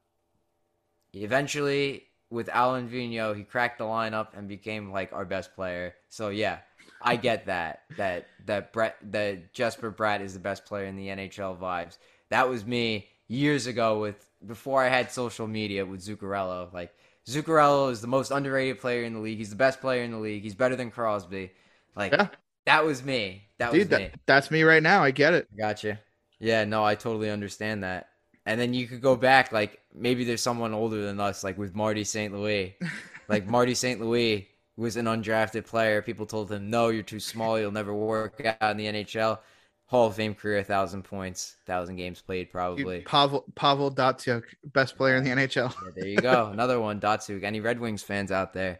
eventually, 1.13 2.03
with 2.29 2.49
Alain 2.53 2.87
Vigneault, 2.87 3.35
he 3.35 3.43
cracked 3.43 3.79
the 3.79 3.85
lineup 3.85 4.29
and 4.37 4.47
became 4.47 4.91
like 4.91 5.11
our 5.13 5.25
best 5.25 5.55
player. 5.55 5.95
So 6.09 6.29
yeah, 6.29 6.59
I 7.01 7.15
get 7.15 7.47
that 7.47 7.81
that 7.97 8.27
that 8.45 8.71
Brett 8.71 8.97
that 9.11 9.53
Jesper 9.53 9.91
Bratt 9.91 10.21
is 10.21 10.33
the 10.33 10.39
best 10.39 10.65
player 10.65 10.85
in 10.85 10.95
the 10.95 11.07
NHL 11.07 11.57
vibes. 11.57 11.97
That 12.29 12.49
was 12.49 12.65
me 12.65 13.09
years 13.27 13.67
ago 13.67 13.99
with 13.99 14.26
before 14.45 14.83
I 14.83 14.89
had 14.89 15.11
social 15.11 15.47
media 15.47 15.85
with 15.85 16.01
Zuccarello. 16.01 16.71
Like 16.73 16.93
Zuccarello 17.27 17.91
is 17.91 18.01
the 18.01 18.07
most 18.07 18.31
underrated 18.31 18.79
player 18.79 19.03
in 19.03 19.13
the 19.13 19.19
league. 19.19 19.37
He's 19.37 19.49
the 19.49 19.55
best 19.55 19.81
player 19.81 20.03
in 20.03 20.11
the 20.11 20.17
league. 20.17 20.43
He's 20.43 20.55
better 20.55 20.75
than 20.75 20.91
Crosby. 20.91 21.51
Like 21.95 22.11
Yeah. 22.13 22.29
that 22.65 22.85
was 22.85 23.03
me. 23.03 23.43
That 23.59 23.71
Dude, 23.71 23.89
was 23.89 23.97
me. 23.99 24.05
that, 24.05 24.19
that's 24.25 24.51
me 24.51 24.63
right 24.63 24.83
now. 24.83 25.03
I 25.03 25.11
get 25.11 25.33
it. 25.33 25.47
Gotcha. 25.57 25.99
Yeah, 26.39 26.63
no, 26.65 26.83
I 26.83 26.95
totally 26.95 27.29
understand 27.29 27.83
that. 27.83 28.09
And 28.45 28.59
then 28.59 28.73
you 28.73 28.87
could 28.87 29.01
go 29.01 29.15
back, 29.15 29.51
like 29.51 29.81
maybe 29.93 30.23
there's 30.23 30.41
someone 30.41 30.73
older 30.73 31.03
than 31.05 31.19
us, 31.19 31.43
like 31.43 31.57
with 31.57 31.75
Marty 31.75 32.03
St. 32.03 32.33
Louis. 32.33 32.77
like 33.27 33.47
Marty 33.47 33.73
St. 33.75 33.99
Louis 33.99 34.47
was 34.77 34.95
an 34.95 35.05
undrafted 35.05 35.65
player. 35.65 36.01
People 36.01 36.25
told 36.25 36.51
him, 36.51 36.69
"No, 36.69 36.89
you're 36.89 37.03
too 37.03 37.19
small. 37.19 37.59
You'll 37.59 37.71
never 37.71 37.93
work 37.93 38.41
out 38.61 38.71
in 38.71 38.77
the 38.77 38.85
NHL." 38.85 39.39
Hall 39.87 40.07
of 40.07 40.15
Fame 40.15 40.35
career, 40.35 40.63
thousand 40.63 41.03
points, 41.03 41.55
thousand 41.65 41.95
games 41.95 42.21
played, 42.21 42.47
Dude, 42.47 42.51
probably. 42.51 43.01
Pavel 43.01 43.45
Pavel 43.55 43.89
Datsyuk, 43.91 44.43
best 44.65 44.97
player 44.97 45.15
in 45.15 45.23
the 45.23 45.29
NHL. 45.29 45.73
Yeah, 45.73 45.91
there 45.95 46.07
you 46.07 46.17
go, 46.17 46.47
another 46.53 46.79
one. 46.79 46.99
Datsyuk. 46.99 47.43
Any 47.43 47.61
Red 47.61 47.79
Wings 47.79 48.03
fans 48.03 48.31
out 48.31 48.53
there? 48.53 48.79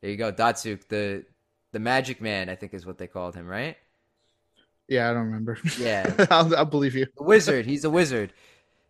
There 0.00 0.10
you 0.10 0.16
go, 0.16 0.32
Datsyuk, 0.32 0.88
the 0.88 1.24
the 1.72 1.78
Magic 1.78 2.20
Man, 2.22 2.48
I 2.48 2.54
think 2.56 2.72
is 2.74 2.86
what 2.86 2.96
they 2.98 3.06
called 3.06 3.34
him, 3.34 3.46
right? 3.46 3.76
Yeah, 4.88 5.10
I 5.10 5.12
don't 5.12 5.26
remember. 5.26 5.58
Yeah, 5.78 6.12
I'll, 6.30 6.56
I'll 6.56 6.64
believe 6.64 6.94
you. 6.96 7.06
the 7.16 7.22
wizard. 7.22 7.66
He's 7.66 7.84
a 7.84 7.90
wizard. 7.90 8.32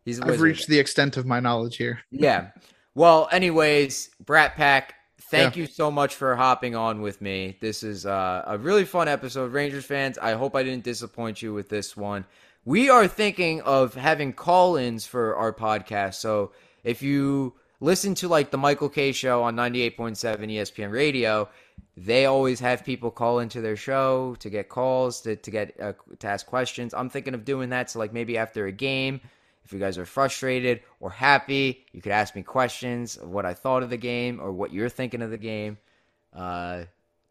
He's 0.05 0.19
a 0.19 0.23
wizard. 0.23 0.35
I've 0.35 0.41
reached 0.41 0.67
the 0.69 0.79
extent 0.79 1.17
of 1.17 1.27
my 1.27 1.41
knowledge 1.41 1.77
here. 1.77 2.01
Yeah. 2.11 2.51
Well, 2.95 3.29
anyways, 3.31 4.11
Brat 4.25 4.55
Pack, 4.57 4.95
thank 5.23 5.57
you 5.57 5.67
so 5.67 5.91
much 5.91 6.15
for 6.15 6.37
hopping 6.37 6.75
on 6.75 7.01
with 7.03 7.21
me. 7.21 7.57
This 7.61 7.83
is 7.83 8.07
uh, 8.07 8.45
a 8.47 8.59
really 8.59 8.85
fun 8.85 9.09
episode. 9.09 9.53
Rangers 9.53 9.85
fans, 9.85 10.19
I 10.19 10.33
hope 10.33 10.55
I 10.55 10.63
didn't 10.63 10.85
disappoint 10.85 11.43
you 11.43 11.53
with 11.53 11.69
this 11.69 11.97
one. 11.97 12.25
We 12.65 12.91
are 12.91 13.09
thinking 13.09 13.63
of 13.63 13.95
having 13.95 14.33
call 14.33 14.77
ins 14.77 15.07
for 15.07 15.35
our 15.37 15.53
podcast. 15.53 16.15
So 16.15 16.53
if 16.85 17.03
you 17.03 17.55
listen 17.81 18.15
to 18.17 18.29
like 18.29 18.51
the 18.51 18.59
Michael 18.59 18.89
Kay 18.89 19.13
show 19.13 19.43
on 19.43 19.57
98.7 19.57 20.17
ESPN 20.19 20.93
radio, 20.93 21.49
they 21.97 22.27
always 22.27 22.61
have 22.61 22.85
people 22.85 23.11
call 23.11 23.41
into 23.41 23.61
their 23.61 23.77
show 23.77 24.37
to 24.41 24.51
get 24.51 24.69
calls 24.69 25.21
to, 25.23 25.37
to 25.37 25.51
get 25.51 25.81
uh, 25.81 25.93
to 26.19 26.27
ask 26.27 26.47
questions. 26.47 26.95
I'm 26.95 27.11
thinking 27.11 27.35
of 27.35 27.45
doing 27.45 27.71
that. 27.71 27.91
So 27.91 27.99
like 27.99 28.13
maybe 28.13 28.37
after 28.39 28.67
a 28.67 28.73
game, 28.73 29.21
if 29.65 29.73
you 29.73 29.79
guys 29.79 29.99
are 29.99 30.07
frustrated 30.07 30.81
or 31.01 31.11
happy, 31.11 31.85
you 31.93 32.03
could 32.03 32.13
ask 32.13 32.35
me 32.35 32.43
questions 32.43 33.17
of 33.17 33.29
what 33.29 33.47
I 33.47 33.55
thought 33.55 33.83
of 33.83 33.91
the 33.91 33.97
game 33.97 34.41
or 34.41 34.53
what 34.53 34.73
you're 34.73 34.89
thinking 34.89 35.23
of 35.23 35.31
the 35.31 35.39
game. 35.39 35.79
Uh, 36.35 36.85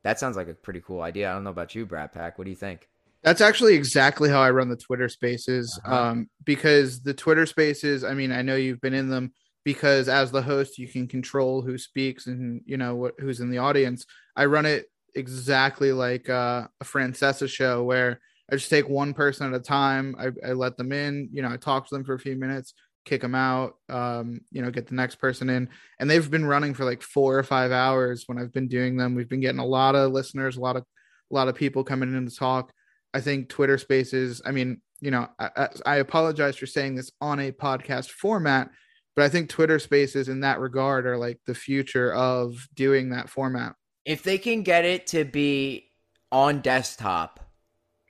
that 0.03 0.19
sounds 0.19 0.37
like 0.37 0.47
a 0.47 0.53
pretty 0.53 0.81
cool 0.81 1.01
idea. 1.01 1.29
I 1.29 1.33
don't 1.33 1.43
know 1.43 1.49
about 1.49 1.75
you, 1.75 1.85
Brat 1.85 2.13
Pack. 2.13 2.37
What 2.37 2.45
do 2.45 2.49
you 2.49 2.55
think? 2.55 2.87
That's 3.21 3.41
actually 3.41 3.75
exactly 3.75 4.29
how 4.29 4.41
I 4.41 4.51
run 4.51 4.69
the 4.69 4.77
Twitter 4.77 5.09
spaces. 5.09 5.79
Uh-huh. 5.83 5.95
Um, 5.95 6.29
because 6.45 7.01
the 7.01 7.13
Twitter 7.13 7.45
spaces, 7.45 8.03
I 8.03 8.13
mean, 8.13 8.31
I 8.31 8.41
know 8.41 8.55
you've 8.55 8.81
been 8.81 8.93
in 8.93 9.09
them 9.09 9.33
because 9.65 10.07
as 10.07 10.31
the 10.31 10.41
host, 10.41 10.77
you 10.77 10.87
can 10.87 11.07
control 11.07 11.61
who 11.61 11.77
speaks 11.77 12.27
and 12.27 12.61
you 12.65 12.77
know 12.77 12.95
what 12.95 13.15
who's 13.19 13.41
in 13.41 13.49
the 13.49 13.57
audience. 13.57 14.05
I 14.35 14.45
run 14.45 14.65
it 14.65 14.89
exactly 15.15 15.91
like 15.91 16.29
uh, 16.29 16.67
a 16.79 16.85
Francesa 16.85 17.49
show 17.49 17.83
where 17.83 18.21
I 18.51 18.55
just 18.55 18.69
take 18.69 18.89
one 18.89 19.13
person 19.13 19.47
at 19.47 19.59
a 19.59 19.63
time. 19.63 20.15
I, 20.17 20.31
I 20.47 20.53
let 20.53 20.77
them 20.77 20.91
in, 20.91 21.29
you 21.31 21.41
know, 21.41 21.49
I 21.49 21.57
talk 21.57 21.87
to 21.87 21.95
them 21.95 22.03
for 22.03 22.13
a 22.13 22.19
few 22.19 22.35
minutes, 22.35 22.73
kick 23.05 23.21
them 23.21 23.35
out, 23.35 23.75
um, 23.89 24.41
you 24.51 24.61
know, 24.61 24.71
get 24.71 24.87
the 24.87 24.95
next 24.95 25.15
person 25.15 25.49
in. 25.49 25.69
And 25.99 26.09
they've 26.09 26.29
been 26.29 26.45
running 26.45 26.73
for 26.73 26.85
like 26.85 27.01
four 27.01 27.37
or 27.37 27.43
five 27.43 27.71
hours 27.71 28.23
when 28.27 28.39
I've 28.39 28.53
been 28.53 28.67
doing 28.67 28.97
them. 28.97 29.15
We've 29.15 29.29
been 29.29 29.39
getting 29.39 29.59
a 29.59 29.65
lot 29.65 29.95
of 29.95 30.11
listeners, 30.11 30.57
a 30.57 30.61
lot 30.61 30.75
of 30.75 30.83
a 31.31 31.35
lot 31.35 31.47
of 31.47 31.55
people 31.55 31.83
coming 31.83 32.13
in 32.15 32.27
to 32.27 32.35
talk. 32.35 32.73
I 33.13 33.21
think 33.21 33.49
Twitter 33.49 33.77
Spaces. 33.77 34.41
I 34.45 34.51
mean, 34.51 34.81
you 34.99 35.11
know, 35.11 35.27
I, 35.37 35.49
I, 35.55 35.67
I 35.85 35.95
apologize 35.97 36.57
for 36.57 36.65
saying 36.65 36.95
this 36.95 37.11
on 37.21 37.39
a 37.39 37.51
podcast 37.51 38.09
format, 38.09 38.69
but 39.15 39.25
I 39.25 39.29
think 39.29 39.49
Twitter 39.49 39.79
Spaces 39.79 40.27
in 40.27 40.41
that 40.41 40.59
regard 40.59 41.05
are 41.05 41.17
like 41.17 41.39
the 41.45 41.55
future 41.55 42.13
of 42.13 42.67
doing 42.73 43.09
that 43.09 43.29
format. 43.29 43.75
If 44.05 44.23
they 44.23 44.37
can 44.37 44.63
get 44.63 44.85
it 44.85 45.07
to 45.07 45.23
be 45.23 45.91
on 46.31 46.61
desktop, 46.61 47.48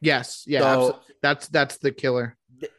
Yes, 0.01 0.43
yeah, 0.47 0.61
So- 0.61 0.99
that's 1.21 1.47
that's 1.49 1.77
the 1.77 1.91
killer. 1.91 2.37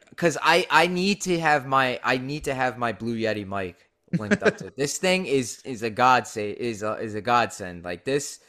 because 0.09 0.37
I 0.41 0.65
I 0.69 0.87
need 0.87 1.21
to 1.21 1.39
have 1.39 1.65
my 1.67 1.99
I 2.03 2.17
need 2.17 2.43
to 2.45 2.53
have 2.53 2.77
my 2.77 2.91
Blue 2.91 3.15
Yeti 3.17 3.45
mic 3.47 3.75
linked 4.17 4.43
up 4.43 4.57
to 4.57 4.67
it. 4.67 4.75
this 4.75 4.97
thing 4.97 5.25
is 5.25 5.61
is 5.63 5.83
a 5.83 5.89
god 5.89 6.27
say 6.27 6.51
is 6.51 6.83
a 6.83 6.93
is 6.95 7.15
a 7.15 7.21
godsend. 7.21 7.83
Like 7.83 8.03
this 8.05 8.39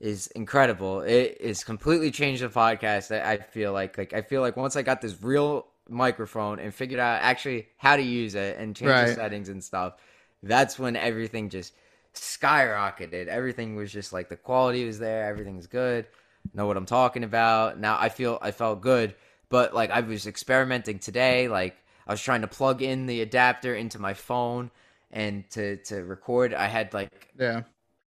is 0.00 0.26
incredible. 0.28 1.00
It 1.00 1.38
is 1.40 1.64
completely 1.64 2.10
changed 2.10 2.42
the 2.42 2.48
podcast. 2.48 3.10
I, 3.14 3.32
I 3.32 3.36
feel 3.38 3.72
like 3.72 3.96
like 3.98 4.12
I 4.12 4.22
feel 4.22 4.40
like 4.42 4.56
once 4.56 4.76
I 4.76 4.82
got 4.82 5.00
this 5.00 5.16
real 5.22 5.66
microphone 5.88 6.58
and 6.58 6.74
figured 6.74 7.00
out 7.00 7.20
actually 7.22 7.68
how 7.78 7.96
to 7.96 8.02
use 8.02 8.34
it 8.34 8.58
and 8.58 8.76
change 8.76 8.90
the 8.90 9.14
settings 9.14 9.48
and 9.48 9.62
stuff, 9.64 9.94
that's 10.42 10.78
when 10.78 10.94
everything 10.96 11.48
just 11.48 11.72
skyrocketed. 12.14 13.26
Everything 13.28 13.76
was 13.76 13.92
just 13.92 14.12
like 14.12 14.28
the 14.28 14.36
quality 14.36 14.84
was 14.84 14.98
there. 14.98 15.24
Everything's 15.24 15.66
good. 15.66 16.06
Know 16.54 16.66
what 16.66 16.76
I'm 16.76 16.86
talking 16.86 17.24
about. 17.24 17.78
Now 17.78 17.96
I 17.98 18.08
feel 18.08 18.38
I 18.40 18.50
felt 18.50 18.80
good, 18.80 19.14
but 19.48 19.74
like 19.74 19.90
I 19.90 20.00
was 20.00 20.26
experimenting 20.26 20.98
today. 20.98 21.48
Like 21.48 21.76
I 22.06 22.12
was 22.12 22.22
trying 22.22 22.40
to 22.40 22.48
plug 22.48 22.82
in 22.82 23.06
the 23.06 23.20
adapter 23.20 23.74
into 23.74 23.98
my 23.98 24.14
phone 24.14 24.70
and 25.10 25.48
to 25.50 25.76
to 25.84 26.04
record. 26.04 26.54
I 26.54 26.66
had 26.66 26.94
like 26.94 27.10
Yeah, 27.38 27.62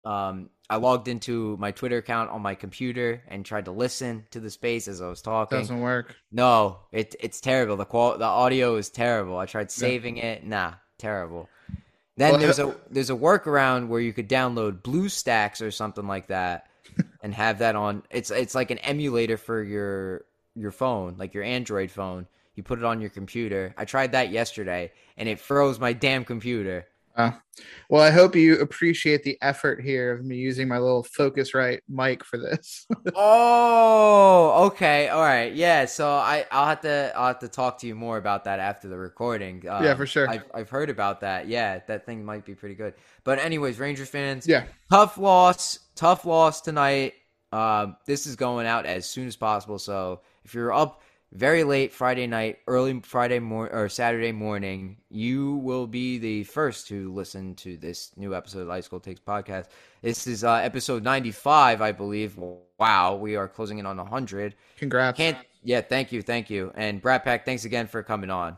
um 0.04 0.50
I 0.68 0.76
logged 0.76 1.08
into 1.08 1.56
my 1.58 1.72
Twitter 1.72 1.98
account 1.98 2.30
on 2.30 2.42
my 2.42 2.54
computer 2.54 3.22
and 3.28 3.44
tried 3.44 3.64
to 3.66 3.72
listen 3.72 4.24
to 4.30 4.40
the 4.40 4.50
space 4.50 4.86
as 4.88 5.02
I 5.02 5.08
was 5.08 5.20
talking. 5.20 5.58
Doesn't 5.58 5.80
work. 5.80 6.16
No, 6.32 6.78
it 6.92 7.16
it's 7.20 7.40
terrible. 7.40 7.76
The 7.76 7.84
qual 7.84 8.16
the 8.18 8.24
audio 8.24 8.76
is 8.76 8.88
terrible. 8.88 9.36
I 9.36 9.46
tried 9.46 9.70
saving 9.70 10.16
yeah. 10.16 10.24
it. 10.24 10.46
Nah, 10.46 10.74
terrible. 10.98 11.48
Then 12.16 12.32
well, 12.32 12.40
there's 12.40 12.58
a 12.58 12.76
there's 12.90 13.10
a 13.10 13.14
workaround 13.14 13.88
where 13.88 14.00
you 14.00 14.12
could 14.12 14.28
download 14.28 14.82
BlueStacks 14.82 15.60
or 15.60 15.70
something 15.70 16.06
like 16.06 16.28
that 16.28 16.69
and 17.22 17.34
have 17.34 17.58
that 17.58 17.76
on. 17.76 18.02
It's 18.10 18.30
it's 18.30 18.54
like 18.54 18.70
an 18.70 18.78
emulator 18.78 19.36
for 19.36 19.62
your 19.62 20.24
your 20.54 20.70
phone, 20.70 21.16
like 21.18 21.34
your 21.34 21.44
Android 21.44 21.90
phone. 21.90 22.26
You 22.54 22.62
put 22.62 22.78
it 22.78 22.84
on 22.84 23.00
your 23.00 23.10
computer. 23.10 23.74
I 23.78 23.84
tried 23.84 24.12
that 24.12 24.30
yesterday 24.30 24.92
and 25.16 25.28
it 25.28 25.40
froze 25.40 25.78
my 25.78 25.92
damn 25.92 26.24
computer. 26.24 26.86
Uh, 27.20 27.32
well, 27.88 28.02
I 28.02 28.10
hope 28.10 28.36
you 28.36 28.58
appreciate 28.58 29.24
the 29.24 29.36
effort 29.42 29.82
here 29.82 30.12
of 30.12 30.24
me 30.24 30.36
using 30.36 30.68
my 30.68 30.78
little 30.78 31.04
Focusrite 31.04 31.80
mic 31.88 32.24
for 32.24 32.38
this. 32.38 32.86
oh, 33.14 34.66
okay, 34.66 35.08
all 35.08 35.22
right, 35.22 35.52
yeah. 35.52 35.84
So 35.86 36.08
I, 36.08 36.46
I'll 36.50 36.66
have 36.66 36.80
to, 36.82 37.12
I'll 37.16 37.28
have 37.28 37.40
to 37.40 37.48
talk 37.48 37.78
to 37.80 37.86
you 37.86 37.94
more 37.94 38.16
about 38.16 38.44
that 38.44 38.60
after 38.60 38.88
the 38.88 38.96
recording. 38.96 39.68
Um, 39.68 39.84
yeah, 39.84 39.94
for 39.94 40.06
sure. 40.06 40.28
I've, 40.28 40.44
I've 40.54 40.70
heard 40.70 40.88
about 40.88 41.20
that. 41.22 41.48
Yeah, 41.48 41.80
that 41.88 42.06
thing 42.06 42.24
might 42.24 42.44
be 42.44 42.54
pretty 42.54 42.76
good. 42.76 42.94
But 43.24 43.38
anyways, 43.38 43.78
Ranger 43.78 44.06
fans, 44.06 44.46
yeah, 44.46 44.66
tough 44.90 45.18
loss, 45.18 45.80
tough 45.96 46.24
loss 46.24 46.60
tonight. 46.60 47.14
Um, 47.52 47.96
this 48.06 48.26
is 48.26 48.36
going 48.36 48.66
out 48.66 48.86
as 48.86 49.04
soon 49.06 49.26
as 49.26 49.34
possible. 49.34 49.78
So 49.78 50.20
if 50.44 50.54
you're 50.54 50.72
up 50.72 51.02
very 51.32 51.62
late 51.62 51.92
Friday 51.92 52.26
night, 52.26 52.58
early 52.66 53.00
Friday 53.00 53.38
morning 53.38 53.74
or 53.74 53.88
Saturday 53.88 54.32
morning, 54.32 54.96
you 55.10 55.56
will 55.56 55.86
be 55.86 56.18
the 56.18 56.44
first 56.44 56.88
to 56.88 57.12
listen 57.12 57.54
to 57.56 57.76
this 57.76 58.10
new 58.16 58.34
episode 58.34 58.62
of 58.62 58.70
Ice 58.70 58.88
Cold 58.88 59.04
Takes 59.04 59.20
podcast. 59.20 59.66
This 60.02 60.26
is 60.26 60.42
uh, 60.42 60.54
episode 60.54 61.04
95, 61.04 61.82
I 61.82 61.92
believe. 61.92 62.36
Wow, 62.78 63.16
we 63.16 63.36
are 63.36 63.46
closing 63.46 63.78
in 63.78 63.86
on 63.86 63.96
100. 63.96 64.56
Congrats. 64.76 65.16
Can't, 65.16 65.38
yeah, 65.62 65.80
thank 65.80 66.10
you, 66.10 66.20
thank 66.22 66.50
you. 66.50 66.72
And 66.74 67.00
Brat 67.00 67.24
Pack, 67.24 67.44
thanks 67.44 67.64
again 67.64 67.86
for 67.86 68.02
coming 68.02 68.30
on. 68.30 68.56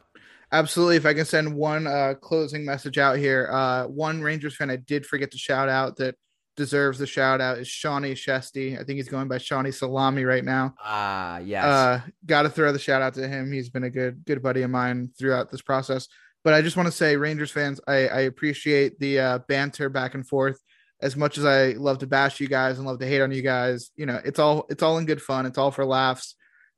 Absolutely. 0.51 0.97
If 0.97 1.07
I 1.07 1.15
can 1.15 1.25
send 1.25 1.55
one 1.55 1.87
uh, 1.87 2.15
closing 2.21 2.65
message 2.65 2.99
out 2.99 3.17
here, 3.19 3.49
uh, 3.51 3.85
one 3.87 4.23
Rangers 4.23 4.57
fan 4.57 4.71
I 4.71 4.77
did 4.77 5.07
forget 5.07 5.31
to 5.33 5.39
shout 5.39 5.69
out 5.69 5.97
that 5.97 6.15
deserves 6.57 6.99
the 6.99 7.07
shout 7.07 7.41
out 7.41 7.59
is 7.59 7.69
Shawnee 7.69 8.15
Shesty. 8.15 8.75
I 8.79 8.85
think 8.85 8.97
he's 8.97 9.09
going 9.09 9.29
by 9.29 9.39
Shawnee 9.39 9.71
Salami 9.71 10.25
right 10.25 10.45
now. 10.45 10.75
Ah, 10.83 11.39
yes. 11.39 11.65
Uh, 11.65 12.01
got 12.27 12.43
to 12.43 12.51
throw 12.51 12.73
the 12.73 12.79
shout 12.79 13.03
out 13.03 13.15
to 13.15 13.27
him. 13.27 13.53
He's 13.53 13.71
been 13.71 13.85
a 13.85 13.91
good 13.91 14.25
good 14.25 14.43
buddy 14.43 14.63
of 14.63 14.71
mine 14.71 15.11
throughout 15.19 15.51
this 15.51 15.63
process. 15.63 16.09
But 16.45 16.55
I 16.55 16.63
just 16.63 16.77
want 16.77 16.89
to 16.89 16.93
say, 16.93 17.17
Rangers 17.17 17.53
fans, 17.53 17.81
I, 17.87 18.09
I 18.09 18.21
appreciate 18.23 18.99
the 18.99 19.21
uh, 19.21 19.39
banter 19.49 19.89
back 19.89 20.15
and 20.15 20.27
forth. 20.27 20.61
As 21.01 21.17
much 21.17 21.37
as 21.37 21.45
I 21.45 21.73
love 21.73 21.99
to 21.99 22.07
bash 22.07 22.41
you 22.41 22.49
guys 22.49 22.79
and 22.79 22.87
love 22.87 23.01
to 23.01 23.07
hate 23.07 23.21
on 23.23 23.33
you 23.33 23.43
guys, 23.43 23.91
you 23.97 24.07
know, 24.07 24.21
it's 24.25 24.39
all 24.39 24.67
it's 24.69 24.83
all 24.83 24.99
in 24.99 25.07
good 25.07 25.23
fun. 25.23 25.47
It's 25.47 25.59
all 25.59 25.71
for 25.71 25.85
laughs. 25.85 26.37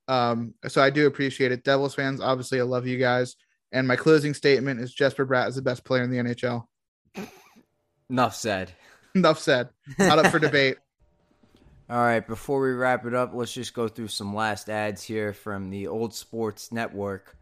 Um, 0.09 0.55
so 0.69 0.83
I 0.83 0.91
do 0.91 1.07
appreciate 1.07 1.53
it. 1.53 1.65
Devils 1.65 1.95
fans, 1.95 2.21
obviously, 2.21 2.61
I 2.61 2.65
love 2.65 2.87
you 2.87 2.99
guys. 2.99 3.37
And 3.73 3.89
my 3.89 3.97
closing 3.97 4.35
statement 4.35 4.81
is 4.81 4.95
Jesper 4.95 5.27
Bratt 5.27 5.49
is 5.49 5.57
the 5.57 5.63
best 5.63 5.85
player 5.85 6.05
in 6.05 6.11
the 6.11 6.19
NHL. 6.19 6.65
Enough 8.09 8.37
said. 8.37 8.73
Enough 9.19 9.39
said. 9.39 9.69
Not 9.99 10.19
up 10.19 10.33
for 10.33 10.41
debate. 10.41 10.79
All 11.91 11.99
right, 11.99 12.27
before 12.27 12.61
we 12.61 12.73
wrap 12.73 13.07
it 13.07 13.15
up, 13.15 13.33
let's 13.33 13.53
just 13.53 13.75
go 13.75 13.87
through 13.87 14.09
some 14.09 14.35
last 14.35 14.69
ads 14.69 15.05
here 15.05 15.33
from 15.33 15.71
the 15.71 15.87
Old 15.87 16.15
Sports 16.15 16.73
Network. 16.73 17.37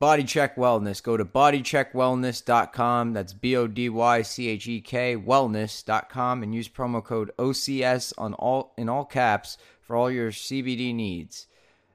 Body 0.00 0.24
Check 0.24 0.56
Wellness. 0.56 1.00
Go 1.00 1.16
to 1.16 1.24
bodycheckwellness.com. 1.24 3.12
That's 3.12 3.32
B 3.32 3.54
O 3.54 3.68
D 3.68 3.88
Y 3.88 4.22
C 4.22 4.48
H 4.48 4.66
E 4.66 4.80
K 4.80 5.16
wellness.com 5.16 6.42
and 6.42 6.52
use 6.52 6.68
promo 6.68 7.04
code 7.04 7.30
OCS 7.38 8.12
on 8.18 8.34
all 8.34 8.72
in 8.76 8.88
all 8.88 9.04
caps 9.04 9.58
for 9.80 9.94
all 9.94 10.10
your 10.10 10.32
CBD 10.32 10.92
needs. 10.92 11.46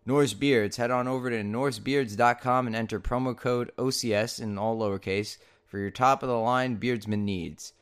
Norse 0.06 0.34
Beards. 0.34 0.78
Head 0.78 0.92
on 0.92 1.10
over 1.10 1.30
to 1.30 1.44
norsebeards.com 1.44 2.68
and 2.68 2.76
enter 2.76 3.02
promo 3.02 3.36
code 3.36 3.74
OCS 3.78 4.40
in 4.40 4.58
all 4.58 4.80
lowercase 4.80 5.38
for 5.66 5.78
your 5.78 5.92
top 5.92 6.24
of 6.24 6.30
the 6.30 6.38
line 6.38 6.76
beardsman 6.76 7.26
needs 7.26 7.74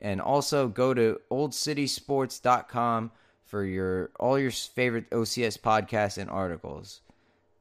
and 0.00 0.20
also 0.20 0.68
go 0.68 0.94
to 0.94 1.20
oldcitysports.com 1.30 3.10
for 3.44 3.64
your 3.64 4.10
all 4.20 4.38
your 4.38 4.50
favorite 4.50 5.10
OCS 5.10 5.58
podcasts 5.58 6.18
and 6.18 6.30
articles. 6.30 7.00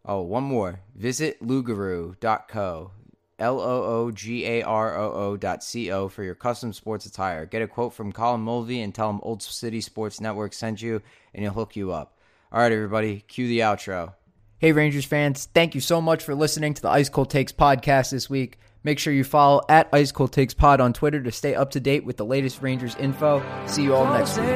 Oh, 0.06 0.22
one 0.22 0.44
more. 0.44 0.82
Visit 0.96 1.42
loogaroo.co. 1.42 2.92
L 3.40 3.60
O 3.60 3.84
O 3.84 4.12
G 4.12 4.46
A 4.46 4.64
R 4.64 4.98
O 4.98 5.12
O 5.12 5.38
dot 5.38 5.64
C 5.64 5.92
O 5.92 6.08
for 6.08 6.24
your 6.24 6.34
custom 6.34 6.74
sports 6.74 7.06
attire. 7.06 7.46
Get 7.46 7.62
a 7.62 7.68
quote 7.68 7.94
from 7.94 8.12
Colin 8.12 8.42
Mulvey 8.42 8.82
and 8.82 8.94
tell 8.94 9.10
him 9.10 9.20
Old 9.22 9.44
City 9.44 9.80
Sports 9.80 10.20
Network 10.20 10.54
sent 10.54 10.82
you, 10.82 11.02
and 11.34 11.44
he'll 11.44 11.54
hook 11.54 11.76
you 11.76 11.92
up. 11.92 12.18
All 12.52 12.60
right, 12.60 12.72
everybody, 12.72 13.24
cue 13.28 13.48
the 13.48 13.60
outro. 13.60 14.14
Hey, 14.58 14.72
Rangers 14.72 15.06
fans, 15.06 15.48
thank 15.54 15.76
you 15.76 15.82
so 15.82 16.02
much 16.02 16.24
for 16.24 16.34
listening 16.34 16.74
to 16.74 16.82
the 16.82 16.90
Ice 16.90 17.10
Cold 17.10 17.30
Takes 17.30 17.52
podcast 17.52 18.10
this 18.10 18.28
week. 18.28 18.58
Make 18.84 19.00
sure 19.00 19.14
you 19.14 19.24
follow 19.24 19.62
at 19.70 19.90
Ice 19.92 20.12
Cold 20.12 20.32
Takes 20.32 20.54
Pod 20.54 20.80
on 20.80 20.94
Twitter 20.94 21.22
to 21.22 21.32
stay 21.32 21.56
up 21.56 21.72
to 21.72 21.80
date 21.80 22.06
with 22.06 22.18
the 22.18 22.26
latest 22.26 22.62
Rangers 22.62 22.96
info. 22.96 23.44
See 23.68 23.84
you 23.84 23.96
all 23.96 24.06
next 24.14 24.38
week. 24.38 24.48